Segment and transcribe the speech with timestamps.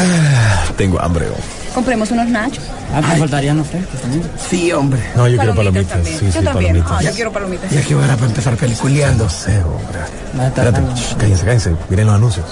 [0.00, 1.26] Ah, tengo hambre.
[1.74, 2.62] Compremos unos nachos.
[2.94, 4.22] Ah, me faltarían los frescos también.
[4.48, 5.00] Sí, hombre.
[5.16, 5.98] No, yo quiero palomitas.
[6.06, 6.54] Sí, yo sí, también.
[6.54, 6.92] palomitas.
[6.92, 7.70] Ah, yo quiero palomitas.
[7.70, 9.24] Ya que hora para empezar peliculeando.
[9.24, 10.46] No sé, hombre.
[10.46, 11.72] Espérate, shh, cállense, cállense.
[11.88, 12.46] Miren los anuncios.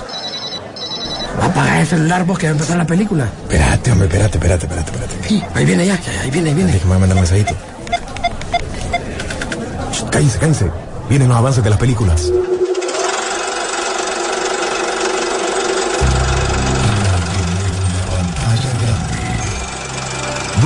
[1.40, 3.28] Apaga el celular vos que va a empezar la película.
[3.42, 5.28] Espérate, hombre, espérate, espérate, espérate, espérate.
[5.28, 6.72] Sí, ahí viene ya, ya, ahí viene, ahí viene.
[6.72, 7.54] Déjame mandar un mensajito.
[9.92, 10.70] Shh, cállense, cállense.
[11.08, 12.30] Vienen los avances de las películas.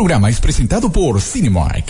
[0.00, 1.84] Programa es presentado por Cinemark.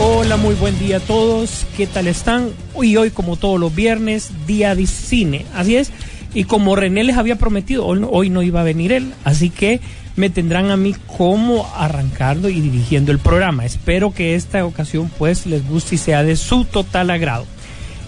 [0.00, 1.66] Hola, muy buen día a todos.
[1.76, 2.50] ¿Qué tal están?
[2.80, 5.46] Y hoy, como todos los viernes, día de cine.
[5.56, 5.90] Así es.
[6.32, 9.12] Y como René les había prometido, hoy hoy no iba a venir él.
[9.24, 9.80] Así que
[10.18, 13.64] me tendrán a mí como arrancando y dirigiendo el programa.
[13.64, 17.46] Espero que esta ocasión pues les guste y sea de su total agrado.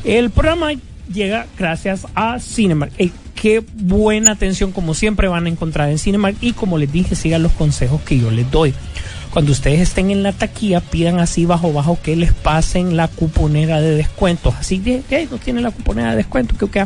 [0.04, 0.72] El programa
[1.12, 2.92] llega gracias a Cinemark.
[3.36, 7.44] Qué buena atención como siempre van a encontrar en Cinemark y como les dije, sigan
[7.44, 8.74] los consejos que yo les doy.
[9.30, 13.80] Cuando ustedes estén en la taquilla, pidan así bajo bajo que les pasen la cuponera
[13.80, 14.52] de descuentos.
[14.58, 16.84] Así de, hey, no tienen la cuponera de descuento, que que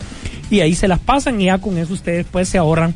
[0.50, 2.94] y ahí se las pasan y ya con eso ustedes pues se ahorran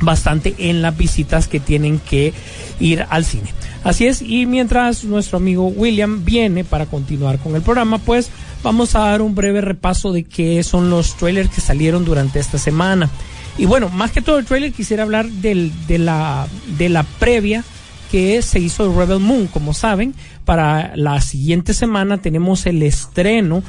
[0.00, 2.32] bastante en las visitas que tienen que
[2.80, 3.52] ir al cine.
[3.84, 8.30] Así es, y mientras nuestro amigo William viene para continuar con el programa, pues
[8.62, 12.58] vamos a dar un breve repaso de qué son los trailers que salieron durante esta
[12.58, 13.08] semana.
[13.56, 16.46] Y bueno, más que todo el trailer quisiera hablar del, de, la,
[16.76, 17.64] de la previa
[18.10, 19.46] que se hizo de Rebel Moon.
[19.46, 20.14] Como saben,
[20.44, 23.62] para la siguiente semana tenemos el estreno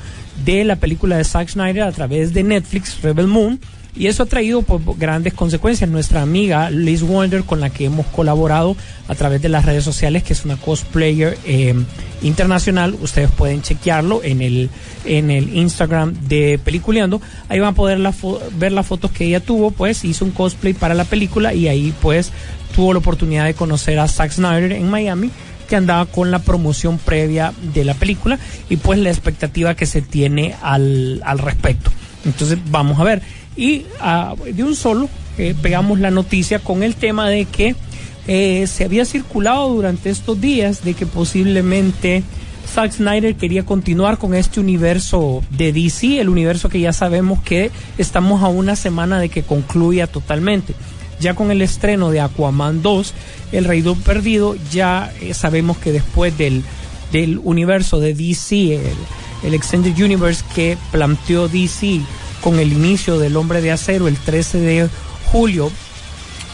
[0.46, 3.59] de la película de Zack Snyder a través de Netflix, Rebel Moon.
[3.96, 5.90] Y eso ha traído pues, grandes consecuencias.
[5.90, 8.76] Nuestra amiga Liz Wonder, con la que hemos colaborado
[9.08, 11.74] a través de las redes sociales, que es una cosplayer eh,
[12.22, 14.70] internacional, ustedes pueden chequearlo en el,
[15.06, 17.22] en el Instagram de Peliculeando.
[17.50, 18.14] Ahí van a poder la
[18.58, 21.94] ver las fotos que ella tuvo, pues hizo un cosplay para la película y ahí
[22.02, 22.32] pues
[22.76, 25.32] tuvo la oportunidad de conocer a Zack Snyder en Miami
[25.68, 28.40] que andaba con la promoción previa de la película
[28.70, 31.92] y pues la expectativa que se tiene al, al respecto.
[32.26, 33.22] Entonces vamos a ver.
[33.59, 37.75] Y ah, de un solo eh, pegamos la noticia con el tema de que
[38.25, 42.24] eh, se había circulado durante estos días de que posiblemente
[42.74, 47.70] Zack Snyder quería continuar con este universo de DC, el universo que ya sabemos que
[47.97, 50.74] estamos a una semana de que concluya totalmente.
[51.20, 53.14] Ya con el estreno de Aquaman 2,
[53.52, 56.64] El Rey do Perdido, ya eh, sabemos que después del,
[57.12, 58.97] del universo de DC, el,
[59.44, 62.00] el Extended Universe que planteó DC
[62.42, 64.90] con el inicio del Hombre de Acero el 13 de
[65.32, 65.72] julio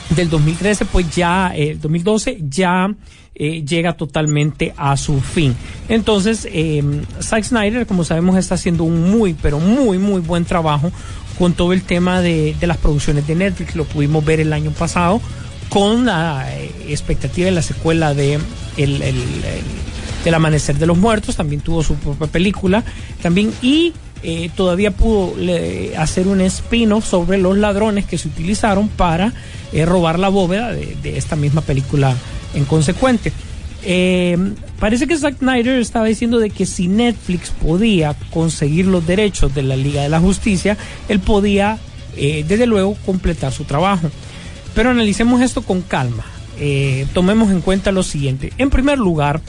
[0.10, 2.94] del 2013, pues ya, eh, 2012, ya
[3.34, 5.56] eh, llega totalmente a su fin.
[5.90, 6.84] Entonces, eh,
[7.22, 10.92] Zack Snyder, como sabemos, está haciendo un muy, pero muy, muy buen trabajo
[11.40, 13.76] con todo el tema de, las producciones de Netflix.
[13.76, 15.20] Lo pudimos ver el año pasado
[15.70, 18.36] con la eh, expectativa de la secuela de
[18.78, 19.44] el, el-
[20.26, 21.36] el- Amanecer de los Muertos.
[21.36, 22.84] También tuvo su propia película.
[23.22, 23.92] También y
[24.24, 25.36] eh, todavía pudo
[25.98, 29.34] hacer un spin-off sobre los ladrones que se utilizaron para
[29.72, 32.16] eh, robar la bóveda de, esta misma película
[32.54, 33.32] en consecuente.
[33.84, 34.36] Eh,
[34.80, 39.62] parece que Zack Snyder estaba diciendo de que si Netflix podía conseguir los derechos de
[39.62, 40.76] la Liga de la Justicia,
[41.08, 41.78] él podía,
[42.16, 44.10] desde luego, completar su trabajo.
[44.74, 46.26] Pero analicemos esto con calma.
[47.14, 48.54] Tomemos en cuenta lo siguiente.
[48.58, 49.42] En primer lugar,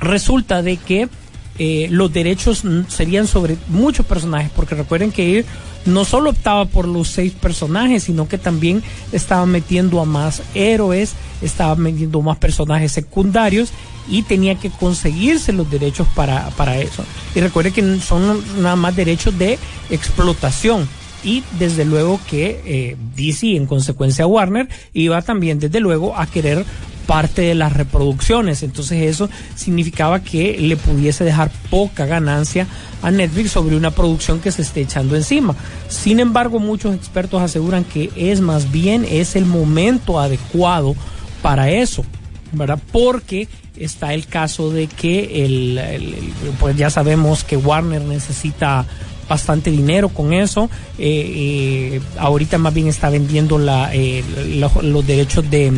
[0.00, 1.08] resulta de que
[1.58, 5.46] eh, los derechos serían sobre muchos personajes, porque recuerden que él
[5.86, 8.82] no solo optaba por los seis personajes, sino que también
[9.12, 13.70] estaba metiendo a más héroes, estaba metiendo más personajes secundarios
[14.08, 17.04] y tenía que conseguirse los derechos para, para eso.
[17.34, 19.58] Y recuerden que son nada más derechos de
[19.90, 20.88] explotación.
[21.26, 26.64] Y desde luego que eh, DC, en consecuencia Warner, iba también desde luego a querer
[27.06, 28.62] parte de las reproducciones.
[28.62, 32.68] Entonces eso significaba que le pudiese dejar poca ganancia
[33.02, 35.56] a Netflix sobre una producción que se esté echando encima.
[35.88, 40.94] Sin embargo, muchos expertos aseguran que es más bien es el momento adecuado
[41.42, 42.04] para eso.
[42.52, 42.80] ¿verdad?
[42.92, 48.86] Porque está el caso de que el, pues ya sabemos que Warner necesita
[49.28, 50.70] bastante dinero con eso.
[50.98, 54.22] Eh, eh, ahorita más bien está vendiendo la, eh,
[54.56, 55.72] lo- los derechos de,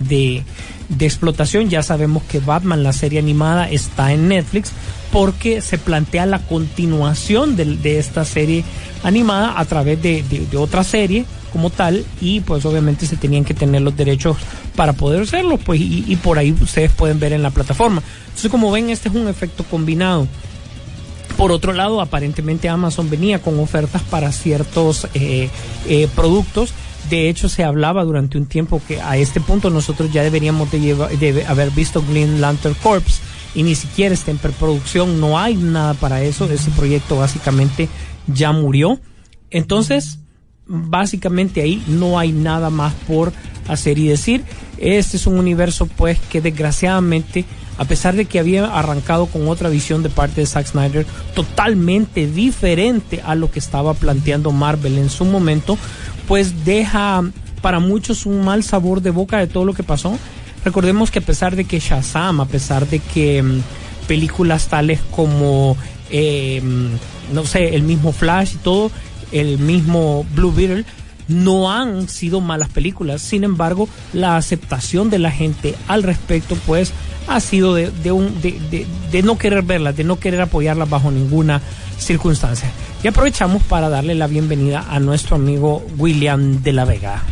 [0.00, 0.42] de,
[0.88, 1.68] de explotación.
[1.68, 4.72] Ya sabemos que Batman, la serie animada, está en Netflix
[5.10, 8.64] porque se plantea la continuación del- de, esta serie
[9.02, 13.44] animada a través de, de- de otra serie como tal y pues obviamente se tenían
[13.44, 14.38] que tener los derechos
[14.74, 18.50] para poder hacerlo pues y, y por ahí ustedes pueden ver en la plataforma entonces
[18.50, 20.26] como ven este es un efecto combinado
[21.42, 25.50] por otro lado, aparentemente Amazon venía con ofertas para ciertos eh,
[25.88, 26.72] eh, productos.
[27.10, 31.44] De hecho, se hablaba durante un tiempo que a este punto nosotros ya deberíamos de,
[31.48, 33.20] haber visto Green Lantern Corps
[33.56, 35.18] y ni siquiera está en preproducción.
[35.18, 36.48] No hay nada para eso.
[36.48, 37.88] Ese proyecto básicamente
[38.28, 39.00] ya murió.
[39.50, 40.20] Entonces,
[40.64, 43.32] básicamente ahí no hay nada más por
[43.66, 44.44] hacer y decir.
[44.78, 47.44] Este es un universo pues que desgraciadamente,
[47.78, 52.26] a pesar de que había arrancado con otra visión de parte de Zack Snyder, totalmente
[52.26, 55.78] diferente a lo que estaba planteando Marvel en su momento,
[56.28, 57.22] pues deja
[57.60, 60.18] para muchos un mal sabor de boca de todo lo que pasó.
[60.64, 63.60] Recordemos que a pesar de que Shazam, a pesar de que mm,
[64.06, 65.76] películas tales como,
[66.12, 68.90] mm, no sé, el mismo Flash y todo,
[69.32, 70.84] el mismo Blue Beetle,
[71.28, 73.22] no han sido malas películas.
[73.22, 76.92] Sin embargo, la aceptación de la gente al respecto, pues,
[77.28, 80.88] ha sido de, de un, de, de- de no querer verlas, de no querer apoyarlas
[80.88, 81.60] bajo ninguna
[81.98, 82.70] circunstancia.
[83.02, 87.22] Y aprovechamos para darle la bienvenida a nuestro amigo William de la Vega.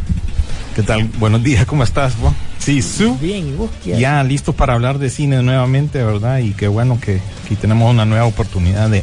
[0.76, 1.04] ¿Qué tal?
[1.18, 2.14] Buenos días, ¿cómo estás?
[2.58, 3.16] Sí, Su.
[3.16, 3.70] Bien, ¿y vos?
[3.82, 6.38] ¿Qué Ya listos para hablar de cine nuevamente, ¿verdad?
[6.38, 9.02] Y qué bueno que aquí tenemos una nueva oportunidad de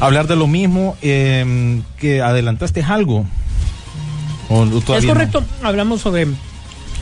[0.00, 0.96] hablar de lo mismo.
[1.02, 3.26] eh, que adelantaste algo.
[4.48, 5.08] ¿O Es no?
[5.12, 6.26] correcto, hablamos sobre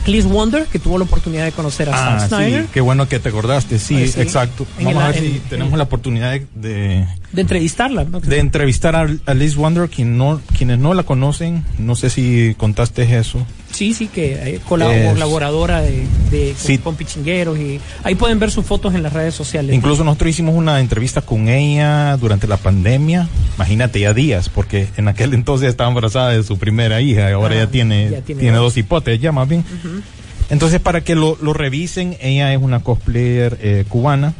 [0.05, 3.07] Liz Wonder, que tuvo la oportunidad de conocer a Ah, Zack Snyder, sí, qué bueno
[3.07, 4.21] que te acordaste, sí, Pues sí.
[4.21, 4.65] exacto.
[4.77, 8.03] En Vamos el- a ver en- si en- tenemos la oportunidad de, de, de entrevistarla.
[8.03, 8.19] ¿no?
[8.19, 12.53] de entrevistar a, a Liz Wonder, quien no, quienes no la conocen, no sé si
[12.57, 13.45] contaste eso.
[13.73, 16.77] Sí, sí, que Es- colaboradora de, de- Sí.
[16.77, 19.75] con, con Pichingueros y ahí pueden ver sus fotos en las redes sociales.
[19.75, 25.07] Incluso nosotros hicimos una entrevista con ella durante la pandemia, imagínate ya días, porque en
[25.07, 28.41] aquel entonces estaba embarazada de su primera hija, y ahora Ah, ya tiene, ya tiene
[28.41, 28.77] tiene, dos.
[28.77, 29.65] hipotes, ya más bien.
[30.49, 34.33] Entonces, para que lo, lo revisen, ella es una cosplayer eh, cubana.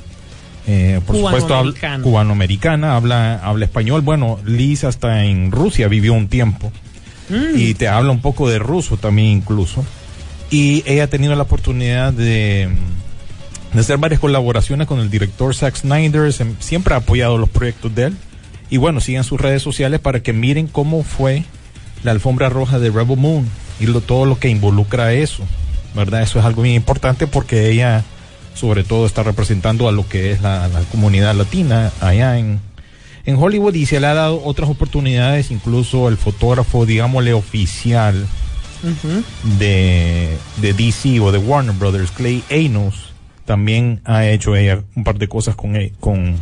[0.68, 2.04] eh, por supuesto, habla- Cubanoamericana.
[2.04, 4.02] cubanoamericana, habla, habla español.
[4.02, 6.72] Bueno, Liz hasta en Rusia vivió un tiempo
[7.30, 7.58] Mm.
[7.58, 9.84] y te habla un poco de ruso también incluso.
[10.50, 12.70] Y ella ha tenido la oportunidad de,
[13.74, 18.06] de hacer varias colaboraciones con el director Zack Snyder, siempre ha apoyado los proyectos de
[18.06, 18.18] él.
[18.70, 21.44] Y bueno, sigan sus redes sociales para que miren cómo fue
[22.04, 23.48] la alfombra roja de Rebel Moon
[23.80, 25.44] y lo, todo lo que involucra eso,
[25.96, 26.22] ¿verdad?
[26.22, 28.04] Eso es algo bien importante porque ella
[28.54, 32.60] sobre todo está representando a lo que es la, la comunidad latina allá en,
[33.26, 38.28] en Hollywood y se le ha dado otras oportunidades, incluso el fotógrafo, digámosle, oficial
[39.60, 43.14] de, de DC o de Warner Brothers, Clay Anos,
[43.46, 46.36] también ha hecho ella un par de cosas con, con,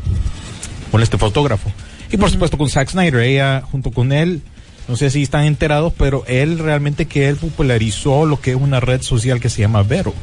[0.92, 1.72] con este fotógrafo.
[2.12, 4.42] Y por supuesto con Zack Snyder, ella junto con él,
[4.88, 8.80] no sé si están enterados, pero él realmente que él popularizó lo que es una
[8.80, 10.14] red social que se llama Vero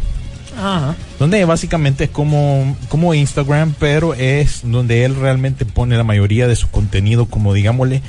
[1.19, 6.57] Donde básicamente es como, como Instagram, pero es donde él realmente pone la mayoría de
[6.57, 8.03] su contenido como, digámosle,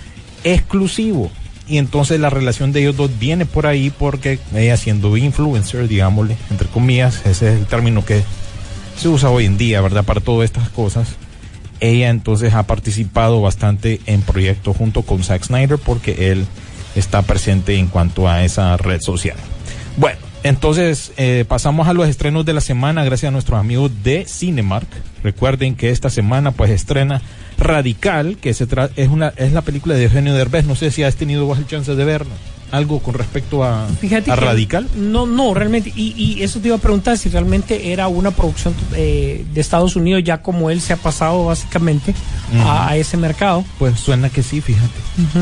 [0.44, 1.32] exclusivo.
[1.68, 6.36] Y entonces la relación de ellos dos viene por ahí porque ella siendo influencer, digámosle,
[6.50, 8.24] entre comillas, ese es el término que
[8.98, 10.04] se usa hoy en día, ¿verdad?
[10.04, 11.10] Para todas estas cosas.
[11.80, 16.46] Ella entonces ha participado bastante en proyectos junto con Zack Snyder porque él
[16.96, 19.38] está presente en cuanto a esa red social.
[19.96, 24.26] Bueno, entonces eh, pasamos a los estrenos de la semana gracias a nuestros amigos de
[24.26, 24.88] Cinemark.
[25.24, 27.22] Recuerden que esta semana pues estrena
[27.58, 30.66] Radical, que se tra- es una es la película de Eugenio Derbez.
[30.66, 32.34] No sé si has tenido vos el chance de verla.
[32.72, 34.88] Algo con respecto a, Fíjate a Radical.
[34.96, 35.92] No, no, realmente.
[35.96, 39.96] Y, y eso te iba a preguntar si realmente era una producción eh, de Estados
[39.96, 42.14] Unidos, ya como él se ha pasado básicamente
[42.64, 43.64] a, a ese mercado.
[43.80, 44.90] Pues suena que sí, fíjate.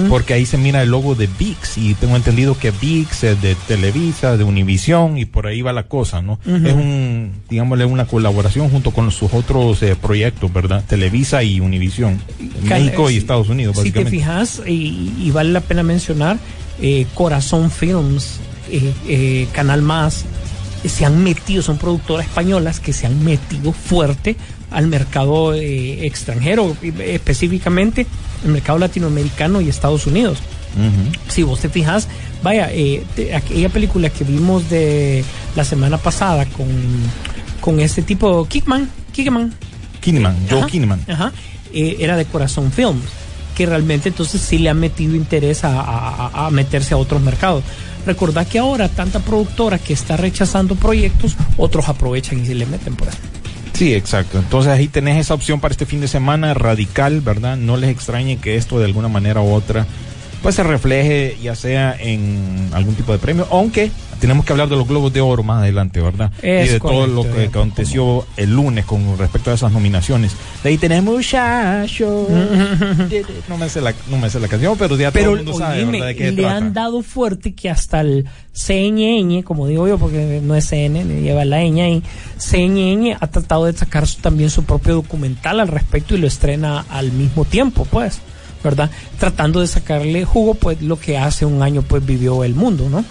[0.10, 3.56] Porque ahí se mira el logo de VIX y tengo entendido que VIX es de
[3.68, 6.40] Televisa, de Univisión y por ahí va la cosa, ¿no?
[6.46, 10.84] Es un, digámosle, una colaboración junto con sus otros eh, proyectos, ¿verdad?
[10.88, 12.20] Televisa y Univisión.
[12.64, 14.12] México y Estados Unidos, Si te básicamente.
[14.12, 16.38] fijas, y, y vale la pena mencionar,
[16.82, 18.38] eh, Corazón Films,
[18.70, 20.26] eh, eh, Canal Más,
[20.86, 24.36] se han metido, son productoras españolas que se han metido fuerte
[24.72, 28.06] al mercado extranjero, específicamente
[28.46, 30.38] el mercado latinoamericano y Estados Unidos.
[31.30, 32.08] Si vos te fijas,
[32.44, 32.70] vaya,
[33.16, 35.24] te- aquella película que vimos de
[35.56, 36.68] la semana pasada con,
[37.60, 39.54] con este tipo, Kickman, Kickman,
[40.02, 41.02] Kinnaman, Joe Ajá, Kinnaman.
[41.08, 41.32] ajá,
[41.74, 43.02] eh, era de Corazón Films,
[43.58, 47.64] que realmente entonces sí le ha metido interés a, meterse a otros mercados.
[48.06, 52.96] Recordad que ahora tanta productora que está rechazando proyectos, otros aprovechan y se le meten
[52.96, 53.16] por ahí.
[53.74, 54.38] Sí, exacto.
[54.38, 57.58] Entonces ahí tenés esa opción para este fin de semana radical, ¿verdad?
[57.58, 59.88] No les extrañe que esto de alguna manera u otra
[60.44, 64.76] pues se refleje ya sea en algún tipo de premio, aunque tenemos que hablar de
[64.76, 66.32] los Globos de Oro más adelante, ¿verdad?
[66.42, 70.34] Es y de todo lo que aconteció el lunes con respecto a esas nominaciones.
[70.64, 72.28] De ahí tenemos muchacho.
[73.50, 75.58] no me sé la no me sé la canción, pero ya todo Pero el mundo
[75.58, 76.08] sabe, oíme, ¿verdad?
[76.08, 76.58] de qué le trata.
[76.58, 81.46] han dado fuerte que hasta el CNN, como digo yo, porque no es CNN, lleva
[81.46, 82.04] la ñ ahí,
[82.38, 87.12] CNN ha tratado de sacar también su propio documental al respecto y lo estrena al
[87.12, 88.20] mismo tiempo, pues,
[88.64, 88.90] ¿verdad?
[89.20, 93.04] Tratando de sacarle jugo, pues, lo que hace un año, pues, vivió el mundo, ¿no?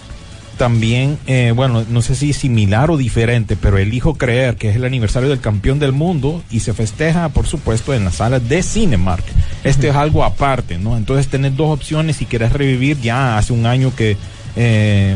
[0.57, 4.85] También, eh, bueno, no sé si similar o diferente, pero elijo creer que es el
[4.85, 9.23] aniversario del campeón del mundo y se festeja, por supuesto, en la sala de Cinemark.
[9.63, 10.97] Este es algo aparte, ¿no?
[10.97, 12.99] Entonces tenés dos opciones si querés revivir.
[12.99, 14.17] Ya hace un año que
[14.55, 15.15] eh,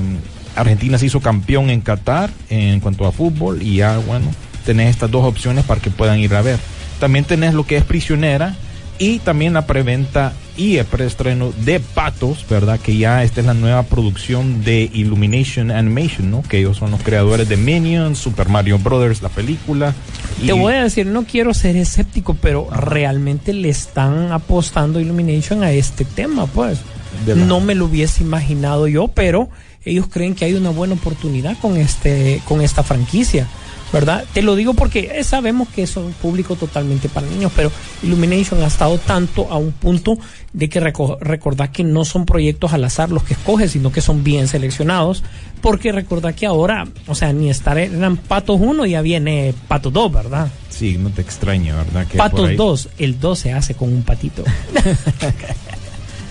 [0.56, 4.28] Argentina se hizo campeón en Qatar en cuanto a fútbol y ya, bueno,
[4.66, 6.60] tenés estas dos opciones para que puedan ir a ver.
[7.00, 8.56] También tenés lo que es prisionera
[9.02, 12.80] y también la preventa y el preestreno de Patos, ¿verdad?
[12.80, 16.44] Que ya esta es la nueva producción de Illumination Animation, ¿no?
[16.44, 19.96] Que ellos son los creadores de Minions, Super Mario Brothers, la película.
[20.40, 25.64] Te y- voy a decir, no quiero ser escéptico, pero realmente le están apostando Illumination
[25.64, 26.80] a este tema, pues.
[27.26, 29.50] La- No me lo hubiese imaginado yo, pero
[29.84, 33.48] ellos creen que hay una buena oportunidad con este, con esta franquicia,
[33.94, 34.24] ¿verdad?
[34.34, 37.72] Te lo digo porque eh, sabemos que es un público totalmente para niños, pero
[38.04, 40.18] Illumination ha estado tanto a un punto
[40.54, 44.02] de que reco- recordar que no son proyectos al azar los que escoge, sino que
[44.02, 45.24] son bien seleccionados,
[45.62, 50.12] porque recordar que ahora, o sea, ni estar eran Patos 1, ya viene Patos 2,
[50.12, 50.48] ¿verdad?
[50.70, 52.08] Sí, no te extraña, ¿verdad?
[52.08, 54.44] Que Patos ahí- 2, el 2 se hace con un patito.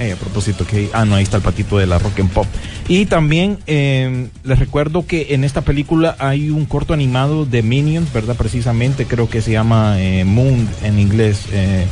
[0.00, 2.47] Eh, a propósito, que ah, no, ahí está el patito de la rock and pop.
[2.88, 8.11] Y también eh, les recuerdo que en esta película hay un corto animado de Minions,
[8.11, 8.35] ¿verdad?
[8.35, 11.42] Precisamente, creo que se llama eh, Moon en inglés.
[11.52, 11.85] eh,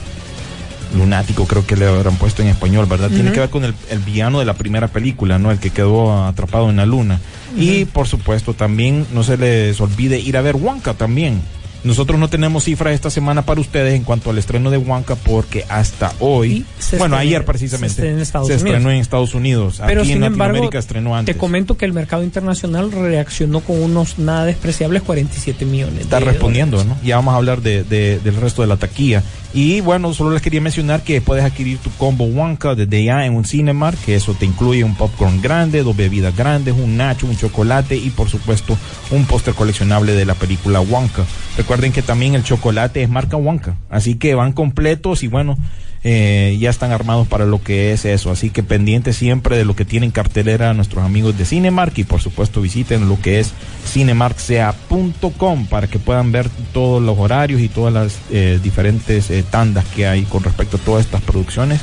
[0.96, 3.10] Lunático, creo que le habrán puesto en español, ¿verdad?
[3.10, 5.50] Tiene que ver con el, el villano de la primera película, ¿no?
[5.50, 7.20] El que quedó atrapado en la luna.
[7.58, 11.42] Y por supuesto, también no se les olvide ir a ver Wonka también.
[11.84, 15.64] Nosotros no tenemos cifras esta semana para ustedes en cuanto al estreno de Wonka porque
[15.68, 16.64] hasta hoy,
[16.98, 18.92] bueno, estrenó- ayer precisamente, se estrenó en Estados se estrenó Unidos.
[18.94, 19.82] en Estados Unidos.
[19.86, 21.34] Pero Aquí sin en embargo, Latinoamérica estrenó antes.
[21.34, 26.00] te comento que el mercado internacional reaccionó con unos nada despreciables 47 millones.
[26.02, 26.98] Está de respondiendo, dólares.
[27.00, 27.06] ¿no?
[27.06, 29.22] Ya vamos a hablar de, de- del resto de la taquilla.
[29.54, 33.34] Y bueno, solo les quería mencionar que puedes adquirir tu combo Wonka desde ya en
[33.34, 37.36] un Cinemark, que eso te incluye un popcorn grande, dos bebidas grandes, un nacho, un
[37.36, 38.76] chocolate y por supuesto
[39.10, 41.24] un póster coleccionable de la película Wonka.
[41.56, 45.56] Recuerden que también el chocolate es marca Wonka, así que van completos y bueno,
[46.04, 48.30] eh, ya están armados para lo que es eso.
[48.30, 52.20] Así que pendientes siempre de lo que tienen cartelera nuestros amigos de Cinemark y por
[52.20, 53.52] supuesto visiten lo que es
[53.86, 59.84] cinemarksea.com para que puedan ver todos los horarios y todas las eh, diferentes eh, tandas
[59.86, 61.80] que hay con respecto a todas estas producciones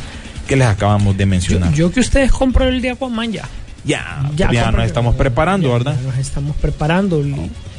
[0.48, 1.74] que les acabamos de mencionar.
[1.74, 3.50] yo que ustedes compran el de Aquaman ya.
[3.86, 5.96] Ya, ya, compran- nos estamos preparando, ya, ¿verdad?
[6.01, 7.24] ya Nos estamos preparando.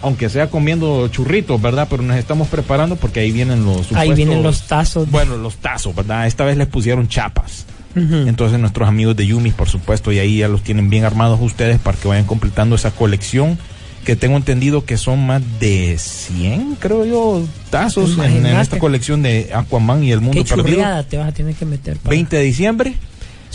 [0.03, 1.87] Aunque sea comiendo churritos, ¿verdad?
[1.91, 5.11] Pero nos estamos preparando porque ahí vienen los Ahí supuestos- vienen los tazos.
[5.11, 6.27] Bueno, los tazos, ¿verdad?
[6.27, 7.67] Esta vez les pusieron chapas.
[7.99, 11.79] Entonces nuestros amigos de Yumis, por supuesto, y ahí ya los tienen bien armados ustedes
[11.79, 13.59] para que vayan completando esa colección
[14.05, 19.23] que tengo entendido que son más de 100, creo yo, tazos en, en esta colección
[19.23, 20.77] de Aquaman y el Mundo Qué Perdido.
[21.09, 21.97] te vas a tener que meter.
[21.97, 22.95] para- 20 de diciembre.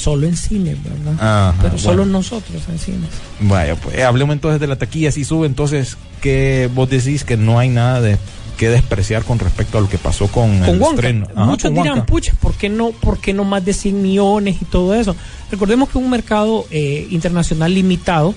[0.02, 1.14] Solo en cine, ¿verdad?
[1.50, 2.12] Ajá, Pero solo bueno.
[2.20, 3.10] nosotros en cines.
[3.40, 7.38] Vaya, pues eh, hablemos entonces de la taquilla, si sube, entonces, que vos decís que
[7.38, 8.18] no hay nada de
[8.58, 10.96] que despreciar con respecto a lo que pasó con, con el Wonka.
[10.96, 11.28] estreno.
[11.36, 14.58] Ajá, Muchos con dirán, pucha, ¿por qué, no, ¿por qué no más de 100 millones
[14.62, 15.16] y todo eso?
[15.52, 18.36] Recordemos que un mercado eh, internacional limitado,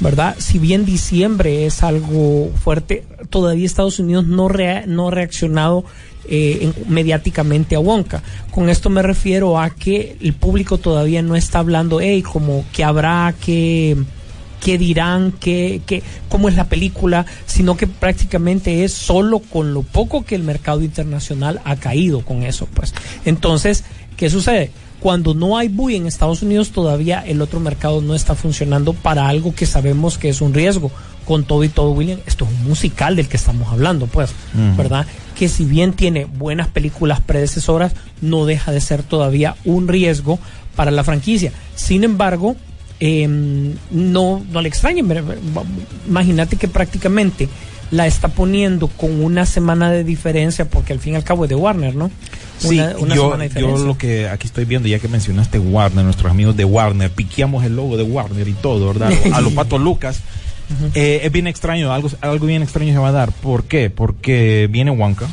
[0.00, 0.36] ¿verdad?
[0.38, 5.84] Si bien diciembre es algo fuerte, todavía Estados Unidos no, rea- no ha reaccionado
[6.30, 8.22] eh, en- mediáticamente a Wonka.
[8.50, 12.84] Con esto me refiero a que el público todavía no está hablando, hey, como que
[12.84, 13.96] habrá que
[14.60, 19.84] qué dirán, qué, qué, cómo es la película, sino que prácticamente es solo con lo
[19.84, 22.92] poco que el mercado internacional ha caído con eso, pues.
[23.24, 23.84] Entonces,
[24.16, 24.72] ¿qué sucede?
[25.00, 29.28] Cuando no hay buy en Estados Unidos, todavía el otro mercado no está funcionando para
[29.28, 30.90] algo que sabemos que es un riesgo.
[31.24, 34.30] Con todo y todo, William, esto es un musical del que estamos hablando, pues,
[34.78, 35.06] ¿verdad?
[35.36, 40.38] Que si bien tiene buenas películas predecesoras, no deja de ser todavía un riesgo
[40.74, 41.52] para la franquicia.
[41.74, 42.56] Sin embargo,
[42.98, 43.28] eh,
[43.90, 45.06] no, no le extrañen.
[46.08, 47.48] Imagínate que prácticamente
[47.90, 51.48] la está poniendo con una semana de diferencia, porque al fin y al cabo es
[51.48, 52.10] de Warner, ¿no?
[52.58, 56.04] Sí, Una- yo, semana de yo lo que aquí estoy viendo, ya que mencionaste Warner,
[56.04, 59.12] nuestros amigos de Warner, piqueamos el logo de Warner y todo, ¿verdad?
[59.32, 60.20] A los patos Lucas.
[60.94, 63.32] Eh, es bien extraño, algo, algo bien extraño se va a dar.
[63.32, 63.88] ¿Por qué?
[63.88, 65.26] Porque viene Wonka,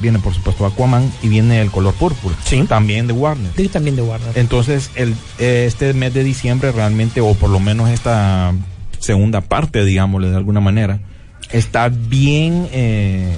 [0.00, 2.34] viene por supuesto Aquaman y viene el color púrpura.
[2.44, 2.62] Sí.
[2.68, 3.52] También de Warner.
[3.56, 4.36] Sí, también de Warner.
[4.36, 8.52] Entonces, el, eh, este mes de diciembre realmente, o por lo menos esta
[8.98, 11.00] segunda parte, digámosle de alguna manera,
[11.52, 13.32] está bien, eh,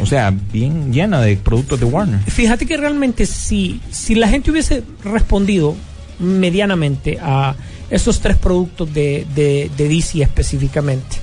[0.00, 2.20] o sea, bien llena de productos de Warner.
[2.20, 5.76] Fíjate que realmente si, si la gente hubiese respondido
[6.18, 7.54] medianamente a
[7.90, 11.16] esos tres productos de, de, de DC específicamente,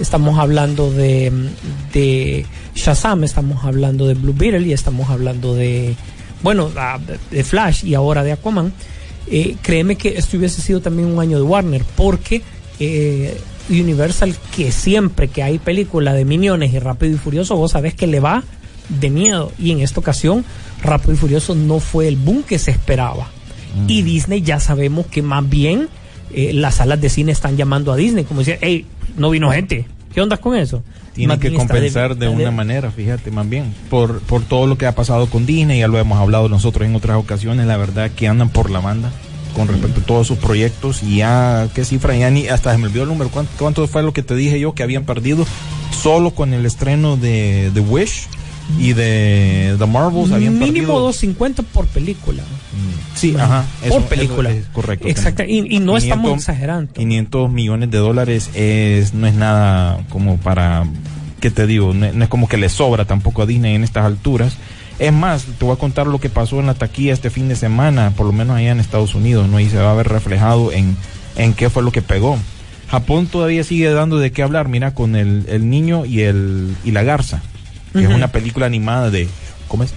[0.00, 1.32] estamos hablando de,
[1.92, 5.94] de Shazam, estamos hablando de Blue Beetle y estamos hablando de,
[6.42, 6.70] bueno,
[7.30, 8.72] de Flash y ahora de Aquaman,
[9.26, 12.42] eh, créeme que esto hubiese sido también un año de Warner, porque
[12.80, 13.36] eh,
[13.68, 18.06] Universal, que siempre que hay película de Miniones y Rápido y Furioso, vos sabés que
[18.06, 18.42] le va
[18.88, 19.52] de miedo.
[19.58, 20.44] Y en esta ocasión,
[20.82, 23.28] Rápido y Furioso no fue el boom que se esperaba.
[23.88, 25.88] Y Disney ya sabemos que más bien
[26.32, 29.86] eh, las salas de cine están llamando a Disney, como decir, hey, no vino gente.
[30.14, 30.84] ¿Qué onda con eso?
[31.12, 34.86] Tienen Más que compensar de una manera, fíjate, más bien, por, por todo lo que
[34.86, 38.28] ha pasado con Disney, ya lo hemos hablado nosotros en otras ocasiones, la verdad que
[38.28, 39.10] andan por la banda
[39.54, 42.16] con respecto a todos sus proyectos y ya, ¿qué cifra?
[42.16, 44.58] Ya ni, hasta se me olvidó el número, ¿cuánto, cuánto fue lo que te dije
[44.60, 45.46] yo que habían perdido
[46.02, 48.26] solo con el estreno de The Wish
[48.78, 50.32] y de The Marvels?
[50.32, 52.42] Habían Mínimo perdido, 250 por película.
[53.14, 53.64] Sí, ajá.
[53.80, 54.50] por eso- película.
[54.50, 55.06] eso es correcto.
[55.08, 55.44] Exacto.
[55.44, 56.92] Y, y no 500 estamos exagerando.
[56.92, 60.84] 500 millones de dólares es no es nada como para
[61.40, 64.04] qué te digo no, no es como que le sobra tampoco a Disney en estas
[64.04, 64.56] alturas
[64.98, 67.56] es más te voy a contar lo que pasó en la taquilla este fin de
[67.56, 70.72] semana por lo menos allá en Estados Unidos no y se va a ver reflejado
[70.72, 70.96] en
[71.36, 72.38] en qué fue lo que pegó.
[72.88, 76.92] Japón todavía sigue dando de qué hablar mira con el, el niño y el y
[76.92, 77.42] la garza
[77.92, 79.28] que es una película animada de
[79.68, 79.94] cómo es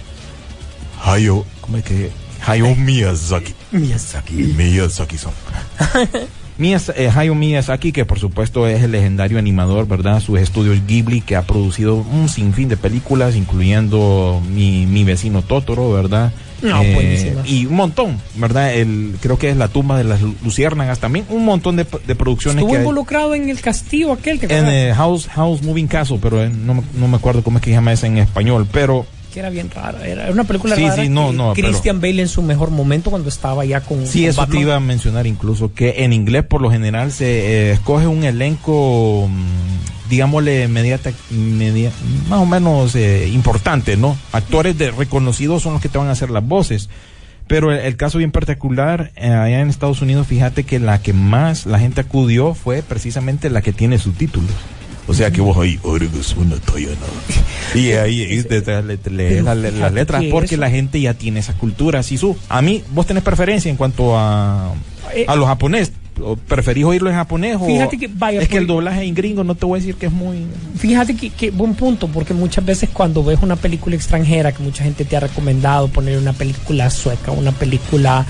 [1.04, 2.10] Hayao cómo es que
[2.46, 3.54] Hayao Miyazaki.
[3.72, 4.34] Miyazaki.
[4.34, 5.32] Miyazaki-san.
[6.58, 10.20] Miyaz- eh, Hayao Miyazaki, que por supuesto es el legendario animador, ¿verdad?
[10.20, 15.92] Sus estudios Ghibli, que ha producido un sinfín de películas, incluyendo Mi, mi vecino Totoro,
[15.92, 16.32] ¿verdad?
[16.62, 17.48] Eh, No, buenísimas.
[17.48, 18.74] y un montón, ¿verdad?
[18.74, 22.14] El, creo que es La tumba de las lu- luciérnagas también, un montón de, de
[22.16, 22.82] producciones Estuvo que hay.
[22.82, 26.82] involucrado en el castillo aquel, ¿te En eh, House, House Moving Castle, pero eh, no,
[26.98, 29.06] no me acuerdo cómo es que se llama ese en español, pero
[29.38, 30.06] era bien rara.
[30.06, 31.02] Era una película Sí, rara.
[31.02, 34.06] sí, no, pero- Christian Bale en su mejor momento cuando estaba ya con.
[34.06, 34.62] Sí, con eso te Batman.
[34.62, 37.26] iba a mencionar incluso, que en inglés por lo general se
[37.68, 41.90] eh, escoge un elenco, mm, digámosle, mediata, media,
[42.28, 44.16] más o menos eh, importante, ¿no?
[44.32, 46.88] Actores de reconocidos son los que te van a hacer las voces.
[47.46, 51.14] Pero el, el caso bien particular, eh, allá en Estados Unidos, fíjate que la que
[51.14, 54.50] más la gente acudió fue precisamente la que tiene subtítulos.
[55.08, 55.78] O sea que vos ahí,
[57.74, 58.42] y ahí y
[58.98, 62.02] te- le- Pero la- las letras que porque eso- la gente ya tiene esa cultura.
[62.02, 64.74] Si su, a mí, vos tenés preferencia en cuanto a,
[65.14, 65.92] Eh, a los japonés.
[66.20, 69.44] ¿O ¿Preferís oírlo en japonés o Fíjate que, vaya, es que el doblaje en gringo
[69.44, 72.64] no te voy a decir que es muy Fíjate que, que buen punto, porque muchas
[72.64, 76.90] veces cuando ves una película extranjera que mucha gente te ha recomendado poner una película
[76.90, 78.26] sueca, una película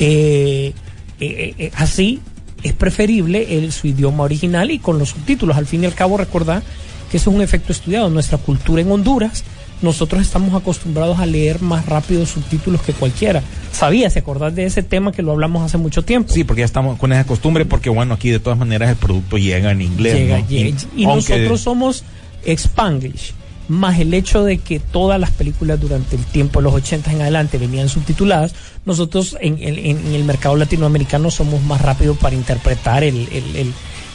[0.00, 0.72] eh,
[1.20, 2.20] eh, eh, así,
[2.62, 5.56] es preferible el, su idioma original y con los subtítulos.
[5.56, 6.62] Al fin y al cabo, recordar
[7.10, 8.10] que eso es un efecto estudiado.
[8.10, 9.44] Nuestra cultura en Honduras,
[9.82, 13.42] nosotros estamos acostumbrados a leer más rápido subtítulos que cualquiera.
[13.72, 14.12] ¿Sabías?
[14.12, 16.32] ¿Se acordás de ese tema que lo hablamos hace mucho tiempo?
[16.32, 19.38] Sí, porque ya estamos con esa costumbre, porque bueno, aquí de todas maneras el producto
[19.38, 20.14] llega en inglés.
[20.14, 20.48] llega, ¿no?
[20.48, 20.76] llega.
[20.96, 22.04] Y, nosotros somos
[22.44, 23.34] Spanglish.
[23.68, 27.20] Más el hecho de que todas las películas durante el tiempo de los 80 en
[27.22, 28.54] adelante venían subtituladas,
[28.86, 33.72] nosotros en, en- en el mercado latinoamericano somos más rápidos para interpretar el, el- el,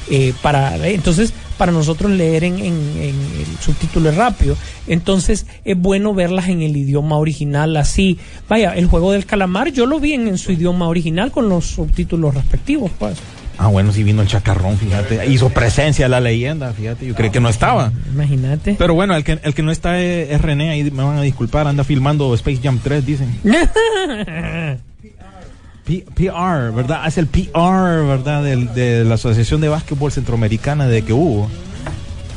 [0.10, 4.58] eh, para entonces para nosotros leer en, en- en el subtítulo es rápido.
[4.88, 8.18] Entonces es bueno verlas en el idioma original así.
[8.50, 11.66] Vaya el juego del calamar yo lo vi en, en su idioma original con los
[11.68, 13.18] subtítulos respectivos pues
[13.58, 15.28] Ah, bueno, sí vino el chacarrón, fíjate.
[15.28, 17.06] Hizo presencia la leyenda, fíjate.
[17.06, 17.92] Yo creí que no estaba.
[18.12, 21.18] imagínate Pero bueno, el que, el que no está es, es René, ahí me van
[21.18, 23.30] a disculpar, anda filmando Space Jam 3, dicen.
[25.86, 27.06] P- PR, ¿verdad?
[27.08, 28.44] Es el PR, ¿verdad?
[28.44, 31.50] Del- de la Asociación de Básquetbol Centroamericana de que hubo.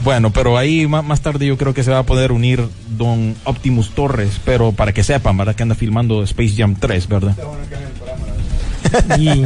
[0.03, 2.63] Bueno, pero ahí ma- más, tarde yo creo que se va a poder unir
[2.99, 5.55] don Optimus Torres, pero para que sepan, ¿verdad?
[5.55, 7.37] Que anda filmando Space Jam 3, ¿verdad?
[9.19, 9.45] Y-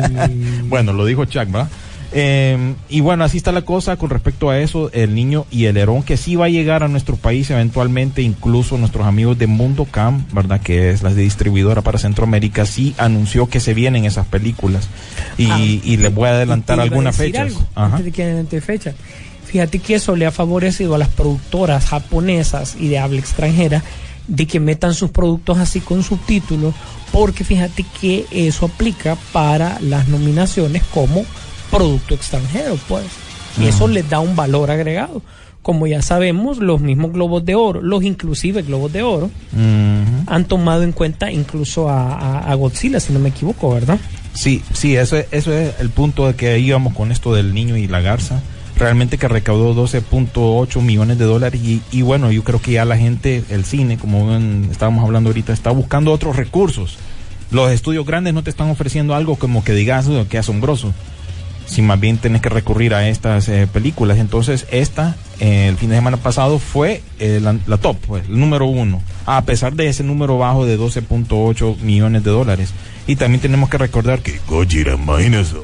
[0.70, 1.68] Bueno, lo dijo Chuck, ¿verdad?
[2.12, 5.76] Eh, y bueno, así está la cosa con respecto a eso, el niño y el
[5.76, 9.84] herón, que sí va a llegar a nuestro país eventualmente, incluso nuestros amigos de Mundo
[9.88, 10.60] Cam, ¿verdad?
[10.60, 14.88] Que es la distribuidora para Centroamérica, sí anunció que se vienen esas películas.
[15.38, 17.42] Y, Ah, y les voy a adelantar algunas fechas.
[17.42, 17.86] algo, Ajá.
[17.96, 18.92] antes de que adelante fecha.
[19.44, 23.82] Fíjate que eso le ha favorecido a las productoras japonesas y de habla extranjera
[24.30, 26.72] de que metan sus productos así con subtítulos,
[27.12, 31.24] porque fíjate que eso aplica para las nominaciones como
[31.70, 33.04] producto extranjero, pues.
[33.60, 35.20] Y eso les da un valor agregado.
[35.62, 39.30] Como ya sabemos, los mismos globos de oro, los inclusive globos de oro,
[40.26, 43.98] han tomado en cuenta incluso a, a- a Godzilla, si no me equivoco, ¿verdad?
[44.32, 47.76] Sí, sí, eso, es- eso es el punto de que íbamos con esto del niño
[47.76, 48.40] y la garza.
[48.80, 53.44] Realmente que recaudó 12.8 millones de dólares y, bueno, yo creo que ya la gente,
[53.50, 54.34] el cine, como
[54.70, 56.96] estábamos hablando ahorita, está buscando otros recursos.
[57.50, 60.94] Los estudios grandes no te están ofreciendo algo como que digas, "Oh, qué asombroso.
[61.66, 64.16] Si más bien tenés que recurrir a estas eh, películas.
[64.16, 68.40] Entonces, esta, eh, el fin de semana pasado, fue eh, la, la top, pues, el
[68.40, 69.02] número uno.
[69.26, 72.72] A pesar de ese número bajo de 12.8 millones de dólares.
[73.06, 75.54] Y también tenemos que recordar que Gojira Minus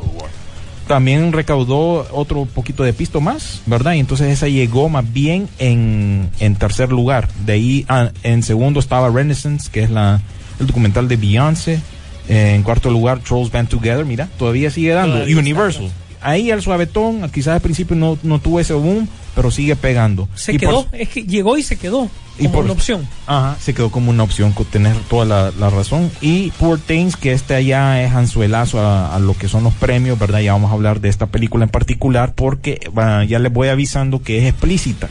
[0.87, 3.95] también recaudó otro poquito de pisto más, ¿verdad?
[3.95, 7.29] Y entonces esa llegó más bien en, en tercer lugar.
[7.45, 10.21] De ahí ah, en segundo estaba Renaissance, que es la,
[10.61, 11.81] el documental de Beyoncé.
[12.29, 15.15] Eh, en cuarto lugar, Trolls Band Together, mira, todavía sigue dando.
[15.15, 15.91] Todavía Universal.
[16.21, 20.29] Ahí el suavetón, quizás al principio no, no tuvo ese boom, pero sigue pegando.
[20.35, 23.07] Se Y por- quedó, es que llegó y se quedó y como por- una opción.
[23.27, 26.11] Ajá, se quedó como una opción, con tener toda la, la razón.
[26.21, 30.19] Y Poor Things, que este allá es anzuelazo a, a lo que son los premios,
[30.19, 30.41] ¿verdad?
[30.41, 32.81] Ya vamos a hablar de esta película en particular porque
[33.29, 35.09] ya les voy avisando que es explícita.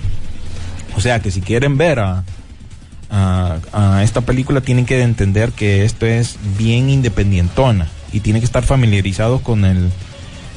[0.97, 2.23] O sea que si quieren ver a,
[3.11, 8.45] a, a esta película tienen que entender que esto es bien independientona y tienen que
[8.45, 9.89] estar familiarizados con el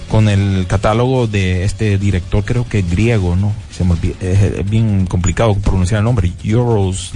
[0.08, 3.52] con el catálogo de este director, creo que griego, ¿no?
[3.70, 7.12] Se me olvida, es, es bien complicado pronunciar el nombre, Euros,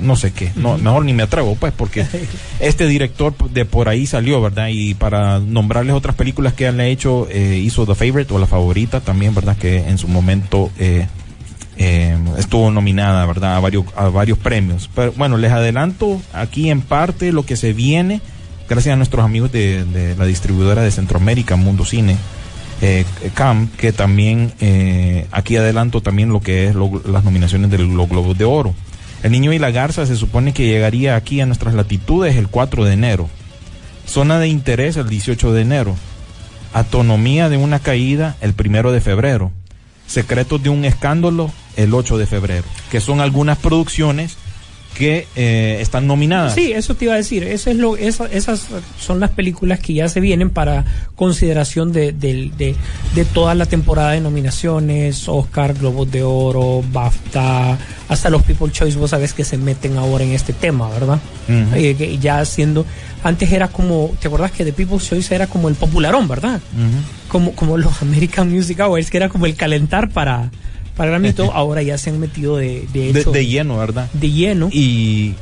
[0.00, 2.06] no sé qué, no, mejor ni me atrevo, pues, porque
[2.60, 4.68] este director de por ahí salió, ¿verdad?
[4.70, 8.46] Y para nombrarles otras películas que él ha hecho, eh, hizo The Favorite o La
[8.46, 9.56] Favorita también, ¿verdad?
[9.56, 11.06] Que en su momento eh,
[11.76, 13.56] eh, estuvo nominada, ¿verdad?
[13.56, 14.88] A varios, a varios premios.
[14.94, 18.20] Pero bueno, les adelanto aquí en parte lo que se viene,
[18.74, 22.16] gracias a nuestros amigos de, la distribuidora de Centroamérica, Mundo Cine,
[22.82, 26.74] eh, CAM, que también eh, aquí adelanto también lo que es
[27.06, 28.74] las nominaciones de los Globos de Oro.
[29.22, 32.84] El Niño y la Garza se supone que llegaría aquí a nuestras latitudes el 4
[32.84, 33.28] de enero.
[34.08, 35.94] Zona de interés el 18 de enero.
[36.72, 39.52] Atonomía de una caída el primero de febrero.
[40.08, 42.64] Secretos de un escándalo el 8 de febrero.
[42.90, 44.36] Que son algunas producciones
[44.94, 46.54] que eh, están nominadas.
[46.54, 47.42] Sí, eso te iba a decir.
[47.42, 48.66] Eso es lo, esa- esas
[48.98, 50.84] son las películas que ya se vienen para
[51.16, 52.50] consideración de, de,
[53.14, 57.76] de toda la temporada de nominaciones, Oscar, Globos de Oro, BAFTA,
[58.08, 61.18] hasta los People Choice, vos sabes que se meten ahora en este tema, ¿verdad?
[61.74, 62.86] Eh, que ya haciendo,
[63.22, 66.60] antes era como, ¿te acuerdas que The People's Choice era como el popularón, ¿verdad?
[67.28, 70.50] Como los American Music Awards, que era como el calentar para,
[70.96, 74.08] para Gramito, ahora ya se han metido de, de de, hecho, de lleno, ¿verdad?
[74.12, 74.68] de lleno.
[74.70, 75.34] Y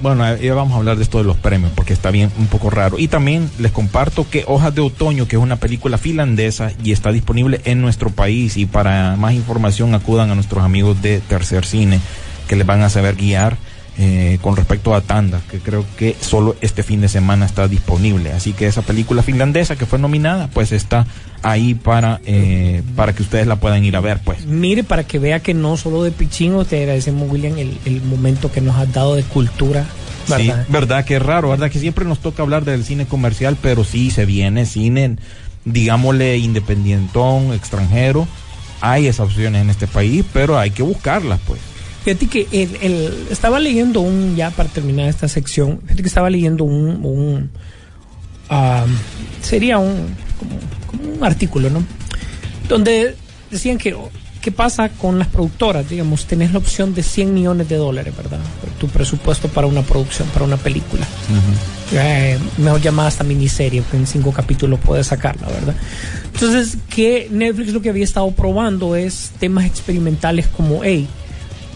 [0.00, 2.70] bueno, ya vamos a hablar de esto de los premios porque está bien un poco
[2.70, 2.98] raro.
[2.98, 7.10] Y también les comparto que Hojas de Otoño, que es una película finlandesa y está
[7.10, 8.56] disponible en nuestro país.
[8.56, 12.00] Y para más información acudan a nuestros amigos de Tercer Cine
[12.46, 13.58] que les van a saber guiar
[14.00, 18.32] eh, con respecto a Tanda, que creo que solo este fin de semana está disponible.
[18.32, 21.04] Así que esa película finlandesa que fue nominada, pues está
[21.42, 24.46] ahí para, eh, para que ustedes la puedan ir a ver, pues.
[24.46, 28.52] Mire, para que vea que no solo de pichingo, te agradecemos, William, el, el momento
[28.52, 29.84] que nos has dado de cultura,
[30.28, 30.64] ¿verdad?
[30.66, 33.82] Sí, verdad que es raro, verdad que siempre nos toca hablar del cine comercial, pero
[33.82, 35.16] sí se viene cine,
[35.64, 38.28] digámosle independientón, extranjero.
[38.80, 41.58] Hay esas opciones en este país, pero hay que buscarlas, pues.
[42.04, 46.30] Fíjate que el, el- estaba leyendo un, ya para terminar esta sección, fíjate que estaba
[46.30, 47.50] leyendo un, un
[48.48, 48.86] ah,
[49.42, 50.06] sería un,
[50.38, 51.82] como, como un artículo, ¿no?
[52.68, 53.14] Donde
[53.50, 53.96] decían que,
[54.40, 55.88] ¿qué pasa con las productoras?
[55.88, 58.38] Digamos, tenés la opción de 100 millones de dólares, ¿verdad?
[58.78, 61.06] Tu presupuesto para una producción, para una película.
[61.92, 65.74] Eh, mejor llamada hasta miniserie, porque en cinco capítulos puedes sacarla, ¿verdad?
[66.32, 71.06] Entonces, que Netflix lo que había estado probando es temas experimentales como, hey,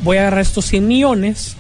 [0.03, 1.57] voy a agarrar estos 100 millones,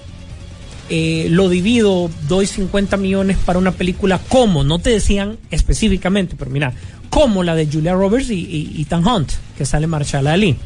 [0.90, 6.50] eh, lo divido, doy 50 millones para una película como, no te decían específicamente, pero
[6.50, 6.72] mira,
[7.08, 10.56] como la de Julia Roberts y, y Ethan Hunt, que sale Marshall Ali.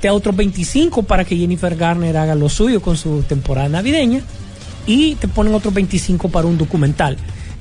[0.00, 4.20] Te da otros 25 para que Jennifer Garner haga lo suyo con su temporada navideña
[4.86, 7.16] y te ponen otros 25 para un documental.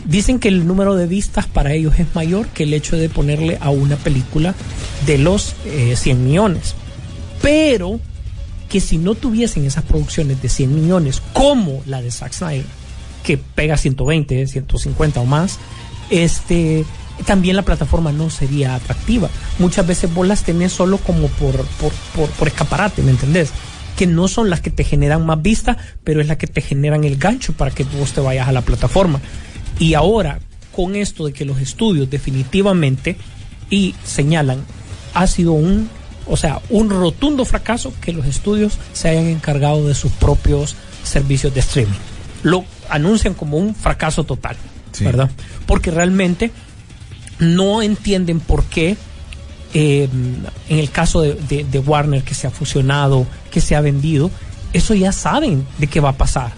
[0.05, 3.57] Dicen que el número de vistas para ellos es mayor que el hecho de ponerle
[3.61, 4.53] a una película
[5.05, 6.75] de los eh, 100 millones.
[7.41, 7.99] Pero
[8.69, 12.65] que si no tuviesen esas producciones de 100 millones como la de Zack Snyder,
[13.23, 15.59] que pega 120, 150 o más,
[16.09, 16.85] este,
[17.25, 19.29] también la plataforma no sería atractiva.
[19.59, 23.51] Muchas veces vos las tenés solo como por, por, por, por escaparate, ¿me entendés?
[23.95, 27.03] Que no son las que te generan más vista, pero es la que te generan
[27.03, 29.21] el gancho para que vos te vayas a la plataforma.
[29.79, 30.39] Y ahora,
[30.71, 33.17] con esto de que los estudios definitivamente
[33.69, 34.63] y señalan,
[35.13, 35.89] ha sido un,
[36.27, 41.53] o sea, un rotundo fracaso que los estudios se hayan encargado de sus propios servicios
[41.53, 41.93] de streaming.
[42.43, 44.55] Lo anuncian como un fracaso total,
[44.91, 45.03] Sí.
[45.03, 45.29] ¿verdad?
[45.65, 46.51] Porque realmente
[47.39, 48.95] no entienden por qué
[49.73, 50.07] eh,
[50.69, 54.31] en el caso de, de- de Warner que se ha fusionado, que se ha vendido,
[54.71, 56.53] eso ya saben de qué va a pasar.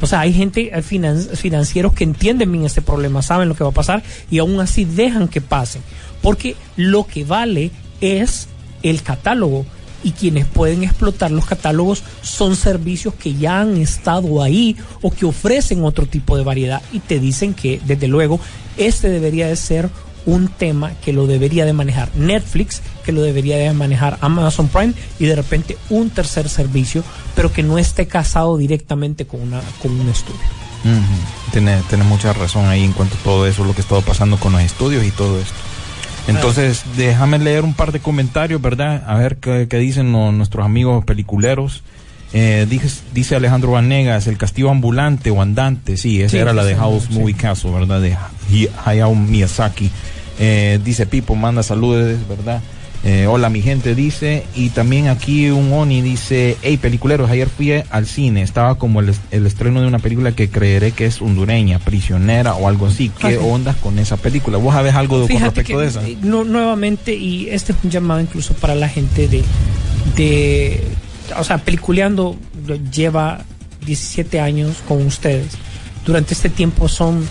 [0.00, 3.62] O sea, hay gente, hay finan- financieros que entienden bien este problema, saben lo que
[3.62, 4.02] va a pasar
[4.32, 5.80] y aún así dejan que pase.
[6.22, 8.48] Porque lo que vale es
[8.90, 9.64] el catálogo
[10.02, 15.26] y quienes pueden explotar los catálogos son servicios que ya han estado ahí o que
[15.26, 18.38] ofrecen otro tipo de variedad y te dicen que desde luego
[18.76, 19.90] este debería de ser
[20.26, 24.92] un tema que lo debería de manejar Netflix, que lo debería de manejar Amazon Prime
[25.18, 27.02] y de repente un tercer servicio,
[27.34, 30.40] pero que no esté casado directamente con, una, con un estudio.
[31.52, 34.52] Tiene mucha razón ahí en cuanto a todo eso, lo que ha estado pasando con
[34.52, 35.54] los estudios y todo esto.
[36.28, 39.04] Entonces, déjame leer un par de comentarios, ¿verdad?
[39.06, 41.82] A ver qué, qué dicen nuestros amigos peliculeros.
[42.32, 46.64] Eh, dice, dice Alejandro Vanegas, el castillo ambulante o andante, sí, esa Sí, era la
[46.64, 47.18] de House sí.
[47.18, 48.00] Movie Castle, ¿verdad?
[48.00, 48.16] De
[48.84, 49.90] Hayao Miyazaki.
[50.38, 52.60] Eh, dice Pipo, manda saludos, ¿verdad?
[53.08, 54.42] Eh, hola mi gente, dice.
[54.56, 59.14] Y también aquí un Oni dice, hey peliculeros, ayer fui al cine, estaba como el,
[59.30, 63.12] el estreno de una película que creeré que es hondureña, prisionera o algo así.
[63.16, 64.58] ¿Qué ondas con esa película?
[64.58, 66.04] ¿Vos sabés algo de- con respecto que, de esa?
[66.08, 69.44] eh, no- nuevamente, y este es un llamado incluso para la gente de,
[70.16, 70.82] de
[71.38, 72.36] o sea, Peliculeando
[72.92, 73.44] lleva
[73.86, 75.52] 17 años con ustedes.
[76.04, 77.24] Durante este tiempo son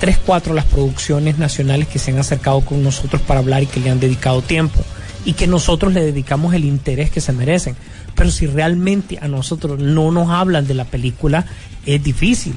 [0.00, 3.80] 3, 4 las producciones nacionales que se han acercado con nosotros para hablar y que
[3.80, 4.80] le han dedicado tiempo.
[5.24, 7.76] Y que nosotros le dedicamos el interés que se merecen.
[8.14, 11.44] Pero si realmente a nosotros no nos hablan de la película,
[11.86, 12.54] es difícil.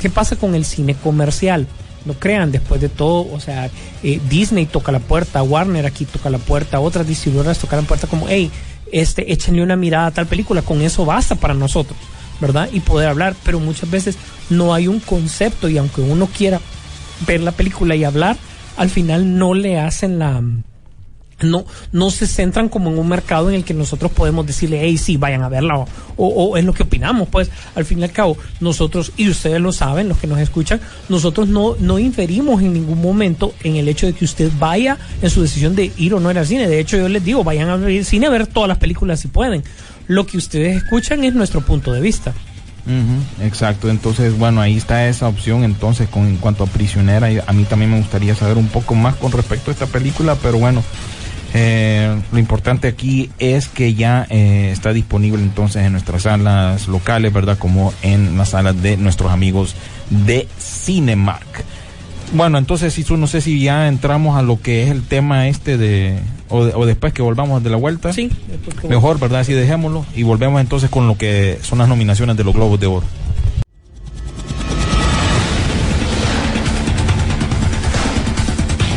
[0.00, 1.66] ¿Qué pasa con el cine comercial?
[2.04, 3.70] No crean, después de todo, o sea,
[4.02, 8.06] eh, Disney toca la puerta, Warner aquí toca la puerta, otras distribuidoras tocan la puerta
[8.06, 8.50] como, hey,
[8.92, 11.98] este, échenle una mirada a tal película, con eso basta para nosotros,
[12.40, 12.68] ¿verdad?
[12.72, 14.16] Y poder hablar, pero muchas veces
[14.50, 16.60] no hay un concepto y aunque uno quiera
[17.26, 18.36] ver la película y hablar,
[18.76, 20.42] al final no le hacen la
[21.42, 24.98] no, no se centran como en un mercado en el que nosotros podemos decirle, hey,
[24.98, 28.12] sí, vayan a verla, o, o, es lo que opinamos, pues al fin y al
[28.12, 32.72] cabo, nosotros, y ustedes lo saben, los que nos escuchan, nosotros no, no inferimos en
[32.72, 36.20] ningún momento en el hecho de que usted vaya en su decisión de ir o
[36.20, 36.68] no ir al cine.
[36.68, 39.28] De hecho, yo les digo, vayan a ver cine a ver todas las películas si
[39.28, 39.62] pueden.
[40.06, 42.34] Lo que ustedes escuchan es nuestro punto de vista.
[43.40, 47.64] Exacto, entonces bueno, ahí está esa opción entonces con en cuanto a prisionera, a mí
[47.64, 50.84] también me gustaría saber un poco más con respecto a esta película, pero bueno,
[51.54, 57.32] eh, lo importante aquí es que ya eh, está disponible entonces en nuestras salas locales,
[57.32, 57.56] ¿verdad?
[57.58, 59.76] Como en las salas de nuestros amigos
[60.10, 61.46] de Cinemark.
[62.32, 65.76] Bueno, entonces Isu, no sé si ya entramos a lo que es el tema este
[65.78, 68.12] de o, de- o después que volvamos de la vuelta.
[68.12, 68.30] Sí,
[68.88, 69.40] Mejor, ¿verdad?
[69.40, 72.86] Así dejémoslo y volvemos entonces con lo que son las nominaciones de los Globos de
[72.88, 73.06] Oro.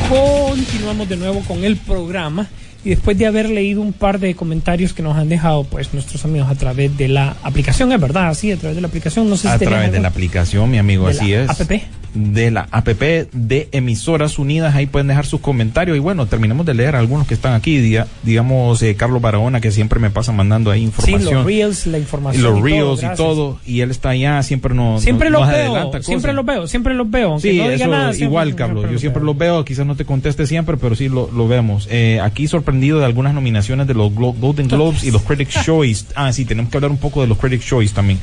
[0.09, 2.47] Continuamos de nuevo con el programa
[2.85, 6.23] y después de haber leído un par de comentarios que nos han dejado pues nuestros
[6.23, 9.35] amigos a través de la aplicación, es verdad, sí, a través de la aplicación, no
[9.35, 11.49] sé si A través de la aplicación, mi amigo, así es.
[11.49, 11.71] app.
[12.13, 15.95] De la app de Emisoras Unidas, ahí pueden dejar sus comentarios.
[15.97, 17.77] Y bueno, terminamos de leer algunos que están aquí.
[17.79, 21.33] Diga- digamos, eh, Carlos Barahona, que siempre me pasa mandando ahí Sí, información.
[21.35, 22.43] los reels, la y información.
[22.43, 23.59] los reels y todo.
[23.65, 25.03] Y él está allá, siempre nos.
[25.03, 27.39] Siempre nos- los nos veo, siempre los veo, siempre los veo.
[27.39, 28.85] Sí, no diga eso nada, siempre- igual, Carlos.
[28.91, 31.87] Yo siempre los veo, quizás no te conteste siempre, pero sí lo, lo vemos.
[31.91, 36.05] Eh, aquí sorprendido de algunas nominaciones de los Glo- Golden Globes y los Critics' Choice.
[36.15, 38.19] Ah, sí, tenemos que hablar un poco de los Critics' Choice también.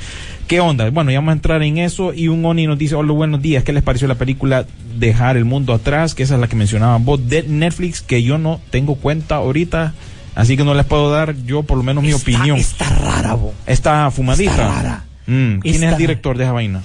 [0.47, 0.89] ¿Qué onda?
[0.91, 2.13] Bueno, ya vamos a entrar en eso.
[2.13, 3.65] Y un Oni nos dice: Hola, buenos días.
[3.65, 4.67] ¿Qué les pareció la película
[4.99, 6.15] Dejar el Mundo Atrás?
[6.15, 9.95] Que esa es la que mencionaba vos de Netflix, que yo no tengo cuenta ahorita.
[10.35, 12.59] Así que no les puedo dar yo, por lo menos, mi Está- opinión.
[12.59, 13.55] Está rara, bo.
[13.67, 14.51] Está fumadita.
[14.51, 15.05] Está rara.
[15.27, 16.83] Mm, ¿Quién es el director de esa vaina?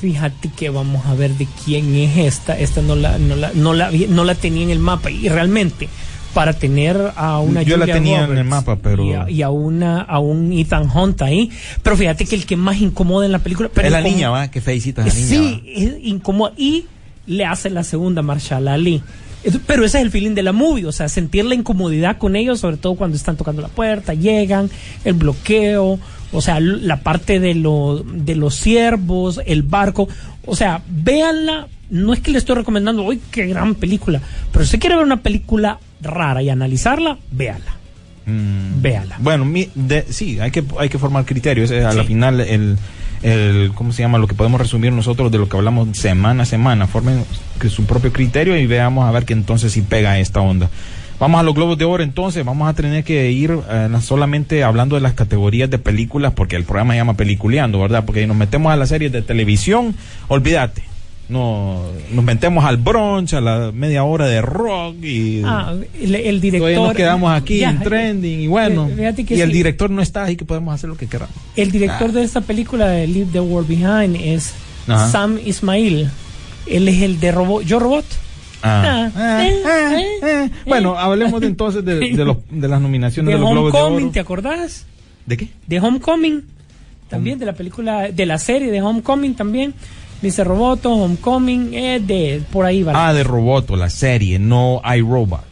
[0.00, 2.58] Fíjate que vamos a ver de quién es esta.
[2.58, 5.10] Esta no la, no la, no la, no la tenía en el mapa.
[5.10, 5.88] Y realmente,
[6.34, 9.50] para tener a una Yo la tenía en el mapa, pero- Y a, y a
[9.50, 11.50] una, a un Ethan Hunt ahí.
[11.82, 13.70] Pero fíjate que el que más incomoda en la película.
[13.72, 14.50] Pero es la niña, ¿va?
[14.50, 15.28] Que feicita esa niña.
[15.28, 16.52] Sí, es incómodo.
[16.56, 16.86] Y
[17.26, 19.02] le hace la segunda Marshall Ali.
[19.66, 22.60] Pero ese es el feeling de la movie, o sea, sentir la incomodidad con ellos,
[22.60, 24.70] sobre todo cuando están tocando la puerta, llegan,
[25.04, 25.98] el bloqueo,
[26.32, 30.08] O sea, la parte de, lo, de los ciervos, el barco.
[30.46, 31.68] O sea, véanla.
[31.90, 34.20] No es que le estoy recomendando, uy, qué gran película.
[34.50, 37.76] Pero si usted quiere ver una película rara y analizarla, véala.
[38.26, 38.80] Mm.
[38.80, 39.16] Véala.
[39.18, 41.70] Bueno, mi- de- sí, hay que, hay que formar criterios.
[41.70, 42.78] eh, a la final, el,
[43.22, 44.18] el, ¿cómo se llama?
[44.18, 46.86] Lo que podemos resumir nosotros de lo que hablamos semana a semana.
[46.86, 47.24] Formen
[47.60, 50.70] que su propio criterio y veamos a ver que entonces si pega esta onda.
[51.20, 54.96] Vamos a los Globos de Oro entonces, vamos a tener que ir eh, solamente hablando
[54.96, 58.04] de las categorías de películas, porque el programa se llama Peliculeando, ¿verdad?
[58.04, 59.94] Porque si nos metemos a las series de televisión,
[60.28, 60.82] olvídate.
[61.28, 61.80] No,
[62.12, 66.68] nos metemos al brunch, a la media hora de rock y Ah, el, el director.
[66.70, 68.90] todavía nos quedamos aquí Ya, en trending y bueno,
[69.30, 71.34] y el director no está ahí que podemos hacer lo que queramos.
[71.56, 74.52] El director de esta película de Leave the World Behind es
[74.86, 75.08] Ajá.
[75.08, 76.10] Sam Ismail.
[76.66, 77.64] Él es el de Robot.
[77.64, 78.04] Yo Robot.
[78.62, 79.10] Ah.
[79.16, 80.50] Ah, eh.
[80.66, 84.04] Bueno, hablemos de, entonces de, de los- de las nominaciones De los Globos de Homecoming,
[84.04, 84.12] Oro.
[84.12, 84.86] ¿te acordás?
[85.26, 85.48] ¿De qué?
[85.66, 86.42] De Homecoming.
[87.08, 89.74] También de la película, de la serie de Homecoming también.
[90.24, 92.92] Dice Roboto, Homecoming, eh, de por ahí va.
[93.08, 95.42] Ah, de Roboto, la serie, no iRobot.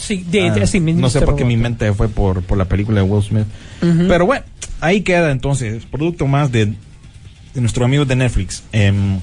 [0.00, 1.24] sí, de, Ah, de- sí, no sé Mr.
[1.26, 3.46] por qué mi mente fue por, por la película de Will Smith.
[3.80, 4.44] Pero bueno,
[4.80, 8.62] ahí queda entonces, producto más de, de nuestro amigo de Netflix.
[8.72, 9.18] Em,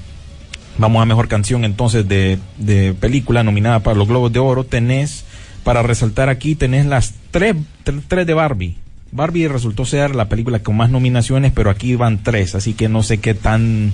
[0.76, 4.64] vamos a mejor canción entonces de, de película nominada para los Globos de Oro.
[4.64, 5.24] Tenés,
[5.64, 8.76] para resaltar aquí, tenés las tres, tre- tres de Barbie.
[9.10, 13.02] Barbie resultó ser la película con más nominaciones, pero aquí van tres, así que no
[13.02, 13.92] sé qué tan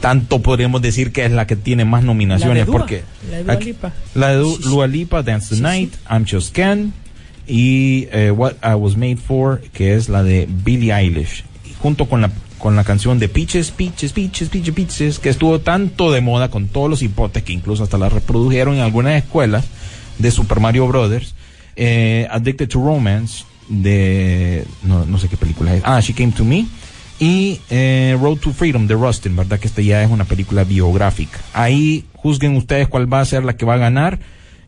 [0.00, 3.54] tanto podríamos decir que es la que tiene más nominaciones La porque la de Dua
[3.56, 3.92] Lipa.
[4.14, 4.68] la de Du- Sí, sí.
[4.68, 5.94] Dua Lipa, Dance the Night.
[6.10, 6.92] I'm Just Ken
[7.46, 11.44] y eh, What I Was Made For, que es la de Billie Eilish,
[11.80, 16.12] junto con la con la canción de Peaches, Peaches, Peaches, Peaches, Peaches, que estuvo tanto
[16.12, 19.64] de moda con todos los hipotes que incluso hasta la reprodujeron en algunas escuelas
[20.18, 21.34] de Super Mario Brothers,
[21.76, 26.44] eh, Addicted to Romance de no, no sé qué película es, ah, She Came to
[26.44, 26.66] Me
[27.20, 29.60] y eh, Road to Freedom de Rustin, ¿verdad?
[29.60, 31.38] Que esta ya es una película biográfica.
[31.52, 34.18] Ahí juzguen ustedes cuál va a ser la que va a ganar.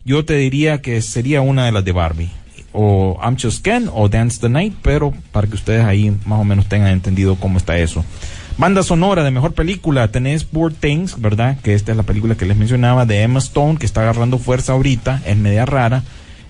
[0.05, 2.31] Yo te diría que sería una de las de Barbie.
[2.75, 6.45] O I'm Just Ken o Dance the Night, pero para que ustedes ahí más o
[6.45, 8.05] menos tengan entendido cómo está eso.
[8.59, 11.59] Banda sonora de mejor película, tenés Poor Things, ¿verdad?
[11.63, 14.75] Que esta es la película que les mencionaba de Emma Stone, que está agarrando fuerza
[14.75, 16.03] ahorita, es media rara.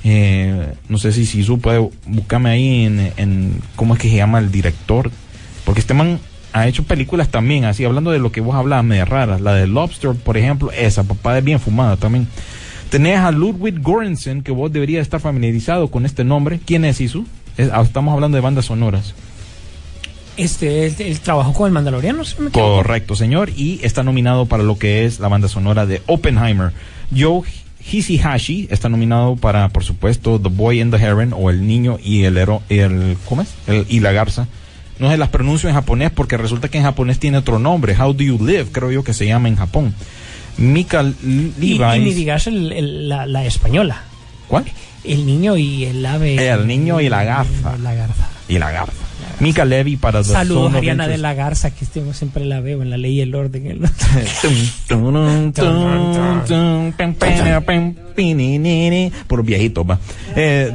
[0.02, 4.40] Eh, no sé si Sisu puede buscarme ahí en, en cómo es que se llama
[4.40, 5.12] el director,
[5.64, 6.18] porque este man
[6.52, 9.40] ha hecho películas también, así hablando de lo que vos hablabas, media raras.
[9.40, 12.28] La de Lobster, por ejemplo, esa, papá es bien fumada también.
[12.90, 16.60] Tenés a Ludwig Göransson, que vos deberías estar familiarizado con este nombre.
[16.64, 17.26] ¿Quién es Isu?
[17.56, 19.14] Es- ah, estamos hablando de bandas sonoras.
[20.36, 22.50] Este, el, el trabajo con el Mandaloriano, me.
[22.50, 23.50] Correcto, señor.
[23.56, 26.72] Y está nominado para lo que es la banda sonora de Oppenheimer.
[27.16, 27.42] Joe
[27.90, 32.24] Hisaihashi está nominado para, por supuesto, The Boy and the Heron o El Niño y
[32.24, 33.54] el Hero, el ¿cómo es?
[33.66, 34.48] El- y la Garza.
[34.98, 37.96] No se las pronuncio en japonés porque resulta que en japonés tiene otro nombre.
[37.98, 39.94] How Do You Live, creo yo que se llama en Japón.
[40.58, 41.96] Mika Y, Levi.
[41.96, 44.02] y ni digas el- el- la, la española.
[44.48, 44.64] ¿Cuál?
[45.02, 46.48] El niño y el ave.
[46.50, 47.76] El niño y la garza.
[47.82, 48.28] La garza.
[48.48, 48.92] Y la Garza.
[49.40, 52.90] Mika Levy para The Saludos Ariana de la Garza, que este- siempre la veo en
[52.90, 53.66] la ley y el orden.
[53.66, 53.80] el-.
[59.26, 59.98] Por viejito, va.
[60.36, 60.72] Eh,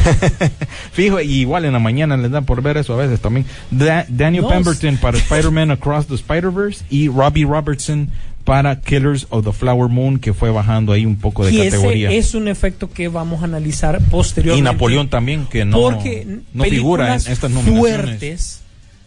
[0.92, 3.46] Fijo, y igual en la mañana les dan por ver eso a veces también.
[3.70, 8.10] Da- Daniel No, Pemberton para Spider-Man Across the Spider-Verse y Robbie Robertson
[8.44, 12.08] para Killers of the Flower Moon, que fue bajando ahí un poco de y categoría.
[12.08, 14.70] ese es un efecto que vamos a analizar Y posteriormente.
[14.72, 17.78] Napoleón también, que no, porque no figura en estas nominaciones.
[18.06, 18.60] fuertes,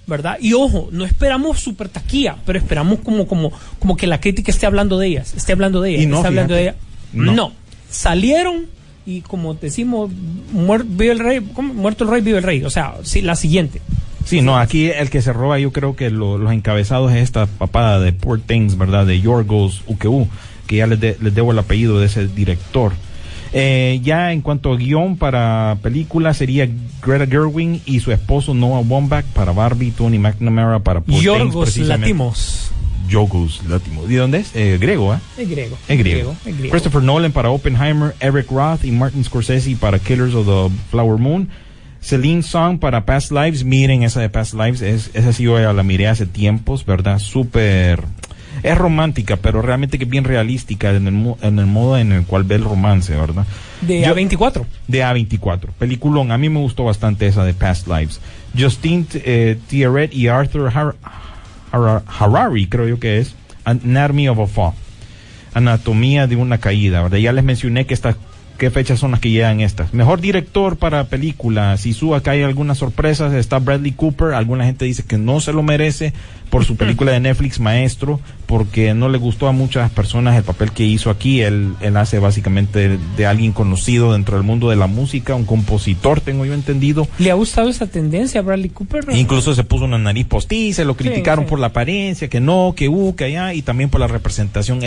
[0.06, 0.38] ¿verdad?
[0.40, 4.66] Y ojo, no esperamos super taquilla, pero esperamos como, como, como que la crítica esté
[4.68, 6.76] hablando de ellas, esté hablando de ellas, Y no, esté hablando de ellas.
[7.12, 7.32] no.
[7.34, 7.52] No.
[7.90, 8.68] salieron
[9.06, 10.10] y como decimos,
[10.54, 11.74] muer- vive el rey, ¿cómo?
[11.74, 12.64] muerto el rey, vive el rey.
[12.64, 13.82] O sea, sí, la siguiente.
[14.26, 17.46] Sí, no, aquí el que se roba, yo creo que lo- los encabezados es esta
[17.46, 19.06] papada de Poor Things, ¿verdad?
[19.06, 20.28] De Yorgos UKU,
[20.68, 22.94] que ya les, de- les debo el apellido de ese director.
[23.56, 26.68] Eh, ya en cuanto a guion para película sería
[27.06, 31.66] Greta Gerwig y su esposo Noah Baumbach para Barbie, Tony McNamara para Poor Things, Yorgos
[31.66, 32.02] precisamente.
[32.08, 32.63] Latimos.
[33.14, 34.08] Yorgos Latimos.
[34.10, 34.56] ¿De dónde es?
[34.56, 35.18] Eh, griego, ¿eh?
[35.38, 35.78] Es griego.
[35.88, 36.36] Es griego.
[36.72, 41.48] Christopher Nolan para Oppenheimer, Eric Roth y Martin Scorsese para Killers of the Flower Moon.
[42.02, 43.64] Celine Song para Past Lives.
[43.64, 44.82] Miren esa de Past Lives.
[44.82, 47.20] Es, esa sí yo la miré hace tiempos, ¿verdad?
[47.20, 48.04] Súper.
[48.62, 52.44] Es romántica, pero realmente que bien realística en el, en el modo en el cual
[52.44, 53.46] ve el romance, ¿verdad?
[53.82, 54.66] De Yo- A24.
[54.88, 55.68] de A24.
[55.80, 56.32] Peliculón.
[56.32, 58.20] A mí me gustó bastante esa de Past Lives.
[58.58, 60.96] Justine eh, Thierret y Arthur Har-
[61.74, 63.36] Harari, creo yo que es.
[63.66, 64.74] Anatomy of a Fall.
[65.54, 67.18] Anatomía de una caída, ¿verdad?
[67.18, 68.16] Ya les mencioné que esta
[68.58, 69.94] qué fechas son las que llegan estas.
[69.94, 75.04] Mejor director para película, Sisu, acá hay algunas sorpresas, está Bradley Cooper, alguna gente dice
[75.04, 76.14] que no se lo merece
[76.50, 80.72] por su película de Netflix Maestro, porque no le gustó a muchas personas el papel
[80.72, 84.76] que hizo aquí, él, él hace básicamente de, de alguien conocido dentro del mundo de
[84.76, 89.06] la música, un compositor, tengo yo entendido, ¿Le ha gustado esa tendencia a Bradley Cooper?
[89.14, 91.50] Incluso se puso una nariz postiza, lo criticaron sí.
[91.50, 94.84] por la apariencia, que no, que U, que allá, y también por la representación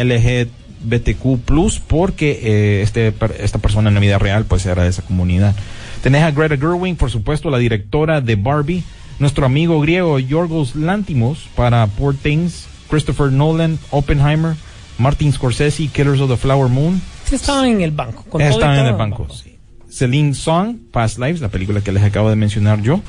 [0.86, 5.54] LGBTQ+, porque eh, este, esta persona en la vida real pues era de esa comunidad.
[6.02, 8.84] Tenés a Greta Gerwig, por supuesto, la directora de Barbie,
[9.18, 14.54] nuestro amigo griego Yorgos Lantimos para Poor Things, Christopher Nolan, Oppenheimer,
[14.98, 17.00] Martin Scorsese, Killers of the Flower Moon,
[17.32, 18.24] estaban en el banco.
[18.28, 19.26] con Estaban en el banco.
[19.30, 19.52] sí.
[19.88, 23.00] Celine Song, Past Lives, la película que les acabo de mencionar yo.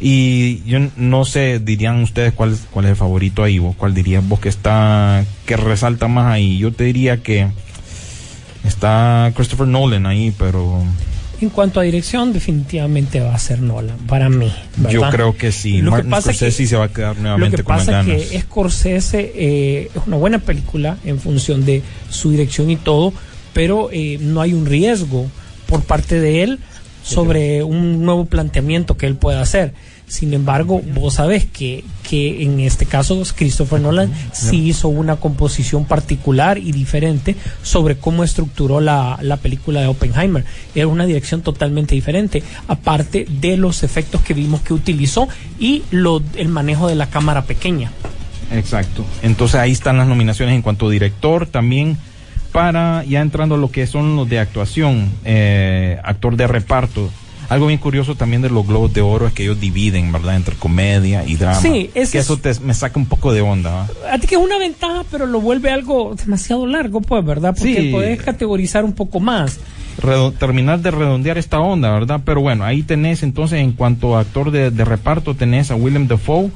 [0.00, 3.94] Y yo no sé, dirían ustedes cuál, es- cuál es el favorito ahí, vos, cuál
[3.94, 6.58] dirías vos que está, que resalta más ahí.
[6.58, 7.48] Yo te diría que
[8.64, 10.82] está Christopher Nolan ahí, pero
[11.40, 14.50] En cuanto a dirección, definitivamente va a ser Nolan, para mí.
[14.90, 15.10] yo ¿verdad?
[15.10, 15.78] creo que sí.
[15.82, 17.76] Lo que Martin pasa es que- Scorsese se va a quedar Lo nuevamente que con
[17.76, 22.70] las pasa es que Scorsese eh, es una buena película en función de su dirección
[22.70, 23.12] y todo,
[23.52, 25.26] pero eh, no hay un riesgo
[25.66, 26.58] por parte de él
[27.04, 29.74] sobre un nuevo planteamiento que él pueda hacer.
[30.06, 35.86] Sin embargo, vos sabés que, que en este caso Christopher Nolan sí hizo una composición
[35.86, 40.44] particular y diferente sobre cómo estructuró la, la película de Oppenheimer.
[40.74, 45.28] Era una dirección totalmente diferente, aparte de los efectos que vimos que utilizó
[45.58, 47.90] y lo, el manejo de la cámara pequeña.
[48.52, 49.04] Exacto.
[49.22, 51.96] Entonces ahí están las nominaciones en cuanto a director, también
[52.54, 57.10] para ya entrando a lo que son los de actuación, eh, actor de reparto.
[57.48, 60.54] Algo bien curioso también de los Globos de Oro es que ellos dividen, ¿verdad?, entre
[60.54, 61.58] comedia y drama.
[61.60, 63.88] Sí, ese que es- eso te- me saca un poco de onda.
[64.08, 67.56] A ti que es una ventaja, pero lo vuelve algo demasiado largo, pues, ¿verdad?
[67.58, 67.88] Porque Sí.
[67.90, 69.58] podés categorizar un poco más.
[70.00, 72.20] Redo- terminar de redondear esta onda, ¿verdad?
[72.24, 76.06] Pero bueno, ahí tenés entonces en cuanto a actor de, de reparto, tenés a Willem
[76.06, 76.50] Dafoe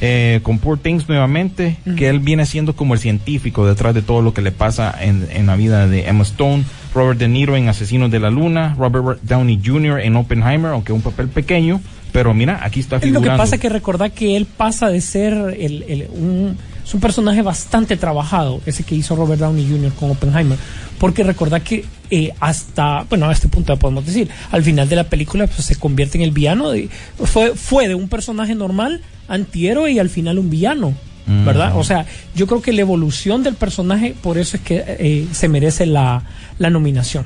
[0.00, 4.22] eh, con Poor Things nuevamente, que él viene siendo como el científico detrás de todo
[4.22, 7.68] lo que le pasa en, en la vida de Emma Stone, Robert De Niro en
[7.68, 10.00] Asesinos de la Luna, Robert Downey Jr.
[10.00, 11.80] en Oppenheimer, aunque un papel pequeño,
[12.12, 13.30] pero mira, aquí está Lo figurando.
[13.30, 16.56] que pasa es que recordar que él pasa de ser el, el- un,
[16.90, 19.92] es un personaje bastante trabajado, ese que hizo Robert Downey Jr.
[19.92, 20.58] con Oppenheimer,
[20.98, 24.96] porque recordar que eh, hasta, bueno, a este punto ya podemos decir, al final de
[24.96, 26.88] la película pues, se convierte en el villano, de-
[27.24, 30.94] fue, fue de un personaje normal, antihéroe y al final un villano.
[31.26, 31.76] ¿Verdad?
[31.76, 35.48] O sea, yo creo que la evolución del personaje, por eso es que eh, se
[35.48, 36.24] merece la,
[36.58, 37.24] la nominación.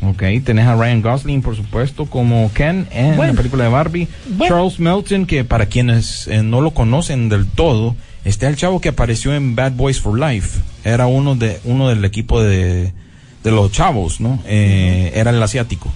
[0.00, 3.32] Ok, tenés a Ryan Gosling, por supuesto, como Ken en Bueno.
[3.32, 4.06] la película de Barbie.
[4.28, 4.54] Bueno.
[4.54, 8.88] Charles Melton, que para quienes eh, no lo conocen del todo, está el chavo que
[8.90, 10.60] apareció en Bad Boys for Life.
[10.84, 12.92] Era uno de uno del equipo de,
[13.44, 14.40] de los chavos, ¿no?
[14.46, 15.90] Eh, Era el asiático.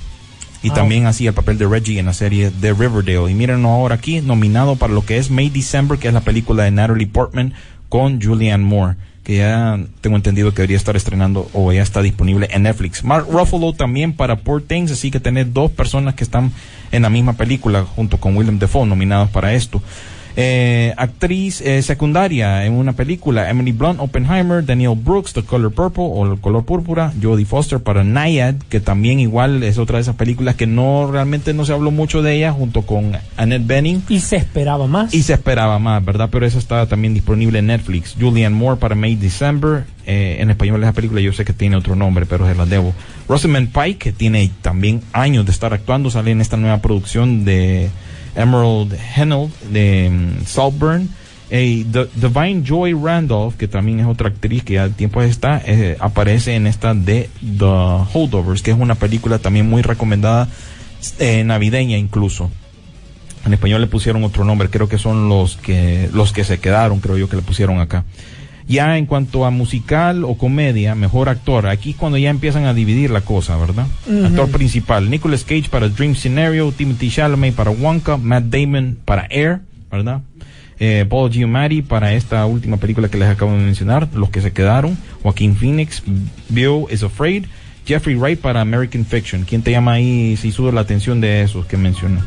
[0.63, 3.31] Y Ah, también hacía el papel de Reggie en la serie de Riverdale.
[3.31, 6.65] Y mírenlo ahora aquí, nominado para lo que es May December, que es la película
[6.65, 7.53] de Natalie Portman
[7.89, 12.49] con Julianne Moore, que ya tengo entendido que debería estar estrenando o ya está disponible
[12.51, 13.05] en Netflix.
[13.05, 16.51] Mark Ruffalo también para Poor Things, así que tener dos personas que están
[16.91, 19.81] en la misma película junto con Willem Dafoe nominados para esto.
[20.39, 26.05] Eh, actriz eh, secundaria en una película, Emily Blunt, Oppenheimer, Daniel Brooks, The Color Purple
[26.07, 30.17] o El Color Púrpura, Jodie Foster para Naiad, que también igual es otra de esas
[30.17, 34.03] películas que no realmente no se habló mucho de ella, junto con Annette Bening.
[34.11, 35.15] Y se esperaba más.
[35.15, 36.29] Y se esperaba más, ¿verdad?
[36.31, 38.15] Pero esa está también disponible en Netflix.
[38.21, 39.85] Julianne Moore para May December.
[40.05, 42.93] Eh, en español esa película yo sé que tiene otro nombre, pero se la debo.
[43.27, 47.89] Rosamund Pike, que tiene también años de estar actuando, sale en esta nueva producción de
[48.37, 51.09] Emerald Hennell de mm, Saltburn.
[51.49, 55.97] Eh, D- Divine Joy Randolph, que también es otra actriz que ya tiempo está, eh,
[56.01, 57.65] aparece en esta de The
[58.13, 60.49] Holdovers, que es una película también muy recomendada,
[61.21, 62.51] eh, navideña incluso.
[63.45, 66.99] En español le pusieron otro nombre, creo que son los que los que se quedaron,
[66.99, 68.03] creo yo que le pusieron acá.
[68.69, 73.11] Ya en cuanto a musical o comedia, mejor actor, aquí cuando ya empiezan a dividir
[73.11, 73.87] la cosa, ¿verdad?
[74.25, 79.61] Actor principal, Nicolas Cage para Dream Scenario, Timothy Chalamet para Wonka, Matt Damon para Air,
[79.91, 80.23] ¿verdad?
[80.79, 84.53] Eh, Paul Giamatti para esta última película que les acabo de mencionar, los que se
[84.53, 86.03] quedaron, Joaquín Phoenix,
[86.49, 87.47] Bill is Afraid,
[87.87, 89.45] Jeffrey Wright para American Fiction.
[89.45, 92.19] ¿Quién te llama ahí si sube la atención de esos que mencioné?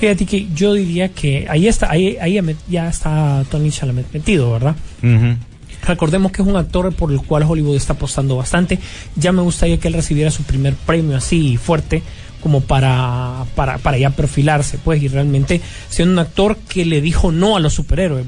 [0.00, 4.74] Fíjate que yo diría que ahí está, ahí, ahí ya está Tony Chalamet metido, ¿verdad?
[5.86, 8.78] Recordemos que es un actor por el cual Hollywood está apostando bastante.
[9.16, 12.02] Ya me gustaría que él recibiera su primer premio así fuerte
[12.40, 17.30] como para, para, para ya perfilarse, pues, y realmente siendo un actor que le dijo
[17.30, 18.26] no a los superhéroes,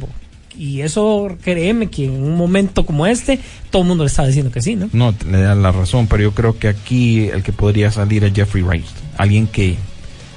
[0.56, 3.40] y eso créeme que en un momento como este
[3.70, 4.88] todo el mundo le está diciendo que sí, ¿no?
[4.92, 8.32] No, le da la razón, pero yo creo que aquí el que podría salir es
[8.32, 8.86] Jeffrey Wright,
[9.16, 9.76] alguien que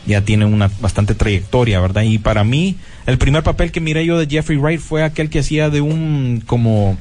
[0.07, 2.01] ya tiene una bastante trayectoria, ¿verdad?
[2.01, 5.39] Y para mí, el primer papel que miré yo de Jeffrey Wright fue aquel que
[5.39, 6.95] hacía de un como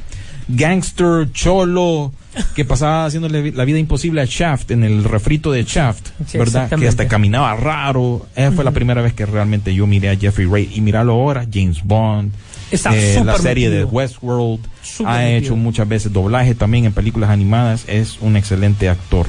[0.49, 2.13] gangster cholo
[2.55, 6.71] que pasaba haciéndole la vida imposible a Shaft en el refrito de Shaft, Sí, ¿verdad?
[6.71, 8.27] Que hasta caminaba raro.
[8.37, 11.47] Esa fue la primera vez que realmente yo miré a Jeffrey Wright y mirarlo ahora,
[11.53, 12.33] James Bond,
[12.71, 13.87] Está eh, la serie metido.
[13.87, 14.61] de Westworld,
[15.07, 15.37] ha metido.
[15.39, 19.27] hecho muchas veces doblaje también en películas animadas, es un excelente actor.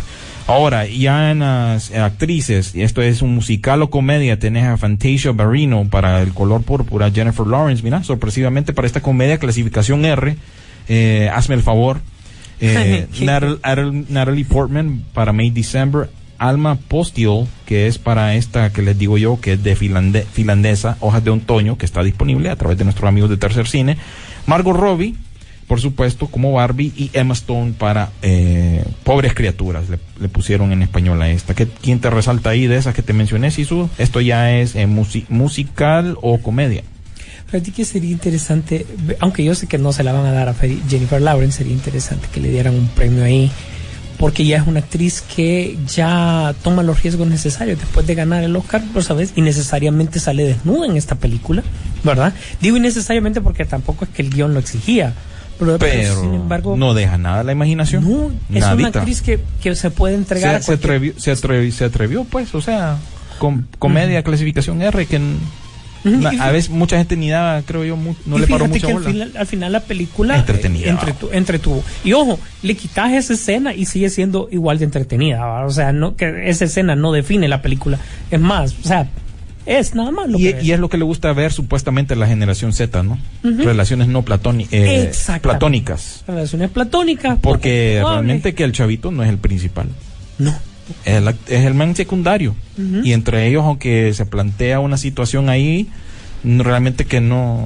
[0.47, 5.33] Ahora, ya en las actrices, y esto es un musical o comedia, tenés a Fantasia
[5.33, 10.37] Barrino para El color púrpura, Jennifer Lawrence, mira, sorpresivamente para esta comedia clasificación R,
[10.87, 11.99] eh, hazme el favor.
[12.61, 18.81] Eh, Natal- Natal- Natalie Portman para May December, Alma Postil, que es para esta que
[18.83, 22.55] les digo yo, que es de finlande- finlandesa, Hojas de Otoño, que está disponible a
[22.55, 23.97] través de nuestros amigos de Tercer Cine.
[24.45, 25.13] Margot Robbie,
[25.67, 30.81] por supuesto, como Barbie, y Emma Stone para eh, Pobres Criaturas, le, le pusieron en
[30.81, 31.53] español a esta.
[31.55, 33.89] ¿Qué, ¿Quién te resalta ahí de esas que te mencioné, Sisu?
[33.97, 36.83] Esto ya es eh, musi- musical o comedia.
[37.47, 38.85] Fíjate que sería interesante,
[39.19, 41.73] aunque yo sé que no se la van a dar a Fe- Jennifer Lawrence, sería
[41.73, 43.49] interesante que le dieran un premio ahí,
[44.17, 48.55] porque ella es una actriz que ya toma los riesgos necesarios después de ganar el
[48.55, 51.63] Oscar, lo sabes, y necesariamente sale desnuda en esta película,
[52.03, 52.33] ¿verdad?
[52.61, 55.13] Digo innecesariamente porque tampoco es que el guion lo exigía,
[55.79, 58.03] pero, sin embargo, no deja nada a la imaginación.
[58.03, 61.31] no, es una actriz que, que se puede entregar se, a se cualquier- atrevió, se,
[61.31, 62.97] atrevió, se atrevió, pues, o sea,
[63.39, 65.19] con comedia, clasificación R, que
[66.39, 68.93] a veces mucha gente ni daba, creo yo, mu- no y le paró mucha que
[68.93, 69.07] bola.
[69.07, 70.87] al final, al final la película Entretenida.
[70.87, 71.83] eh, entretu- entretuvo.
[72.05, 75.65] Y ojo, le quitas esa escena y sigue siendo igual de entretenida.
[75.65, 77.99] O sea, no que esa escena no define la película.
[78.31, 79.07] Es más, o sea,
[79.67, 82.17] es nada más lo y, que y es lo que le gusta ver supuestamente a
[82.17, 83.19] la generación Z, ¿no?
[83.43, 85.11] Relaciones no platóni- eh,
[85.41, 86.23] platónicas.
[86.27, 87.37] relaciones platónicas.
[87.41, 89.87] Porque realmente que el chavito no es el principal.
[90.39, 90.55] no.
[91.03, 92.55] Es es el man secundario.
[93.03, 95.89] Y entre ellos, aunque se plantea una situación ahí,
[96.45, 97.65] realmente que no,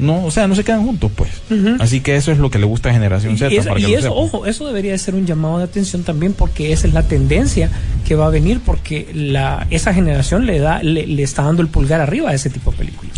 [0.00, 1.30] no, o sea, no se quedan juntos, pues.
[1.78, 3.54] Así que eso es lo que le gusta a Generación Y Z.
[3.54, 6.32] eso, para que y eso, ojo, eso debería de ser un llamado de atención también
[6.32, 7.70] porque esa es la tendencia
[8.06, 11.68] que va a venir porque la, esa generación le da, le, le está dando el
[11.68, 13.12] pulgar arriba a ese tipo de películas.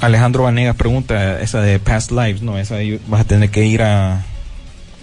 [0.00, 3.82] Alejandro Vanegas pregunta, esa de Past Lives, no, esa ahí vas a tener que ir
[3.82, 4.22] a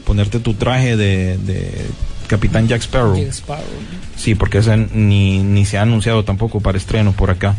[0.06, 1.72] ponerte tu traje de, de
[2.28, 3.16] Capitán Jack Sparrow.
[3.16, 3.64] Jack Sparrow.
[4.16, 7.56] Sí, porque ese ni, ni se ha anunciado tampoco para estreno por acá.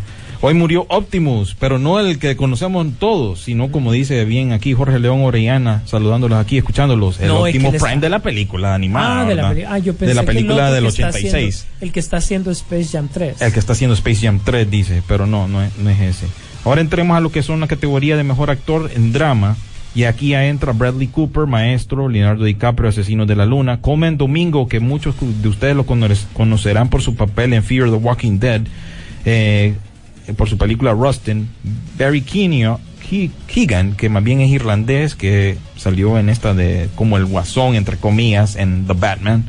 [0.46, 4.98] Hoy murió Optimus, pero no el que conocemos todos, sino como dice bien aquí Jorge
[4.98, 8.74] León Orellana, saludándolos aquí, escuchándolos, el No, es que Optimus les- Prime de la película
[8.74, 9.20] animada.
[9.20, 11.32] Ah, de la, peli- ah, yo pensé de la película del que está 86.
[11.64, 13.40] haciendo- el que está haciendo Space Jam 3.
[13.40, 16.26] El que está haciendo Space Jam 3, dice, pero no, no es, no es ese.
[16.66, 19.56] Ahora entremos a lo que son la categoría de mejor actor en drama.
[19.94, 24.66] Y aquí ya entra Bradley Cooper, maestro, Leonardo DiCaprio, Asesinos de la Luna, Comen Domingo,
[24.68, 28.62] que muchos de ustedes lo cono- conocerán por su papel en Fear the Walking Dead,
[29.24, 29.74] eh,
[30.36, 31.48] por su película Rustin,
[31.98, 37.26] Barry Ke- Keegan, que más bien es irlandés, que salió en esta de como el
[37.26, 39.44] guasón, entre comillas, en The Batman,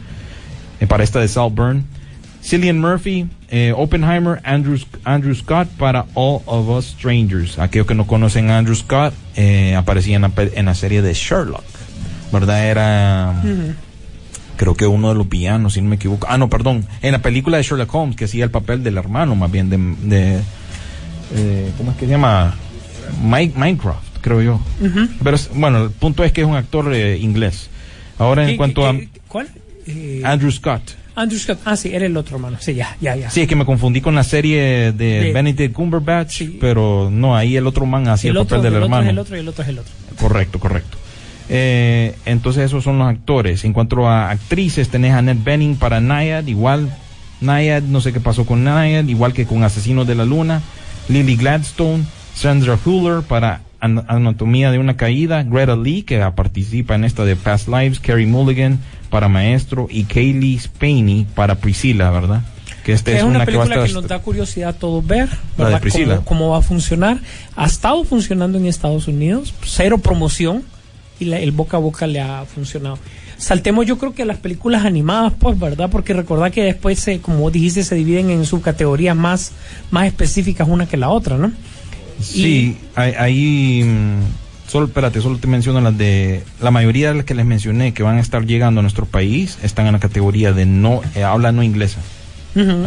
[0.81, 1.85] eh, para esta de Saltburn.
[2.43, 7.57] Cillian Murphy, eh, Oppenheimer, Andrew, Andrew Scott para All of Us Strangers.
[7.57, 11.13] Aquellos que no conocen a Andrew Scott, eh, aparecía en la, en la serie de
[11.13, 11.63] Sherlock,
[12.31, 12.67] ¿verdad?
[12.67, 13.41] Era,
[14.57, 16.27] creo que uno de los villanos, si no me equivoco.
[16.29, 19.35] Ah, no, perdón, en la película de Sherlock Holmes, que hacía el papel del hermano,
[19.35, 20.39] más bien, de, de
[21.33, 22.55] eh, ¿cómo es que se llama?
[23.23, 24.59] Mike, Minecraft, creo yo.
[25.23, 27.69] Pero es- bueno, el punto es que es un actor eh, inglés.
[28.17, 28.95] Ahora en ¿Qué- cuanto a
[29.27, 29.47] ¿Cuál?
[29.87, 30.81] Eh, Andrew Scott.
[31.15, 31.59] Andrew Scott.
[31.65, 32.57] Ah, sí, era el otro hermano.
[32.59, 33.29] Sí, ya, ya, ya.
[33.29, 36.57] Sí, es que me confundí con la serie de, De- Benedict Cumberbatch, Sí.
[36.59, 39.03] pero no, ahí el otro man hacía el, el otro, papel del el otro hermano.
[39.03, 39.93] es el otro y el otro es el otro.
[40.19, 40.97] Correcto, correcto.
[41.47, 43.63] Eh, entonces esos son los actores.
[43.65, 46.89] En cuanto a actrices, tenés a Annette Bening para Nayad, igual
[47.41, 50.61] Nayad, no sé qué pasó con Nayad, igual que con Asesinos de la Luna,
[51.09, 52.03] Lily Gladstone,
[52.35, 57.35] Sandra Huller para An- Anatomía de una Caída, Greta Lee, que participa en esta de
[57.35, 58.79] Past Lives, Carrie Mulligan
[59.09, 62.41] para Maestro y Kaylee Spaney para Priscilla, ¿verdad?
[62.83, 64.73] Que esta es, es, una, que va a película que estar- nos da curiosidad a
[64.73, 65.81] todos ver, La de ¿verdad?
[65.81, 66.05] Priscilla.
[66.17, 67.19] Cómo, cómo va a funcionar.
[67.55, 70.63] Ha estado funcionando en Estados Unidos, cero promoción
[71.19, 72.97] y la- el boca a boca le ha funcionado.
[73.37, 75.89] Saltemos yo creo que a las películas animadas, pues, ¿verdad?
[75.89, 79.51] Porque recordad que después, se, como dijiste, se dividen en subcategorías más,
[79.91, 81.51] más específicas una que la otra, ¿no?
[82.21, 87.25] Sí, ahí, ahí, mm, solo, espérate, solo te menciono las de, la mayoría de las
[87.25, 90.53] que les mencioné que van a estar llegando a nuestro país están en la categoría
[90.53, 91.99] de no, eh, habla no inglesa.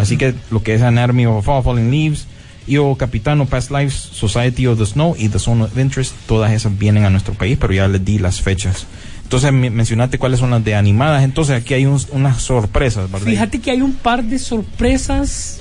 [0.01, 2.26] Así que lo que es Anatomy of a Fall, Fallen Leaves
[2.68, 6.78] Io Capitano, Past Lives, Society of the Snow y The Zone of Interest, todas esas
[6.78, 8.86] vienen a nuestro país, pero ya les di las fechas.
[9.29, 13.26] Entonces me- mencionaste cuáles son las de animadas, entonces aquí hay unas sorpresas, ¿verdad?
[13.26, 15.61] Fíjate que hay un par de sorpresas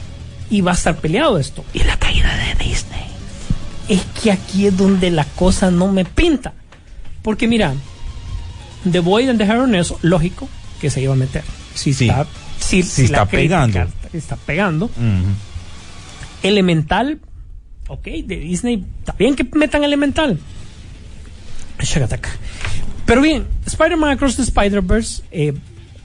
[0.49, 1.65] y va a estar peleado esto.
[1.74, 3.01] Y la caída de Disney.
[3.89, 6.53] Es que aquí es donde la cosa no me pinta.
[7.22, 7.74] Porque mira,
[8.89, 10.47] The Void and the Heron es lógico
[10.80, 11.43] que se iba a meter.
[11.74, 12.07] Si Sí.
[12.07, 12.26] está,
[12.59, 13.86] si, Sí si está pegando.
[14.13, 14.89] Está pegando.
[16.43, 17.20] Elemental,
[17.89, 20.39] ok, de Disney, está bien que metan Elemental.
[21.80, 22.30] Shagataka.
[23.08, 25.53] Pero bien, Spider-Man Across the Spider-Verse, eh,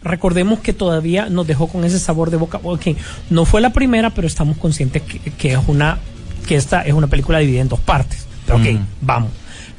[0.02, 2.58] recordemos que todavía nos dejó con ese sabor de boca.
[2.62, 2.86] Ok,
[3.28, 5.98] no fue la primera, pero estamos conscientes que, que es una
[6.46, 8.26] que esta es una película dividida en dos partes.
[8.46, 8.86] Pero ok, Mm.
[9.02, 9.30] vamos.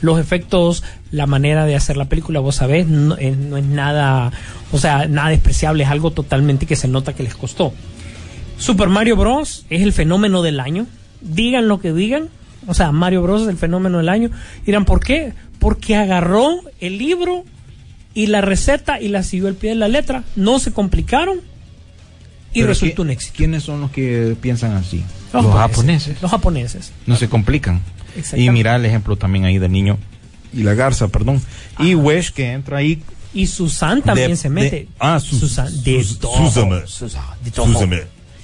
[0.01, 4.31] Los efectos, la manera de hacer la película, vos sabés, no, eh, no es nada,
[4.71, 7.73] o sea, nada despreciable, es algo totalmente que se nota que les costó.
[8.57, 9.65] Super Mario Bros.
[9.69, 10.85] es el fenómeno del año.
[11.21, 12.29] Digan lo que digan.
[12.67, 13.41] O sea, Mario Bros.
[13.43, 14.29] es el fenómeno del año.
[14.65, 15.33] Dirán, ¿por qué?
[15.63, 16.49] Porque agarró
[16.81, 17.45] el libro
[18.13, 20.23] y la receta y la siguió al pie de la letra.
[20.35, 21.37] No se complicaron
[22.51, 23.33] y Pero resultó ¿qui- un éxito.
[23.37, 25.03] ¿Quiénes son los que piensan así?
[25.31, 26.21] Los japoneses.
[26.21, 26.91] Los japoneses.
[27.07, 27.81] No se complican.
[28.35, 29.97] Y mira el ejemplo también ahí del niño
[30.53, 31.41] y la garza, perdón.
[31.79, 33.01] Y Wesh que entra ahí.
[33.33, 34.69] Y Susan también de- se mete.
[34.75, 35.83] de- ah, Sus- Susan.
[35.83, 36.85] De todo.
[36.85, 37.65] Susan, de todo.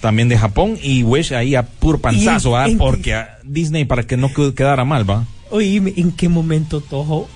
[0.01, 4.29] También de Japón y Wesh ahí a puro panzazo, Porque a Disney para que no
[4.29, 5.25] qued- quedara mal, ¿va?
[5.51, 7.27] Oíme, ¿en qué momento Toho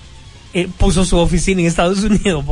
[0.54, 2.46] eh, puso su oficina en Estados Unidos?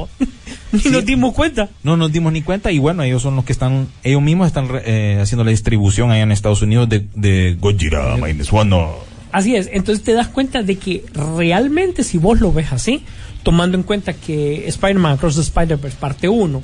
[0.71, 1.69] Ni nos dimos cuenta.
[1.83, 4.67] No nos dimos ni cuenta y bueno, ellos son los que están, ellos mismos están
[4.85, 8.75] eh, haciendo la distribución allá en Estados Unidos de, de Gojira Minus One.
[9.31, 13.03] Así es, entonces te das cuenta de que realmente si vos lo ves así,
[13.43, 16.61] tomando en cuenta que Spider-Man Across the Spider-Verse parte 1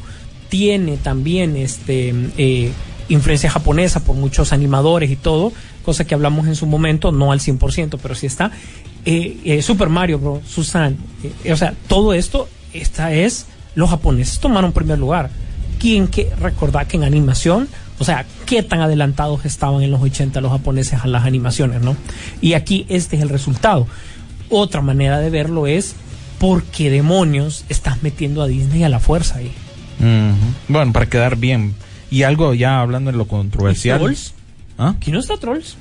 [0.49, 2.71] tiene también este eh,
[3.09, 5.53] influencia japonesa por muchos animadores y todo,
[5.83, 8.51] cosa que hablamos en su momento, no al 100%, pero sí está.
[9.05, 10.97] Eh, eh, Super Mario Bros., Susan,
[11.43, 13.45] eh, o sea, todo esto, esta es,
[13.75, 15.29] los japoneses tomaron primer lugar.
[15.79, 20.41] Quien que recordar que en animación, o sea, qué tan adelantados estaban en los 80
[20.41, 21.95] los japoneses a las animaciones, ¿no?
[22.41, 23.87] Y aquí este es el resultado.
[24.49, 25.95] Otra manera de verlo es
[26.39, 29.51] por qué demonios estás metiendo a Disney a la fuerza ahí.
[30.67, 31.75] Bueno, para quedar bien.
[32.09, 33.99] Y algo ya hablando de lo controversial.
[33.99, 34.33] ¿Trolls?
[34.77, 34.93] ¿Ah?
[34.97, 35.75] Aquí no está Trolls.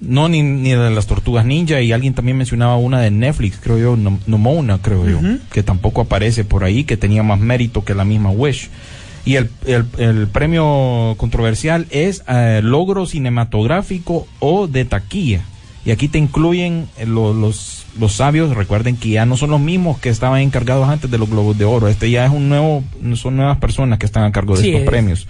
[0.00, 1.80] No, ni, ni de las tortugas ninja.
[1.80, 5.18] Y alguien también mencionaba una de Netflix, creo yo, No- Nomona, creo yo,
[5.52, 8.70] que tampoco aparece por ahí, que tenía más mérito que la misma Wish.
[9.26, 15.42] Y el, el- el premio controversial es eh, logro cinematográfico o de taquilla.
[15.84, 19.60] Y aquí te incluyen eh, lo- los, los sabios, recuerden que ya no son los
[19.60, 21.88] mismos que estaban encargados antes de los Globos de Oro.
[21.88, 22.82] Este ya es un nuevo,
[23.16, 25.26] son nuevas personas que están a cargo de Sí, estos es- premios.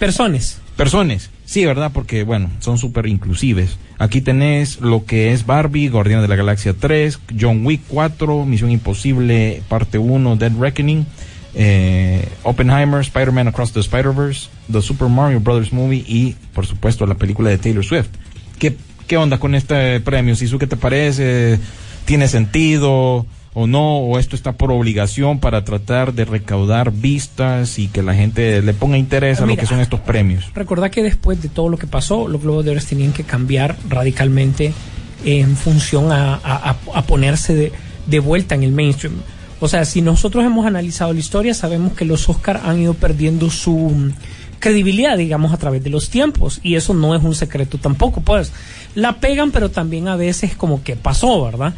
[0.00, 0.58] Personas.
[0.78, 1.90] Personas, sí, ¿verdad?
[1.92, 3.76] Porque, bueno, son súper inclusives.
[3.98, 8.70] Aquí tenés lo que es Barbie, Guardián de la Galaxia 3, John Wick 4, Misión
[8.70, 11.04] Imposible, parte 1, Dead Reckoning,
[11.54, 17.16] eh, Oppenheimer, Spider-Man Across the Spider-Verse, The Super Mario Brothers Movie y, por supuesto, la
[17.16, 18.08] película de Taylor Swift.
[18.58, 18.74] ¿Qué,
[19.06, 20.34] qué onda con este premio?
[20.34, 21.60] Sisu, ¿qué te parece?
[22.06, 23.26] ¿Tiene sentido?
[23.52, 28.14] O no, o esto está por obligación para tratar de recaudar vistas y que la
[28.14, 30.44] gente le ponga interés a lo que son estos premios.
[30.54, 33.76] Recordá que después de todo lo que pasó, los Globos de Oro tenían que cambiar
[33.88, 34.72] radicalmente
[35.24, 37.72] en función a, a- a- ponerse de,
[38.06, 39.14] de vuelta en el mainstream.
[39.58, 43.50] O sea, si nosotros hemos analizado la historia, sabemos que los Oscar han ido perdiendo
[43.50, 44.12] su
[44.58, 46.60] credibilidad, digamos, a través de los tiempos.
[46.62, 48.52] Y eso no es un secreto tampoco, pues.
[48.94, 51.74] La pegan, pero también a veces como que pasó, ¿verdad?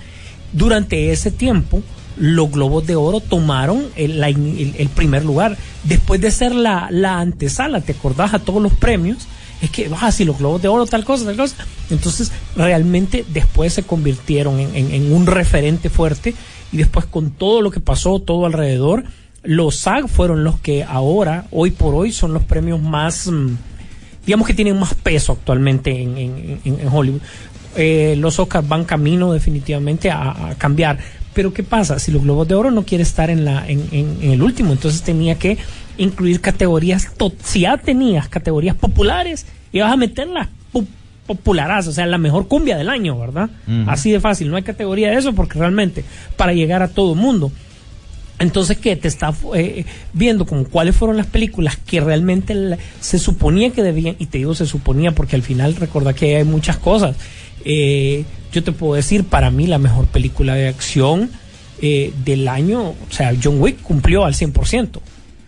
[0.52, 1.82] Durante ese tiempo,
[2.16, 5.56] los Globos de Oro tomaron el, primer lugar.
[5.84, 9.26] Después de ser la, la antesala, ¿te acordás a todos los premios?
[9.62, 11.56] Es que, ah, si los Globos de Oro, tal cosa, tal cosa.
[11.90, 16.34] Entonces, realmente después se convirtieron en, en- en un referente fuerte.
[16.72, 19.04] Y después, con todo lo que pasó, todo alrededor,
[19.44, 23.26] los SAG fueron los que ahora, hoy por hoy, son los premios más.
[23.28, 23.56] mm,
[24.26, 27.20] digamos que tienen más peso actualmente en, en- en- en Hollywood.
[27.76, 30.98] Eh, los Oscars van camino definitivamente a, a cambiar.
[31.34, 31.98] Pero ¿qué pasa?
[31.98, 34.72] Si los Globos de Oro no quiere estar en, la, en, en- en el último,
[34.72, 35.56] entonces tenía que
[35.98, 37.08] incluir categorías,
[37.42, 40.86] si ya tenías categorías populares, ibas a meterlas pu-
[41.26, 43.48] popularas, o sea, la mejor cumbia del año, ¿verdad?
[43.88, 46.04] Así de fácil, no hay categoría de eso porque realmente
[46.36, 47.50] para llegar a todo mundo.
[48.38, 48.96] Entonces, ¿qué?
[48.96, 53.82] Te está eh, viendo como cuáles fueron las películas que realmente la- se suponía que
[53.82, 57.16] debían, y te digo se suponía porque al final recuerda que hay muchas cosas.
[57.64, 61.30] Eh, yo te puedo decir, para mí la mejor película de acción
[61.80, 64.88] eh, del año, o sea, John Wick cumplió al 100%.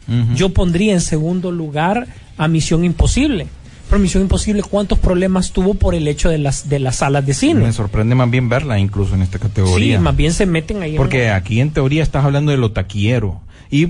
[0.06, 0.34] Ujú.
[0.34, 2.06] Yo pondría en segundo lugar
[2.36, 3.46] a Misión Imposible.
[3.88, 7.34] Pero Misión Imposible, ¿cuántos problemas tuvo por el hecho de las, de las salas de
[7.34, 7.60] cine?
[7.60, 9.96] Me sorprende más bien verla incluso en esta categoría.
[9.98, 10.92] Sí, más bien se meten ahí.
[10.92, 13.40] en Porque una- aquí en teoría estás hablando de lo taquillero.
[13.70, 13.88] Y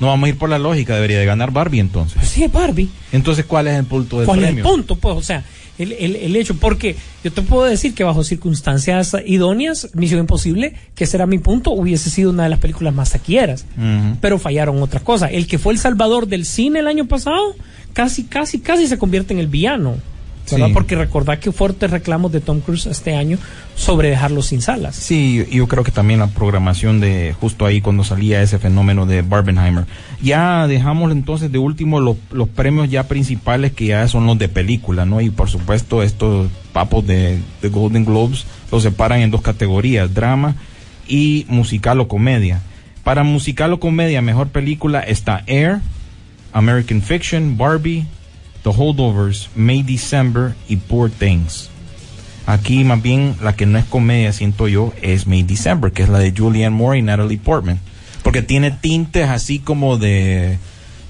[0.00, 2.16] no vamos a ir por la lógica, debería de ganar Barbie entonces.
[2.18, 2.88] Pues sí, Barbie.
[3.12, 4.62] Entonces, ¿cuál es el punto del ¿Cuál premio?
[4.64, 4.96] es el punto?
[4.96, 5.44] Pues, o sea,
[5.78, 10.74] el, el, el hecho, porque yo te puedo decir que bajo circunstancias idóneas, Misión Imposible,
[10.94, 13.66] que será mi punto, hubiese sido una de las películas más taquilleras.
[14.20, 15.30] Pero fallaron otras cosas.
[15.32, 17.56] El que fue el salvador del cine el año pasado,
[17.92, 19.96] casi, casi, casi se convierte en el villano.
[20.50, 20.66] ¿Verdad?
[20.68, 20.72] Sí.
[20.72, 23.38] Porque recordad que fuertes reclamos de Tom Cruise este año
[23.76, 24.94] sobre dejarlo sin salas.
[24.94, 29.22] Sí, yo- creo que también la programación de justo ahí cuando salía ese fenómeno de
[29.22, 29.86] Barbenheimer.
[30.22, 34.48] Ya dejamos entonces de último los, los premios ya principales que ya son los de
[34.48, 35.20] película, ¿no?
[35.20, 40.56] Y por supuesto estos papos de, de Golden Globes los separan en dos categorías, drama
[41.08, 42.60] y musical o comedia.
[43.02, 45.80] Para musical o comedia, mejor película está Air,
[46.52, 48.06] American Fiction, Barbie,
[48.64, 51.70] The Holdovers, May December y Poor Things.
[52.46, 56.08] Aquí más bien la que no es comedia, siento yo, es May December, que es
[56.08, 57.78] la de Julianne Moore y Natalie Portman.
[58.22, 60.58] Porque tiene tintes así como de,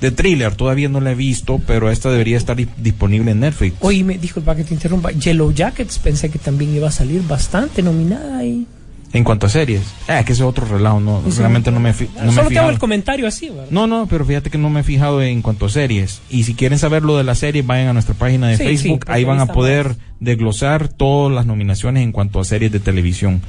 [0.00, 3.76] de thriller, todavía no la he visto, pero esta debería estar di- disponible en Netflix.
[3.80, 5.10] Oye, me disculpa que te interrumpa.
[5.12, 8.66] Yellow Jackets pensé que también iba a salir bastante nominada ahí.
[9.14, 11.92] En cuanto a series, ah, es que ese es otro relajo, no, realmente no me,
[11.92, 13.66] no me he Solo te hago el comentario así, ¿verdad?
[13.70, 16.20] No, no, pero fíjate que no me he fijado en cuanto a series.
[16.30, 19.04] Y si quieren saber lo de las series, vayan a nuestra página de Sí, Facebook.
[19.08, 19.96] ahí van a poder más.
[20.20, 23.40] desglosar todas las nominaciones en cuanto a series de televisión.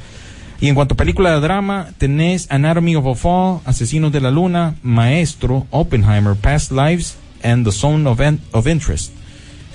[0.61, 4.31] Y en cuanto a película de drama, tenés Anatomy of a Fall, Asesinos de la
[4.31, 9.11] Luna, Maestro, Oppenheimer, Past Lives, and The Zone of, En- of Interest.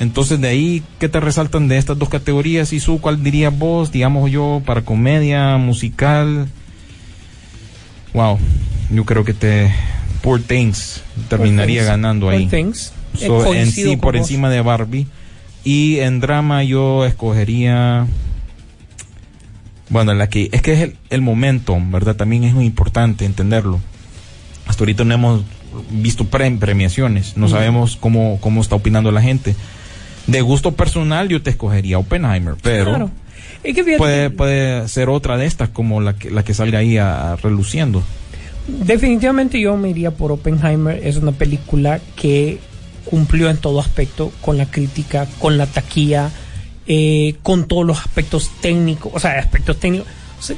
[0.01, 2.73] Entonces, de ahí, ¿qué te resaltan de estas dos categorías?
[2.73, 6.49] Y su, ¿cuál dirías vos, digamos yo, para comedia, musical?
[8.15, 8.39] Wow,
[8.91, 9.73] yo creo que te
[10.23, 11.87] Poor Things terminaría Things.
[11.89, 12.47] ganando Poor ahí.
[12.47, 12.93] Things.
[13.21, 14.23] Eh, So, en sí, por vos.
[14.23, 15.07] encima de Barbie.
[15.65, 18.07] Y en drama yo escogería.
[19.91, 22.17] Bueno, la que es que es el, el momento, ¿verdad?
[22.17, 23.81] También es muy importante entenderlo.
[24.67, 25.43] Hasta ahorita no hemos
[25.91, 29.55] visto pre- premiaciones, no sabemos cómo, cómo está opinando la gente.
[30.31, 33.11] De gusto personal yo te escogería Oppenheimer, pero Claro.
[33.62, 36.78] Es que fíjate puede, puede ser otra de estas como la que, la que salga
[36.78, 38.03] ahí a, a reluciendo.
[38.66, 41.07] definitivamente yo me iría por Oppenheimer.
[41.07, 42.59] Es una película que
[43.05, 46.31] cumplió en todo aspecto con la crítica, con la taquilla,
[46.87, 49.12] eh, con todos los aspectos técnicos.
[49.14, 50.09] O sea, aspectos técnicos.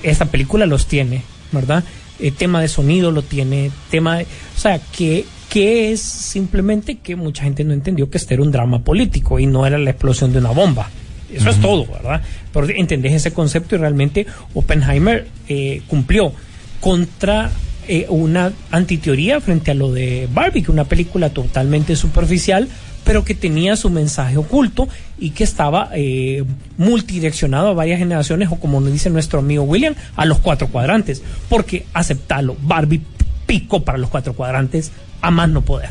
[0.03, 1.83] Esta película los tiene, ¿verdad?
[2.21, 4.25] Eh, tema de sonido lo tiene, tema de...
[4.25, 8.51] O sea, que, que es simplemente que mucha gente no entendió que este era un
[8.51, 10.89] drama político y no era la explosión de una bomba.
[11.31, 12.23] Eso es todo, ¿verdad?
[12.55, 16.33] Pero entendés ese concepto y realmente Oppenheimer eh, cumplió
[16.81, 17.51] contra
[17.87, 22.67] eh, una antiteoría frente a lo de Barbie, que una película totalmente superficial,
[23.05, 24.89] pero que tenía su mensaje oculto
[25.19, 26.45] y que estaba eh,
[26.79, 31.23] multidireccionado a varias generaciones, o como nos dice nuestro amigo William, a los cuatro cuadrantes.
[31.51, 33.03] Porque aceptarlo, Barbie
[33.47, 35.91] picó para los cuatro cuadrantes a más no poder.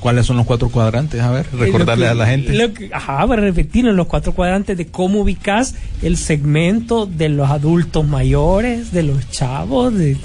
[0.00, 1.20] ¿Cuáles son los cuatro cuadrantes?
[1.20, 2.72] A ver, recordarle Lo que- a la gente.
[2.74, 7.50] que- ajá, para repetir en los cuatro cuadrantes de cómo ubicas el segmento de los
[7.50, 10.16] adultos mayores, de los chavos, de...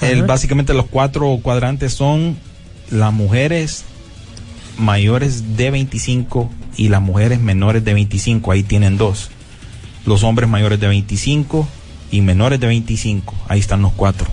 [0.00, 2.36] El, básicamente los cuatro cuadrantes son
[2.90, 3.84] las mujeres
[4.78, 8.52] mayores de 25 y las mujeres menores de 25.
[8.52, 9.30] Ahí tienen dos.
[10.06, 11.66] Los hombres mayores de 25
[12.12, 13.34] y menores de 25.
[13.48, 14.28] Ahí están los cuatro.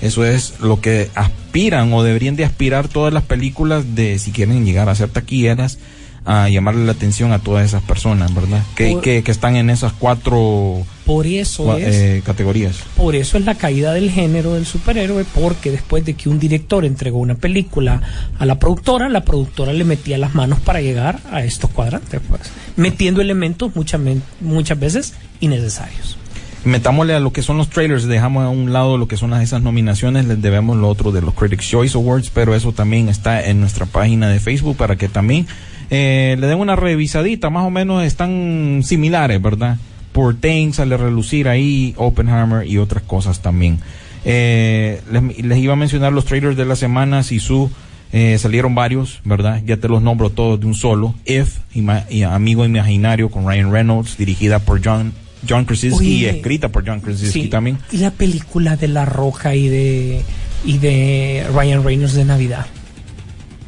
[0.00, 4.64] Eso es lo que aspiran o deberían de aspirar todas las películas de si quieren
[4.64, 5.78] llegar a ser taquilleras
[6.24, 8.62] a llamarle la atención a todas esas personas, ¿verdad?
[8.76, 11.94] Que, Por- que, que están en esas cuatro Por eso cua- es...
[11.94, 12.76] eh, categorías.
[12.96, 16.84] Por eso es la caída del género del superhéroe, porque después de que un director
[16.84, 18.02] entregó una película
[18.38, 22.42] a la productora, la productora le metía las manos para llegar a estos cuadrantes, pues,
[22.76, 24.00] metiendo elementos muchas,
[24.42, 26.18] muchas veces innecesarios.
[26.64, 29.42] Metámosle a lo que son los trailers, dejamos a un lado lo que son las,
[29.42, 33.44] esas nominaciones, les debemos lo otro de los Critics Choice Awards, pero eso también está
[33.46, 35.46] en nuestra página de Facebook para que también
[35.90, 39.78] eh, le den una revisadita, más o menos están similares, ¿verdad?
[40.12, 43.78] Por Things sale relucir ahí, Oppenheimer y otras cosas también.
[44.24, 47.70] Eh, les, les iba a mencionar los trailers de la semana, Sisu,
[48.12, 49.62] eh, salieron varios, ¿verdad?
[49.64, 51.14] Ya te los nombro todos de un solo.
[51.24, 52.04] If, ima-
[52.34, 55.12] Amigo Imaginario con Ryan Reynolds, dirigida por John,
[55.46, 57.78] John Krasinski y escrita por John Krasinski Sí, también.
[57.92, 60.22] Y la película de La Roja y de,
[60.64, 62.66] y de Ryan Reynolds de Navidad.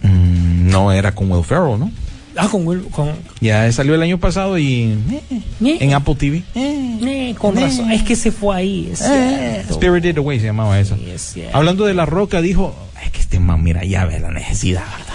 [0.02, 1.90] Mm, no era con Will Ferrell, ¿no?
[2.36, 3.10] Ah, con, Will- con,
[3.40, 5.20] Ya salió el año pasado y eh,
[5.62, 5.76] Eh.
[5.80, 6.42] en Apple TV.
[6.54, 7.90] eh, con razón.
[7.90, 8.88] Es que se fue ahí.
[8.92, 9.74] Es cierto.
[9.74, 10.96] Spirited Away se llamaba esa.
[10.96, 11.36] Sí, es.
[11.52, 15.14] Hablando de La Roca, dijo, es que este man, mira, ya ve la necesidad, ¿verdad?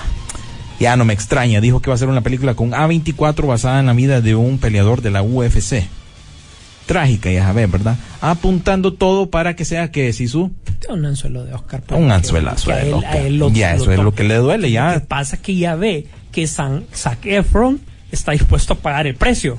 [0.79, 3.85] Ya no me extraña, dijo que va a ser una película con A24 basada en
[3.85, 5.87] la vida de un peleador de la UFC.
[6.85, 7.97] Trágica, ya sabes, ¿verdad?
[8.21, 10.51] Apuntando todo para que sea que Sisu,
[10.89, 11.83] Un anzuelo de Oscar.
[11.91, 12.71] un anzuelazo.
[12.71, 13.09] de él- loca.
[13.11, 15.03] a él lo- ya, eso es to- lo que le duele, Lo que ya.
[15.07, 17.79] pasa es que ya ve que San, Zac Efron
[18.11, 19.57] está dispuesto a pagar el precio.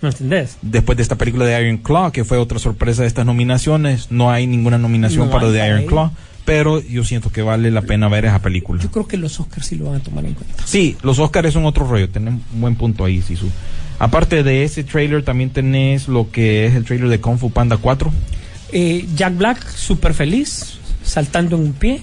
[0.00, 0.56] ¿No entendés?
[0.62, 4.30] Después de esta película de Iron Claw, que fue otra sorpresa de estas nominaciones, no
[4.32, 5.86] hay ninguna nominación No para The Iron él.
[5.86, 6.10] Claw,
[6.44, 8.82] pero yo siento que vale la pena ver esa película.
[8.82, 10.54] Yo creo que los Oscars sí lo van a tomar en cuenta.
[10.66, 13.48] Sí, los Oscars son otro rollo, tenés un buen punto ahí, Sisu.
[14.02, 17.76] Aparte de ese trailer, también tenés lo que es el trailer de Kung Fu Panda
[17.76, 18.12] 4.
[18.72, 22.00] Eh, Jack Black, súper feliz, saltando en un pie.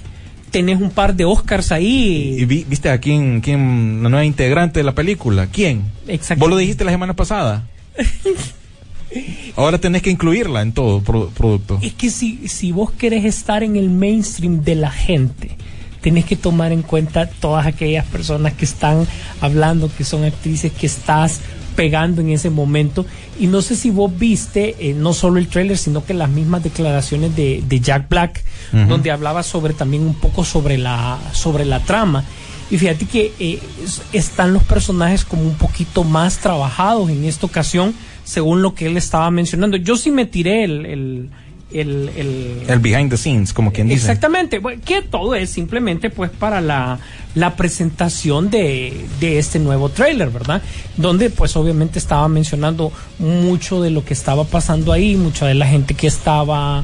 [0.50, 2.46] Tenés un par de Oscars Y ahí.
[2.46, 5.84] vi- viste a quién, quién, la nueva integrante de la película, ¿quién?
[6.08, 6.40] Exacto.
[6.40, 7.68] Vos lo dijiste la semana pasada.
[9.56, 11.80] Ahora tenés que incluirla en todo pro- producto.
[11.82, 15.58] Es que si, si vos querés estar en el mainstream de la gente,
[16.02, 19.06] tenés que tomar en cuenta todas aquellas personas que están
[19.42, 21.42] hablando, que son actrices, que estás
[21.80, 23.06] pegando en ese momento.
[23.40, 26.62] Y no sé si vos viste eh, no solo el trailer, sino que las mismas
[26.62, 28.44] declaraciones de, de Jack Black,
[28.90, 32.26] donde hablaba sobre también un poco sobre la, sobre la trama.
[32.70, 37.46] Y fíjate que eh, es- están los personajes como un poquito más trabajados en esta
[37.46, 37.94] ocasión,
[38.26, 39.78] según lo que él estaba mencionando.
[39.78, 40.86] Yo sí me tiré el...
[40.86, 41.30] el,
[41.72, 44.02] el, el- El behind the scenes, como quien dice.
[44.02, 47.00] Exactamente, que todo es simplemente pues para la,
[47.36, 50.62] la presentación de, de este nuevo trailer, ¿verdad?
[50.98, 55.68] Donde pues obviamente estaba mencionando mucho de lo que estaba pasando ahí, mucha de la
[55.68, 56.84] gente que estaba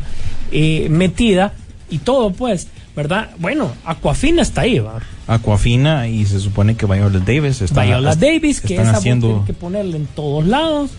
[0.51, 1.53] eh, metida
[1.89, 3.31] y todo pues, ¿verdad?
[3.39, 4.99] Bueno, Aquafina está ahí, ¿va?
[5.27, 9.53] Aquafina y se supone que Viola Davis está Viola Davis, que están esa haciendo que
[9.53, 10.91] ponerla en todos lados,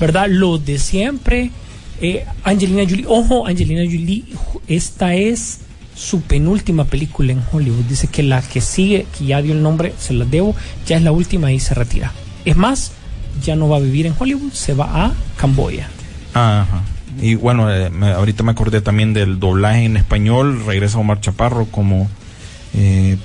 [0.00, 0.26] ¿verdad?
[0.28, 1.50] Los de siempre.
[2.02, 4.24] Eh, Angelina Jolie, ojo, Angelina Jolie,
[4.66, 5.60] esta es
[5.94, 7.84] su penúltima película en Hollywood.
[7.84, 11.02] Dice que la que sigue, que ya dio el nombre, se la debo, ya es
[11.02, 12.12] la última y se retira.
[12.44, 12.90] Es más,
[13.44, 15.88] ya no va a vivir en Hollywood, se va a Camboya.
[16.34, 16.82] Ajá.
[17.20, 20.64] Y bueno, eh, ahorita me acordé también del doblaje en español.
[20.66, 22.08] Regresa Omar Chaparro como
[22.74, 23.16] eh,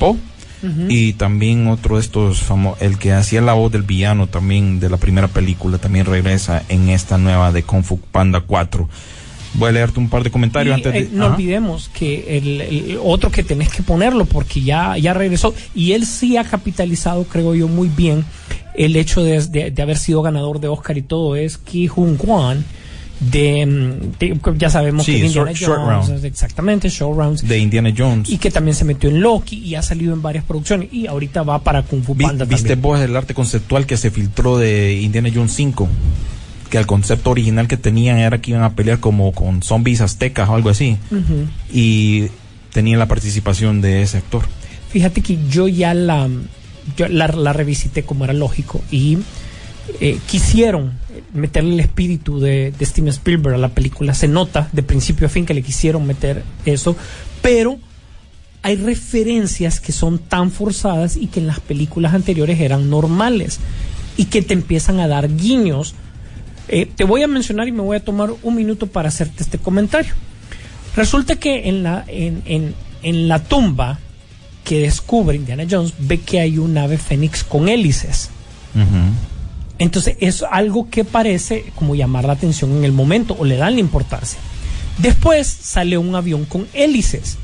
[0.89, 4.89] Y también otro de estos famosos, el que hacía la voz del villano también de
[4.89, 8.89] la primera película, también regresa en esta nueva de Kung Fu Panda 4.
[9.53, 10.99] Voy a leerte un par de comentarios Y, antes de...
[10.99, 11.35] eh, no Ajá.
[11.35, 16.05] olvidemos que el, el otro que tenés que ponerlo porque ya, ya regresó y él
[16.05, 18.25] sí ha capitalizado, creo yo, muy bien
[18.75, 22.17] el hecho de, de- de haber sido ganador de Oscar y todo es Ki Hun
[22.17, 22.63] Kwan
[23.19, 26.25] de, mm, de- ya sabemos Sí, que Indiana Short- Short Jones, Round.
[26.25, 28.29] exactamente Short Rounds de Indiana Jones.
[28.29, 31.43] y que también se metió en Loki y ha salido en varias producciones y ahorita
[31.43, 32.81] va para Kung Fu Vi- Panda ¿Viste también.
[32.81, 35.87] vos el arte conceptual que se filtró de Indiana Jones 5?
[36.69, 40.49] Que el concepto original que tenían era que iban a pelear como con zombies aztecas
[40.49, 40.97] o algo así.
[41.11, 41.47] Ujú.
[41.73, 42.25] Y
[42.73, 44.43] tenían la participación de ese actor.
[44.89, 46.27] Fíjate que yo ya la,
[46.97, 49.17] yo la, la revisité como era lógico y
[49.99, 50.93] eh, quisieron
[51.33, 54.13] meterle el espíritu de, Steven Spielberg a la película.
[54.13, 56.95] Se nota de principio a fin que le quisieron meter eso,
[57.41, 57.79] pero
[58.61, 63.59] hay referencias que son tan forzadas y que en las películas anteriores eran normales
[64.17, 65.95] y que te empiezan a dar guiños.
[66.67, 69.57] Eh, te voy a mencionar y me voy a tomar un minuto para hacerte este
[69.57, 70.13] comentario.
[70.95, 73.99] Resulta que en la, en, en, en la tumba
[74.67, 78.29] que descubre Indiana Jones ve que hay un ave fénix con hélices.
[79.79, 83.75] Entonces es algo que parece como llamar la atención en el momento o le dan
[83.75, 84.39] la importancia.
[84.97, 87.37] Después sale un avión con hélices.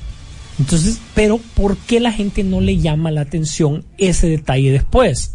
[0.60, 5.34] Entonces, pero ¿por qué la gente no le llama la atención ese detalle después?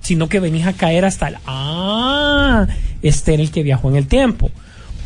[0.00, 2.66] Sino que venís a caer hasta el, ah,
[3.02, 4.50] este era el que viajó en el tiempo.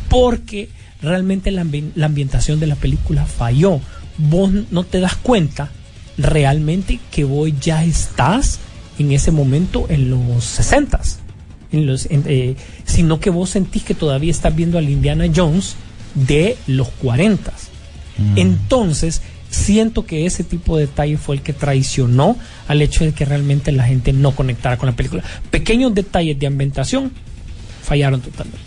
[0.09, 0.69] Porque
[1.01, 1.65] realmente la,
[1.95, 3.79] la ambientación de la película falló.
[4.17, 5.71] Vos no te das cuenta
[6.17, 8.59] realmente que vos ya estás
[8.99, 11.01] en ese momento en los 60
[11.73, 12.55] en los, en, eh,
[12.85, 15.75] sino que vos sentís que todavía estás viendo al Indiana Jones
[16.15, 17.51] de los 40
[18.35, 23.25] entonces siento que ese tipo de detalle fue el que traicionó al hecho de que
[23.25, 25.23] realmente la gente no conectara con la película.
[25.51, 27.11] Pequeños detalles de ambientación
[27.83, 28.59] fallaron totalmente.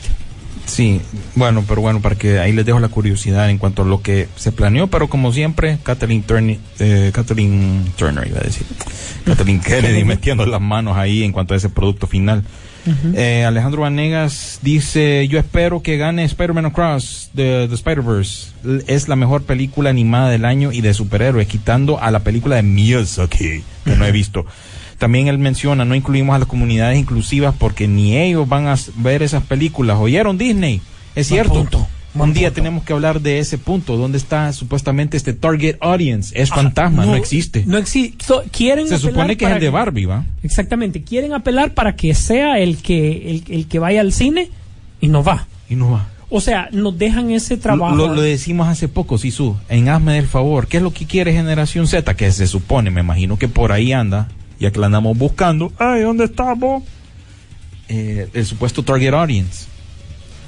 [0.67, 1.01] Sí,
[1.37, 4.27] bueno, pero bueno, para que ahí les dejo la curiosidad en cuanto a lo que
[4.35, 8.67] se planeó, pero como siempre, Kathleen Turner, eh, Kathleen Turner iba a decir,
[9.25, 12.43] Kathleen Kennedy metiendo las manos ahí en cuanto a ese producto final.
[13.15, 18.53] Eh, Alejandro Vanegas dice, yo espero que gane Spider-Man Across de, de Spider-Verse.
[18.87, 22.63] Es la mejor película animada del año y de superhéroes, quitando a la película de
[22.63, 24.47] Miyazaki, que no he visto.
[24.99, 29.23] También él menciona, no incluimos a las comunidades inclusivas porque ni ellos van a ver
[29.23, 29.99] esas películas.
[29.99, 30.81] ¿Oyeron Disney?
[31.15, 31.87] Es cierto.
[32.25, 36.39] Un día tenemos que hablar de ese punto, donde está supuestamente este target audience.
[36.41, 37.65] Es fantasma, no, existe.
[37.67, 38.25] No existe.
[38.25, 40.25] So, quieren Se supone que es el de Barbie, ¿va?
[40.43, 41.03] Exactamente.
[41.03, 44.51] Quieren apelar para que sea el que, el, el que vaya al cine
[45.01, 45.47] y no va.
[45.69, 46.09] Y no va.
[46.29, 47.95] O sea, nos dejan ese trabajo.
[47.95, 50.67] Lo, lo decimos hace poco, Sisu, en Hazme el favor.
[50.67, 52.15] ¿Qué es lo que quiere Generación Z?
[52.15, 55.73] Que se supone, me imagino que por ahí anda, ya que la andamos buscando.
[55.79, 56.83] Ay, ¿dónde estamos?
[57.89, 59.67] Eh, el supuesto target audience.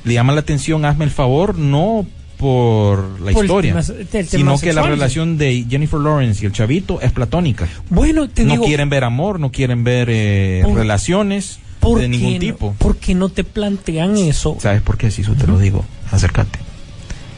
[0.09, 2.07] Le llama la atención, hazme el favor, no
[2.39, 6.43] por la Por el historia, tema- el tema sino que la relación de Jennifer Lawrence
[6.43, 7.69] y el chavito es platónica.
[7.91, 12.09] Bueno, te no digo, quieren ver amor, no quieren ver eh, Por- relaciones ¿por de
[12.09, 12.75] ningún no- tipo.
[12.79, 14.57] ¿Por qué no te plantean eso?
[14.61, 15.35] ¿Sabes por qué, Sisu?
[15.35, 15.85] Te lo digo.
[16.11, 16.59] Acércate.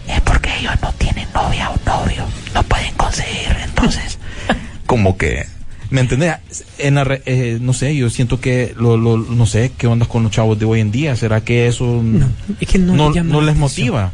[0.06, 2.24] Es porque ellos no tienen novia o novio.
[2.54, 4.18] No pueden conseguir, entonces.
[4.86, 5.44] como que
[5.90, 6.34] ¿me entendés?
[6.78, 10.08] En la re- eh, no sé yo siento que lo, lo- no sé qué ondas
[10.08, 12.28] con los chavos de hoy en día será que eso No,
[12.60, 12.94] es que no,
[13.40, 14.12] les motiva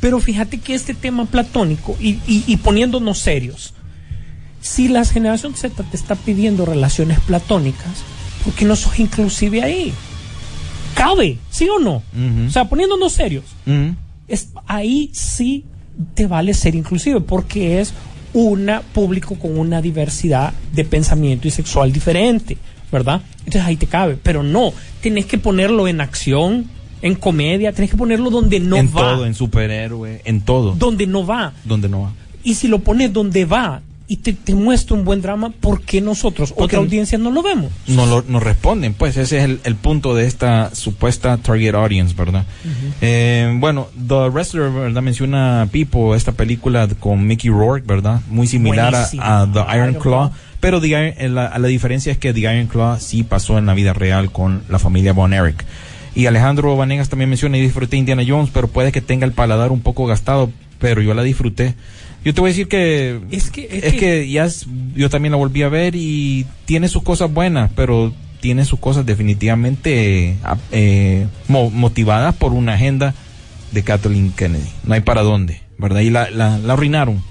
[0.00, 3.74] Pero fíjate que este tema platónico, y, y, y poniéndonos serios,
[4.60, 8.02] si la generación Z te está pidiendo relaciones platónicas,
[8.44, 9.92] ¿por qué no sos inclusive ahí?
[10.94, 11.38] ¿Cabe?
[11.50, 12.02] ¿Sí o no?
[12.46, 13.44] O sea, poniéndonos serios,
[14.28, 15.64] es, ahí sí
[16.14, 17.92] te vale ser inclusive, porque es
[18.36, 22.58] un público con una diversidad de pensamiento y sexual diferente,
[22.92, 23.22] ¿verdad?
[23.38, 26.66] Entonces ahí te cabe, pero no, tenés que ponerlo en acción,
[27.00, 31.06] en comedia, tenés que ponerlo donde no en va, todo en superhéroe en todo donde
[31.06, 31.54] no va.
[31.64, 32.12] donde no va
[32.44, 36.00] Y si lo pones donde va y te, te muestra un buen drama, ¿por qué
[36.00, 37.72] nosotros, Porque- otra audiencia, no lo vemos?
[37.88, 42.14] no lo no responden pues ese es el, el punto de esta supuesta target audience
[42.14, 42.44] verdad
[43.00, 48.94] Eh, bueno The Wrestler verdad menciona Pipo esta película con Mickey Rourke verdad muy similar
[48.94, 50.30] a, The Iron Iron Claw Claw.
[50.60, 53.66] pero The Iron- eh, la, la diferencia es que The Iron Claw sí pasó en
[53.66, 55.64] la vida real con la familia Von Erich.
[56.14, 59.70] Y Alejandro Vanegas también menciona y disfruté Indiana Jones pero puede que tenga el paladar
[59.72, 61.74] un poco gastado pero yo la disfruté
[62.26, 64.66] yo te voy a decir que Es que- es es que- que ya es-
[64.96, 69.06] yo también la volví a ver y tiene sus cosas buenas, pero tiene sus cosas
[69.06, 73.14] definitivamente eh, a- eh, mo- motivadas por una agenda
[73.72, 74.68] de Kathleen Kennedy.
[74.84, 76.00] No hay para dónde, ¿verdad?
[76.00, 77.22] Y la, la, la arruinaron.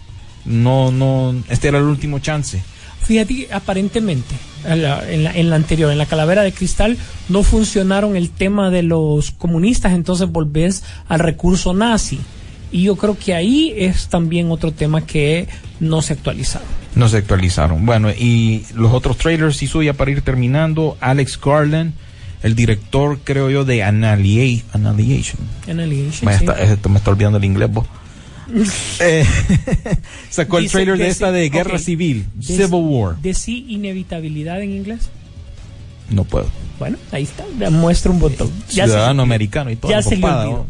[0.46, 2.62] No, no, este era el último chance.
[3.02, 4.34] Fíjate, aparentemente,
[4.66, 6.98] en la, en, la, en la anterior, en la calavera de cristal,
[7.30, 12.20] no funcionaron el tema de los comunistas, entonces volvés al recurso nazi.
[12.72, 15.48] Y yo creo que ahí es también otro tema que
[15.80, 16.68] no se actualizaron.
[16.96, 17.86] No se actualizaron.
[17.86, 21.94] Bueno, y los otros trailers, sí ya para ir terminando, Alex Garland,
[22.44, 24.66] el director, creo yo, de Annihilation.
[24.74, 26.46] Annihilation, Me sí.
[26.46, 27.86] está, esto me está olvidando el inglés, vos.
[29.00, 29.26] Eh,
[30.30, 31.80] sacó el trailer de esta de Guerra.
[31.80, 33.18] Civil, Civil War.
[33.18, 35.10] Decí inevitabilidad en inglés.
[36.12, 36.48] No puedo.
[36.78, 38.52] Bueno, ahí está, muestra un botón.
[38.70, 39.92] Ya se- Ciudadano americano y todo.
[39.92, 40.68] ya se le olvidó.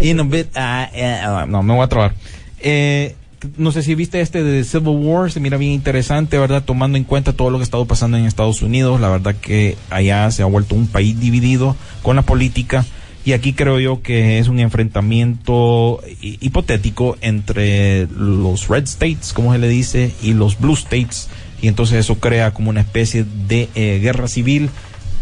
[0.30, 2.14] Bit- ah, eh, ah, no, me voy a trabar.
[2.60, 3.14] Eh,
[3.56, 6.62] no sé si viste este de Civil War, se mira bien interesante, ¿verdad?
[6.64, 9.76] Tomando en cuenta todo lo que ha estado pasando en Estados Unidos, la verdad que
[9.88, 12.84] allá se ha vuelto un país dividido con la política.
[13.24, 19.52] Y aquí creo yo que es un enfrentamiento hi- hipotético entre los red states, como
[19.52, 21.28] se le dice, y los blue states.
[21.62, 24.70] Y entonces eso crea como una especie de eh, guerra civil.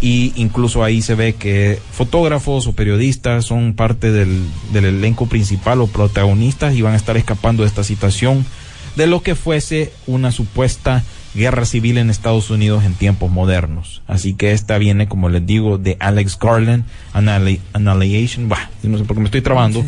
[0.00, 4.42] Y incluso ahí se ve que fotógrafos o periodistas son parte del,
[4.72, 8.46] del elenco principal o protagonistas y van a estar escapando de esta situación
[8.94, 11.02] de lo que fuese una supuesta
[11.34, 14.02] guerra civil en Estados Unidos en tiempos modernos.
[14.06, 19.04] Así que esta viene, como les digo, de Alex Garland, Annihila- Annihilation, bah, no sé
[19.04, 19.84] por qué me estoy trabando.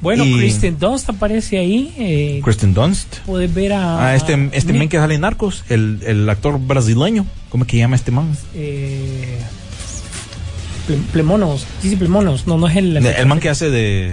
[0.00, 1.94] Bueno, Y- Kristen Dunst aparece ahí.
[1.98, 3.18] Eh, Kristen Dunst.
[3.26, 4.08] puedes ver a.
[4.08, 7.76] Ah, este, este men que sale en Narcos, el, el actor brasileño, ¿cómo es que
[7.78, 8.34] llama este man?
[8.54, 9.40] eh,
[10.88, 12.96] Ple- Plemonos, sí, sí, Plemonos, no, no es el...
[12.96, 14.10] El man que hace de...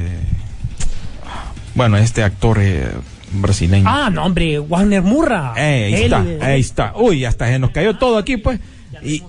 [1.76, 2.88] Bueno, este actor eh,
[3.32, 3.86] brasileño.
[3.88, 5.54] Ah, no, hombre, Wagner Murra.
[5.58, 6.94] Eh, ahí Él, está, ahí está.
[6.98, 8.60] Uy, hasta se nos cayó todo aquí, pues.
[8.92, 9.24] ya Y.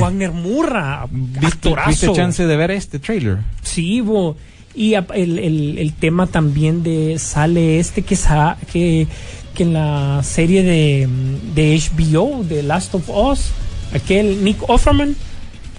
[0.00, 1.74] Wagner Murra, ¿viste.
[1.86, 3.38] ¿viste chance de ver este trailer?
[3.62, 4.36] Sí, bo.
[4.74, 9.06] Y el, el, el tema también de sale este que sa- que,
[9.54, 11.08] que en la serie de,
[11.54, 13.50] de HBO, de Last of Us,
[13.94, 15.14] aquel Nick Offerman,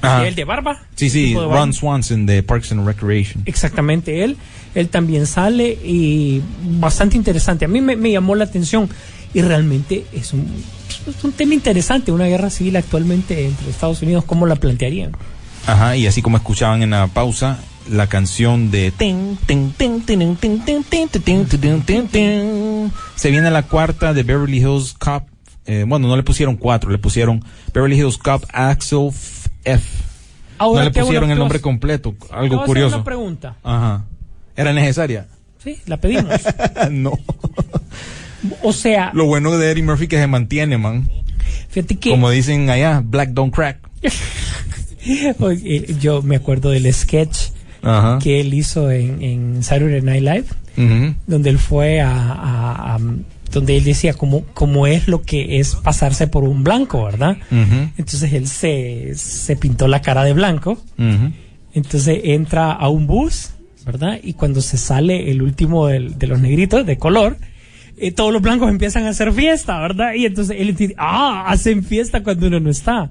[0.01, 0.27] Ajá.
[0.27, 0.81] el de barba.
[0.95, 1.55] Sí, sí, barba.
[1.57, 3.43] Ron Swanson de Parks and Recreation.
[3.45, 4.37] Exactamente, él,
[4.75, 6.41] él también sale y
[6.79, 7.65] bastante interesante.
[7.65, 8.89] A mí me, me llamó la atención
[9.33, 10.45] y realmente es un,
[11.07, 15.11] es un tema interesante, una guerra civil actualmente entre Estados Unidos, ¿cómo la plantearían?
[15.65, 17.57] Ajá, y así como escuchaban en la pausa
[17.89, 18.93] la canción de
[23.15, 25.23] se viene la cuarta de Beverly Hills Cop
[25.88, 29.09] bueno no le pusieron cuatro le pusieron Beverly Hills Cop Axel
[29.63, 30.03] F
[30.59, 33.03] no le pusieron el nombre completo algo curioso
[34.55, 35.27] era necesaria
[35.63, 36.41] sí la pedimos
[36.91, 37.13] no
[38.61, 41.09] o sea lo bueno de Eddie Murphy que se mantiene man
[41.69, 43.79] fíjate que como dicen allá black don't crack
[45.99, 47.49] Yo me acuerdo del sketch
[47.84, 48.19] Ajá.
[48.21, 50.45] que él hizo en, en Saturday Night Live,
[51.27, 52.99] donde él fue a, a- a-
[53.51, 57.38] donde él decía cómo, cómo es lo que es pasarse por un blanco, ¿verdad?
[57.97, 60.81] Entonces él se, se pintó la cara de blanco,
[61.73, 63.51] entonces entra a un bus,
[63.86, 64.19] ¿verdad?
[64.23, 67.38] Y cuando se sale el último del- de los negritos de color,
[67.97, 70.13] eh, todos los blancos empiezan a hacer fiesta, ¿verdad?
[70.15, 73.09] Y entonces él dice, ah, hacen fiesta cuando uno no está.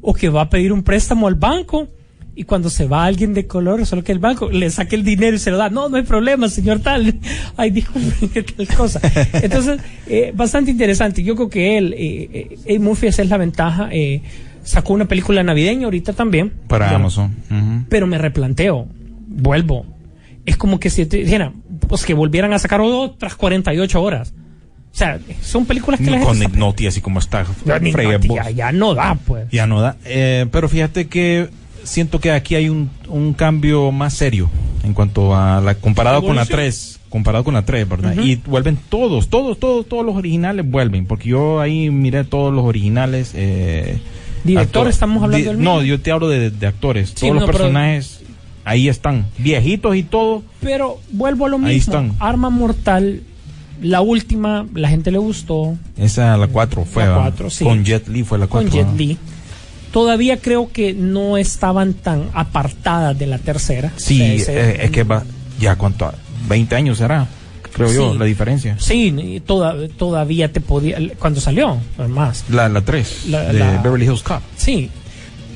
[0.00, 1.88] O que va a pedir un préstamo al banco
[2.34, 5.36] y cuando se va alguien de color, solo que el banco le saque el dinero
[5.36, 5.68] y se lo da.
[5.70, 7.18] No, no hay problema, señor tal.
[7.56, 9.00] Ay, disculpe, tal cosa.
[9.34, 11.22] Entonces, eh, bastante interesante.
[11.22, 13.88] Yo creo que él, eh, eh, Murphy, esa es la ventaja.
[13.92, 14.22] eh,
[14.64, 16.52] sacó una película navideña ahorita también.
[16.68, 16.96] Para Ya.
[16.96, 17.34] Amazon.
[17.88, 18.86] Pero me replanteo,
[19.26, 19.84] vuelvo.
[20.46, 21.54] Es como que si te dijeran,
[21.88, 24.32] pues que volvieran a sacar otras 48 horas.
[24.92, 27.44] O sea, son películas que la Con gente Nolte así como está.
[27.64, 29.46] no, ya, ya no da, pues.
[29.50, 29.96] Ya no da.
[30.04, 31.48] Eh, pero fíjate que
[31.84, 34.48] siento que aquí hay un, un cambio más serio
[34.84, 36.58] en cuanto a la comparado con la Evolución.
[36.58, 38.14] 3, comparado con la 3, ¿verdad?
[38.22, 42.64] Y vuelven todos, todos, todos, todos los originales vuelven, porque yo ahí miré todos los
[42.64, 43.32] originales.
[43.34, 43.98] Eh,
[44.44, 45.74] Director, actor- estamos hablando di- del mismo.
[45.74, 47.10] No, yo te hablo de, de actores.
[47.10, 48.20] Sí, todos no, los pero- personajes
[48.64, 50.42] ahí están, viejitos y todo.
[50.60, 51.68] Pero vuelvo a lo mismo.
[51.70, 52.12] Ahí están.
[52.18, 53.22] Arma Mortal,
[53.80, 55.76] la última, la gente le gustó.
[55.96, 57.04] Esa la 4 fue,
[57.62, 58.68] con Jet Li fue la 4.
[58.70, 59.16] con Jet Li.
[59.92, 63.92] Todavía creo que no estaban tan apartadas de la tercera.
[63.96, 65.22] Sí, O sea, ese- eh, es que va,
[65.60, 66.12] ya cuánto,
[66.48, 67.26] 20 años será,
[67.74, 68.76] creo yo, la diferencia.
[68.78, 70.98] Sí, toda- todavía te podía.
[71.18, 71.76] Cuando salió,
[72.08, 72.44] más.
[72.50, 74.40] La, la 3 La- de la- Beverly Hills Cop.
[74.56, 74.90] Sí.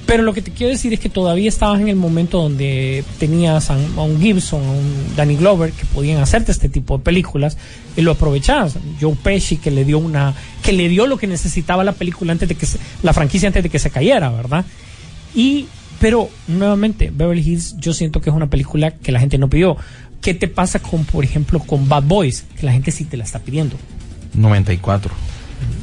[0.06, 3.70] Pero lo que te quiero decir es que todavía estabas en el momento donde tenías
[3.70, 7.58] a un, Gibson, a un Danny Glover que podían hacerte este tipo de películas
[7.96, 8.74] y lo aprovechabas.
[9.00, 10.32] Joe Pesci que le dio una
[10.62, 13.64] que le dio lo que necesitaba la película antes de que se- la franquicia antes
[13.64, 14.64] de que se cayera, ¿verdad?
[15.34, 15.66] Y
[16.00, 19.76] pero nuevamente Beverly Hills yo siento que es una película que la gente no pidió.
[20.20, 22.44] ¿Qué te pasa con por ejemplo con Bad Boys?
[22.60, 23.76] Que la gente sí te la está pidiendo.
[24.34, 25.12] 94.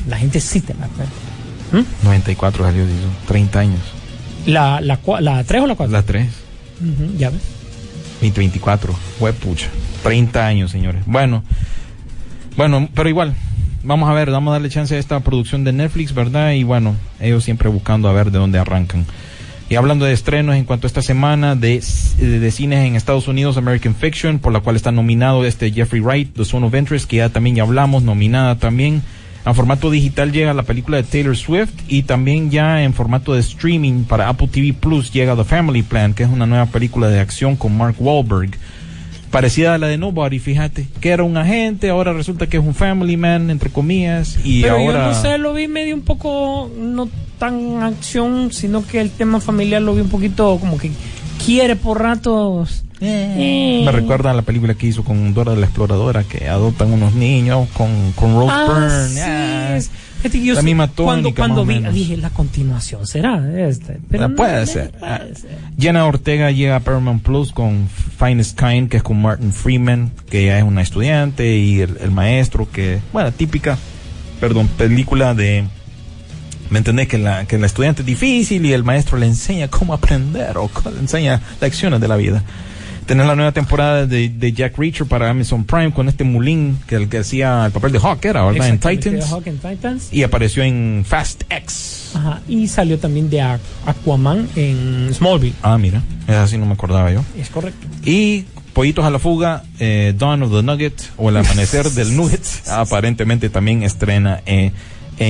[0.07, 1.83] La gente sí te la pide.
[2.03, 2.97] 94 salió, dice,
[3.27, 3.79] 30 años.
[4.45, 5.91] La la la 3 o la 4?
[5.91, 6.27] La 3,
[7.17, 7.41] ya ves.
[8.21, 8.93] 24.
[9.19, 9.67] Huepucha.
[10.03, 11.03] 30 años, señores.
[11.05, 11.43] Bueno,
[12.55, 13.35] bueno, pero igual,
[13.83, 16.51] vamos a ver, vamos a darle chance a esta producción de Netflix, ¿verdad?
[16.51, 19.05] Y bueno, ellos siempre buscando a ver de dónde arrancan.
[19.69, 21.81] Y hablando de estrenos en cuanto a esta semana de,
[22.19, 26.35] de cines en Estados Unidos, American Fiction, por la cual está nominado este Jeffrey Wright,
[26.35, 29.01] The Zone of Interest, que ya también ya hablamos, nominada también.
[29.45, 33.41] En formato digital llega la película de Taylor Swift y también ya en formato de
[33.41, 37.19] streaming para Apple TV Plus llega The Family Plan, que es una nueva película de
[37.19, 38.51] acción con Mark Wahlberg.
[39.31, 42.75] Parecida a la de Nobody, fíjate, que era un agente, ahora resulta que es un
[42.75, 45.07] family man, entre comillas, y Pero ahora...
[45.09, 49.41] yo no sé, lo vi medio un poco, no tan acción, sino que el tema
[49.41, 50.91] familiar lo vi un poquito como que
[51.45, 52.83] quiere por ratos.
[53.01, 53.81] Eh.
[53.85, 57.67] Me recuerda a la película que hizo con Dora la Exploradora, que adoptan unos niños
[57.73, 59.09] con, con Rose Ah, Byrne.
[59.09, 61.93] sí, Ah, es- fíjate que yo la misma cuando, tónica, cuando más o vi, menos.
[61.93, 63.99] dije, la continuación será este.
[64.09, 64.91] Pero Ah, no, puede no, ser.
[64.91, 65.57] puede Ah, ser.
[65.77, 70.45] Jenna Ortega llega a Paramount Plus con Finest Kind, que es con Martin Freeman, que
[70.45, 73.77] ya es una estudiante, y el, el maestro, que, bueno, típica,
[74.39, 75.65] perdón, película de.
[76.73, 77.07] ¿Me entendés?
[77.07, 80.69] Que la, que la estudiante es difícil y el maestro le enseña cómo aprender o
[80.91, 82.43] le enseña lecciones de la vida.
[83.05, 86.95] Tenés la nueva temporada de, de Jack Reacher para Amazon Prime con este Mulín, que
[86.95, 88.67] el que hacía el papel de Hawk, era, ¿verdad?
[88.69, 89.29] En Titans.
[89.31, 90.07] Hawk and Titans.
[90.11, 92.13] Y apareció en Fast X.
[92.15, 95.53] Ajá, y salió también de Aqu- Aquaman en Smallville.
[95.61, 97.23] Ah, mira, esa sí no me acordaba yo.
[97.37, 97.85] Es correcto.
[98.03, 102.41] Y Pollitos a la Fuga, eh, Dawn of the Nugget o El Amanecer del Nugget,
[102.71, 104.71] aparentemente también estrena eh,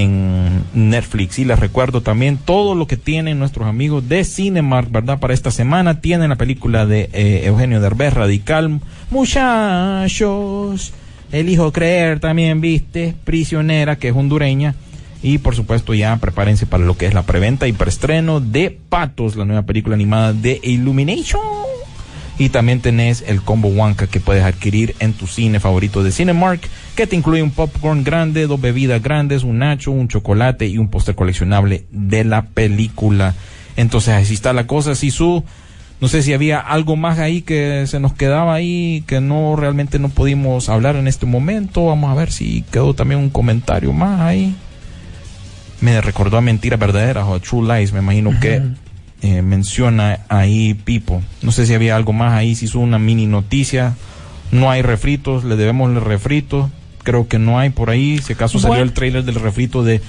[0.01, 1.39] en Netflix.
[1.39, 5.19] Y les recuerdo también todo lo que tienen nuestros amigos de Cinemark, ¿verdad?
[5.19, 8.81] Para esta semana tienen la película de eh, Eugenio Derbez, Radical.
[9.09, 10.93] Muchachos,
[11.31, 14.75] elijo creer también, viste, Prisionera, que es hondureña.
[15.21, 19.37] Y por supuesto ya prepárense para lo que es la preventa y preestreno de Patos,
[19.37, 21.72] la nueva película animada de Illumination.
[22.38, 26.61] Y también tenés el combo Wanka que puedes adquirir en tu cine favorito de Cinemark,
[26.95, 30.89] que te incluye un popcorn grande, dos bebidas grandes, un nacho, un chocolate y un
[30.89, 33.35] póster coleccionable de la película.
[33.76, 35.43] Entonces así está la cosa, Sisu.
[36.01, 39.99] No sé si había algo más ahí que se nos quedaba ahí, que no realmente
[39.99, 41.85] no pudimos hablar en este momento.
[41.85, 44.55] Vamos a ver si quedó también un comentario más ahí.
[45.81, 48.61] Me recordó a Mentiras Verdaderas o a True Lies, me imagino que
[49.23, 51.21] eh, menciona ahí Pipo.
[51.41, 53.95] No sé si había algo más ahí, si hizo una mini noticia
[54.51, 56.69] No hay refritos, le debemos el refrito.
[57.03, 58.19] Creo que no hay por ahí.
[58.19, 60.01] Si acaso salió el trailer del refrito de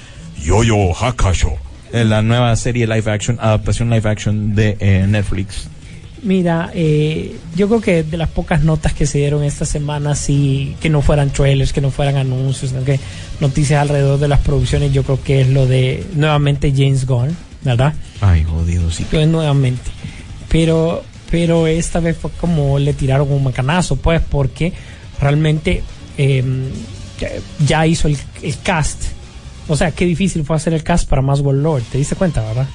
[0.43, 1.53] Yo-Yo Hakasho.
[1.93, 5.69] en La nueva serie live action, adaptación live action de eh, Netflix.
[6.25, 10.75] Mira, eh, yo creo que de las pocas notas que se dieron esta semana, sí,
[10.81, 12.99] que no fueran trailers, que no fueran anuncios, sino que
[13.41, 17.95] noticias alrededor de las producciones, yo creo que es lo de nuevamente James Gunn, ¿verdad?
[18.21, 19.03] Ay, jodido, sí.
[19.05, 19.91] Entonces, nuevamente.
[20.49, 24.73] Pero, pero esta vez fue como le tiraron un macanazo, pues, porque
[25.21, 25.83] realmente
[26.19, 26.45] eh,
[27.67, 29.03] ya- hizo el, el cast.
[29.67, 32.67] O sea, qué difícil fue hacer el cast para Maswell Lord, ¿te diste cuenta, verdad?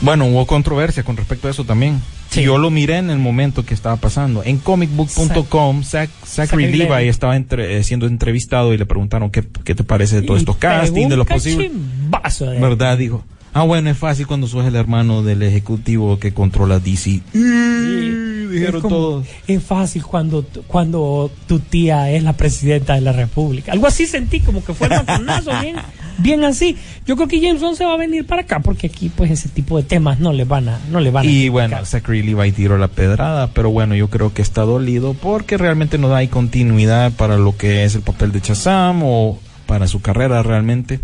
[0.00, 2.00] Bueno, hubo controversia con respecto a eso también.
[2.30, 2.42] Sí.
[2.42, 4.42] Yo lo miré en el momento que estaba pasando.
[4.44, 7.08] En comicbook.com, Zach- Zachary Zachary Levi Levi.
[7.08, 10.56] estaba entre- eh, siendo entrevistado y le preguntaron qué, qué te parece de todos estos
[10.56, 11.70] castings, de los posibles.
[11.72, 12.98] de- ¿Verdad?
[12.98, 13.24] Dijo.
[13.58, 17.22] Ah, bueno, es fácil cuando sos el hermano del ejecutivo que controla DC.
[17.32, 19.26] dijeron es, como- todos.
[19.46, 23.72] es fácil cuando, tu- cuando tu tía es la presidenta de la república.
[23.72, 25.76] Algo así sentí, como que fue maconazo, bien,
[26.18, 26.76] bien así.
[27.06, 29.48] Yo creo que James Bond se va a venir para acá porque aquí pues ese
[29.48, 32.52] tipo de temas no le van a, no le van a Y bueno, Zachary Levi
[32.52, 37.12] tiró la pedrada, pero bueno, yo creo que está dolido porque realmente no da continuidad
[37.12, 41.00] para lo que es el papel de Shazam o para su carrera realmente.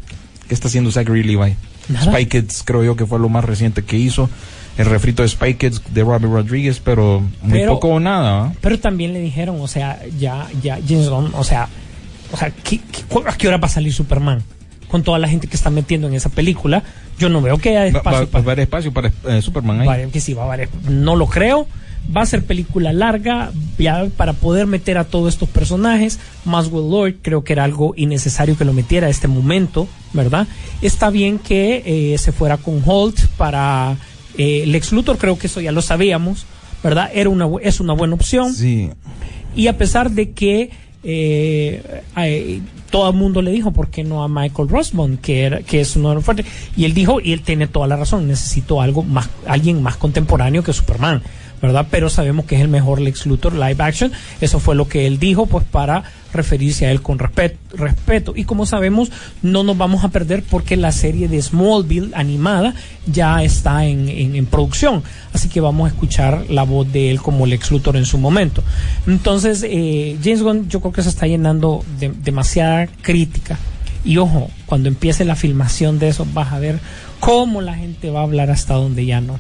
[0.49, 1.55] ¿Qué está haciendo Zachary Levi?
[1.89, 2.13] Nada.
[2.13, 4.29] Spy Kids creo yo que fue lo más reciente que hizo.
[4.79, 8.53] El refrito de Spy Kids de Robbie Rodríguez, pero muy Pero- poco o nada.
[8.61, 11.69] Pero también le dijeron, o sea, ya, ya James o sea,
[12.33, 14.43] o sea, ¿qué- qué- ¿a qué hora va a salir Superman?
[14.89, 16.83] Con toda la gente que está metiendo en esa película,
[17.19, 20.09] yo no veo que haya espacio va- va a haber espacio para eh, Superman ahí.
[20.11, 20.69] Que sí, va a haber.
[20.89, 21.67] No lo creo.
[22.15, 26.19] Va a ser película larga ya para poder meter a todos estos personajes.
[26.45, 30.47] Maswell Lord creo que era algo innecesario que lo metiera a este momento, ¿verdad?
[30.83, 33.97] Está bien que eh, se fuera con Holt para
[34.37, 36.47] eh, Lex Luthor, creo que eso ya lo sabíamos,
[36.83, 37.11] ¿verdad?
[37.15, 38.53] Era una, es una buena opción.
[38.55, 38.91] Sí.
[39.55, 40.71] Y a pesar de que
[41.05, 42.61] eh, eh,
[42.91, 45.21] todo el mundo le dijo, ¿por qué no a Michael Rosbond?
[45.21, 46.47] Que, era, que es uno de los fuertes.
[46.77, 50.63] Y él dijo, y él tiene toda la razón, necesito algo más, alguien más contemporáneo
[50.63, 51.23] que Superman,
[51.63, 51.87] ¿verdad?
[51.91, 54.13] Pero sabemos que es el mejor Lex Luthor live action.
[54.41, 56.03] Eso fue lo que él dijo, pues para
[56.35, 58.33] referirse a él con respet- respeto.
[58.35, 59.11] Y como sabemos,
[59.43, 62.75] no nos vamos a perder porque la serie de Smallville animada
[63.07, 65.03] ya está en, en- en producción.
[65.33, 68.63] Así que vamos a escuchar la voz de él como Lex Luthor en su momento.
[69.07, 73.59] Entonces, eh, James Gunn yo creo que se está llenando de demasiada crítica.
[74.05, 76.81] Y ojo, cuando empiece la filmación de eso, vas a ver
[77.21, 79.39] cómo la gente va a hablar hasta donde ya no.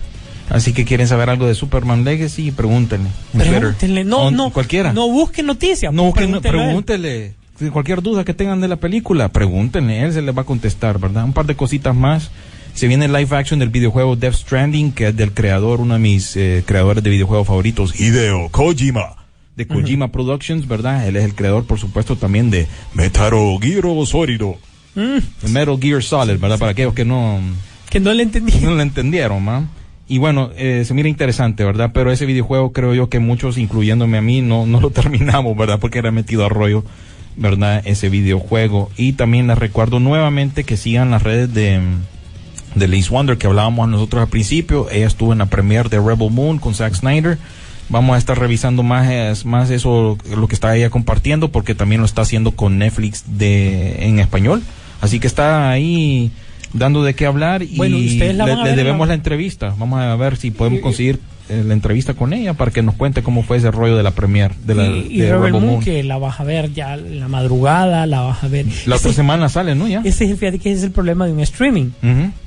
[0.53, 3.09] Así que quieren saber algo de Superman Legacy, pregúntenle.
[3.33, 4.93] Pregúntenle, no, On- no, Cualquiera.
[4.93, 5.93] no busquen noticias.
[5.95, 7.35] No, que no, pregúntenle.
[7.59, 10.03] Si Cualquier duda que tengan de la película, pregúntenle.
[10.03, 11.25] Él se les va a contestar, ¿verdad?
[11.25, 12.31] Un par de cositas más.
[12.75, 16.01] Se viene el live action del videojuego Death Stranding, que es del creador, uno de
[16.01, 19.17] mis eh, creadores de videojuegos favoritos, Hideo Kojima.
[19.57, 21.07] De Kojima Productions, ¿verdad?
[21.09, 23.31] Él es el creador, por supuesto, también de Metal
[23.61, 24.43] Gear Solid.
[24.95, 26.59] Mm, Metal Gear Solid, ¿verdad?
[26.59, 27.39] Para aquellos que no,
[27.91, 28.53] que no le entendí.
[28.63, 29.69] no lo entendieron, ¿ma?
[30.13, 31.93] Y bueno, eh, se mira interesante, ¿verdad?
[31.95, 35.79] Pero ese videojuego creo yo que muchos, incluyéndome a mí, no, no lo terminamos, ¿verdad?
[35.81, 36.85] Porque era metido a rollo,
[37.39, 37.81] ¿verdad?
[37.87, 38.91] Ese videojuego.
[38.99, 41.81] Y también les recuerdo nuevamente que sigan las redes de,
[42.75, 44.87] de Liz Wonder que hablábamos nosotros al principio.
[44.91, 47.39] Ella estuvo en la premiere de Rebel Moon con Zack Snyder.
[47.89, 52.05] Vamos a estar revisando más, más eso, lo que está ella compartiendo, porque también lo
[52.05, 54.63] está haciendo con Netflix de, en español.
[55.01, 56.33] Así que está ahí
[56.73, 59.75] dando de qué hablar y Bueno, le, debemos la- la entrevista.
[59.79, 61.19] Vamos a ver si podemos conseguir
[61.49, 64.13] eh, la entrevista con ella para que nos cuente cómo fue ese rollo de la
[64.13, 65.81] premiere de la y de Moon, Moon.
[65.81, 68.65] que la vas a ver ya en la madrugada, la vas a ver.
[68.87, 69.89] La otra Ese- semana sale, ¿no?
[69.89, 70.01] Ya.
[70.05, 71.91] Ese es el, fíjate que ese es el problema de un streaming.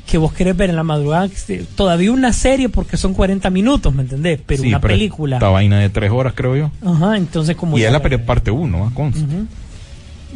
[0.09, 1.27] Que vos querés ver en la madrugada,
[1.75, 4.39] todavía una serie porque son 40 minutos, ¿me entendés?
[4.45, 5.35] Pero Sí, una pero película.
[5.37, 6.71] Esta vaina de tres horas, creo yo.
[6.85, 8.91] Ajá, entonces como Y es la parte uno, ¿ah?
[8.93, 9.21] Consta.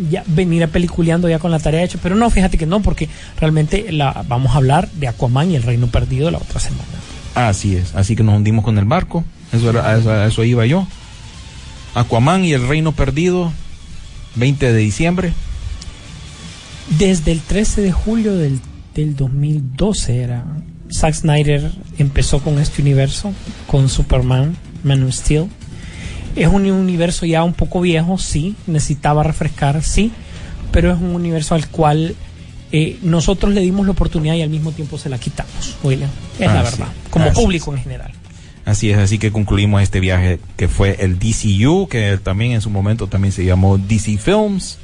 [0.10, 3.10] Ya venir a peliculeando ya con la tarea hecha, pero no, fíjate que no, porque
[3.40, 6.84] realmente la vamos a hablar de Aquaman y el Reino Perdido la otra semana.
[7.36, 7.96] Así es.
[7.96, 9.24] Así que nos hundimos con el barco.
[9.52, 10.88] Eso era, a eso, a eso iba yo.
[11.96, 13.52] Aquaman y el Reino Perdido,
[14.36, 15.34] 20 de diciembre.
[16.98, 18.60] Desde el 13 de julio del,
[18.96, 20.46] del 2012 era
[20.92, 23.32] Zack Snyder empezó con este universo,
[23.68, 25.48] con Superman, Man of Steel.
[26.40, 30.12] Es un universo ya un poco viejo, sí, necesitaba refrescar, sí,
[30.72, 32.16] pero es un universo al cual
[32.72, 36.10] eh, nosotros le dimos la oportunidad y al mismo tiempo se la quitamos, William.
[36.40, 36.78] Es Ah, la sí.
[36.78, 38.12] verdad, como público en general.
[38.66, 42.70] Así es, así que concluimos este viaje que fue el DCU, que también en su
[42.70, 44.78] momento también se llamó DC Films,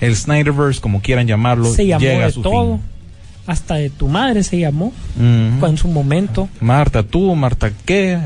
[0.00, 2.82] el Snyderverse, como quieran llamarlo, Se llamó llega a de su todo, fin.
[3.46, 5.66] hasta de tu madre se llamó Ujú.
[5.66, 6.48] en su momento.
[6.60, 8.18] Marta tú, Marta qué,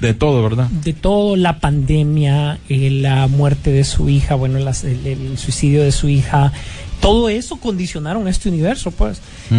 [0.00, 0.68] De todo, ¿verdad?
[0.68, 5.82] de todo, la pandemia, eh, la muerte de su hija, bueno, las- el, el suicidio
[5.82, 6.52] de su hija,
[7.00, 9.20] todo eso condicionaron este universo, pues.
[9.50, 9.54] y,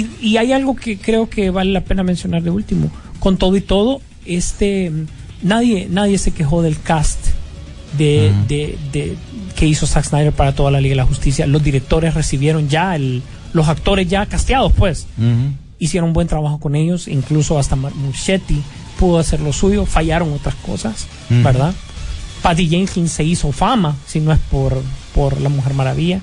[0.00, 2.90] y- y hay algo que creo que vale la pena mencionar de último.
[3.20, 4.92] Con todo y todo, este
[5.42, 7.18] nadie, nadie se quejó del cast
[7.98, 9.16] de, de- de-
[9.56, 11.46] que hizo Zack Snyder para toda la Liga de la Justicia.
[11.46, 13.22] Los directores recibieron ya el,
[13.52, 15.06] los actores ya casteados, pues
[15.78, 18.62] hicieron un buen trabajo con ellos, incluso hasta Mar- Muschietti
[18.98, 21.06] pudo hacer lo suyo, fallaron otras cosas.
[21.28, 21.74] ¿verdad?
[22.42, 24.82] Patty Jenkins se hizo fama, si no es por,
[25.14, 26.20] por La Mujer Maravilla,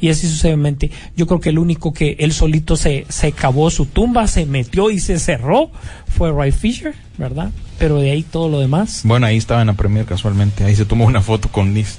[0.00, 0.90] y así sucesivamente.
[1.16, 4.90] Yo creo que el único que él solito se, se cavó su tumba, se metió
[4.90, 5.70] y se cerró
[6.08, 7.50] fue Ray Fisher, ¿verdad?
[7.78, 9.02] Pero de ahí todo lo demás.
[9.04, 10.64] Bueno, ahí estaba en la premier casualmente.
[10.64, 11.98] Ahí se tomó una foto con Liz.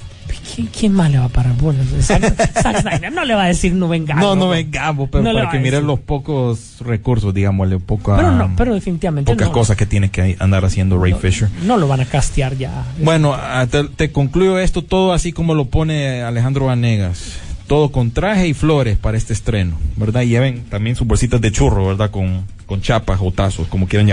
[0.54, 1.86] ¿Quién, quién más le va a parar bolas?
[2.00, 4.14] Zack, Zack Snyder no le va a decir no venga.
[4.14, 8.54] No, no vengamos, pero No para que miren los pocos recursos, digámosle, poca, Pero no,
[8.56, 9.54] pero definitivamente pocas no.
[9.54, 11.48] cosas que tiene que andar haciendo Ray no, Fisher.
[11.64, 12.84] No lo van a castear ya.
[12.98, 17.38] Bueno, ah, te, te concluyo esto todo así como lo pone Alejandro Vanegas.
[17.66, 20.22] Todo con traje y flores para este estreno, ¿verdad?
[20.22, 22.10] Y lleven también sus bolsitas de churro, ¿verdad?
[22.10, 24.08] Con, con chapas o tazos, como quieran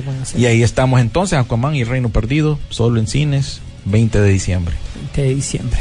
[0.00, 0.40] van a ser.
[0.40, 4.74] Y ahí estamos entonces, Aquaman y Reino Perdido, solo en cines, 20 de diciembre.
[4.96, 5.80] 20 de diciembre.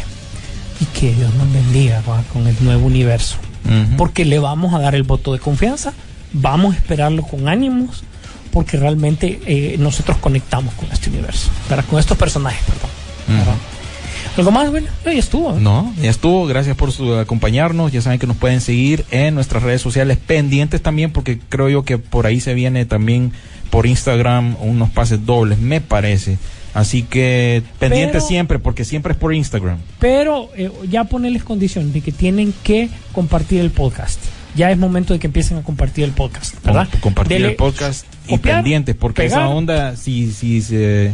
[0.79, 3.37] Y que Dios nos bendiga va, con el nuevo universo.
[3.97, 5.93] Porque le vamos a dar el voto de confianza,
[6.33, 8.03] vamos a esperarlo con ánimos,
[8.51, 11.85] porque realmente eh, nosotros conectamos con este universo, ¿verdad?
[11.89, 13.57] con estos personajes, perdón.
[14.35, 14.87] ¿Algo más, bueno?
[15.05, 15.55] Ahí estuvo.
[15.55, 15.59] ¿eh?
[15.59, 16.47] No, ya estuvo.
[16.47, 17.91] Gracias por su, acompañarnos.
[17.91, 21.83] Ya saben que nos pueden seguir en nuestras redes sociales pendientes también, porque creo yo
[21.83, 23.31] que por ahí se viene también
[23.69, 26.39] por Instagram unos pases dobles, me parece.
[26.73, 29.77] Así que pendientes Pero- siempre, porque siempre es por Instagram.
[29.99, 34.19] Pero eh, ya ponerles condición de que tienen que compartir el podcast.
[34.55, 36.87] Ya es momento de que empiecen a compartir el podcast, ¿verdad?
[36.91, 39.41] Com- compartir Dele- el podcast y pendientes, porque pegar.
[39.41, 41.13] esa onda, si, si, se,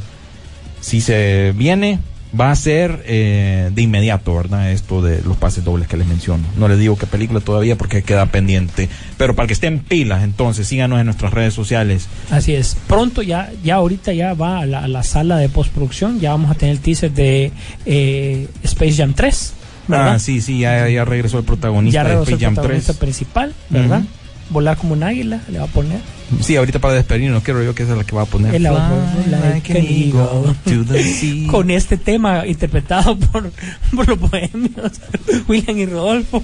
[0.81, 1.99] si se viene,
[2.37, 4.71] va a ser eh, de inmediato, ¿verdad?
[4.71, 6.43] Esto de los pases dobles que les menciono.
[6.57, 8.89] No les digo qué película todavía porque queda pendiente.
[9.17, 12.07] Pero para que estén pilas, entonces síganos en nuestras redes sociales.
[12.29, 12.77] Así es.
[12.87, 16.19] Pronto ya, ya ahorita ya va a la, a la sala de postproducción.
[16.19, 17.51] Ya vamos a tener el teaser de
[17.85, 19.53] eh, Space Jam 3.
[19.87, 20.13] ¿verdad?
[20.13, 22.93] Ah, sí, sí, ya, ya regresó el protagonista ya de regresó el Space Jam protagonista
[22.93, 22.99] 3.
[22.99, 24.03] principal, ¿verdad?
[24.49, 25.99] Volar como un águila, le va a poner.
[26.41, 28.53] Sí, ahorita para despedirnos, quiero yo que esa es la que va a poner.
[28.55, 30.55] El Fly like like an an eagle eagle.
[30.65, 31.47] to the sea.
[31.47, 33.51] Con este tema interpretado por,
[33.95, 34.91] por los bohemios,
[35.47, 36.43] William y Rodolfo.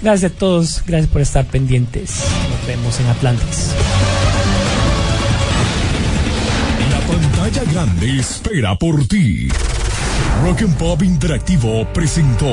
[0.00, 2.24] Gracias a todos, gracias por estar pendientes.
[2.50, 3.70] Nos vemos en Atlantis.
[6.90, 9.48] La pantalla grande espera por ti.
[10.42, 12.52] Rock and Pop Interactivo presentó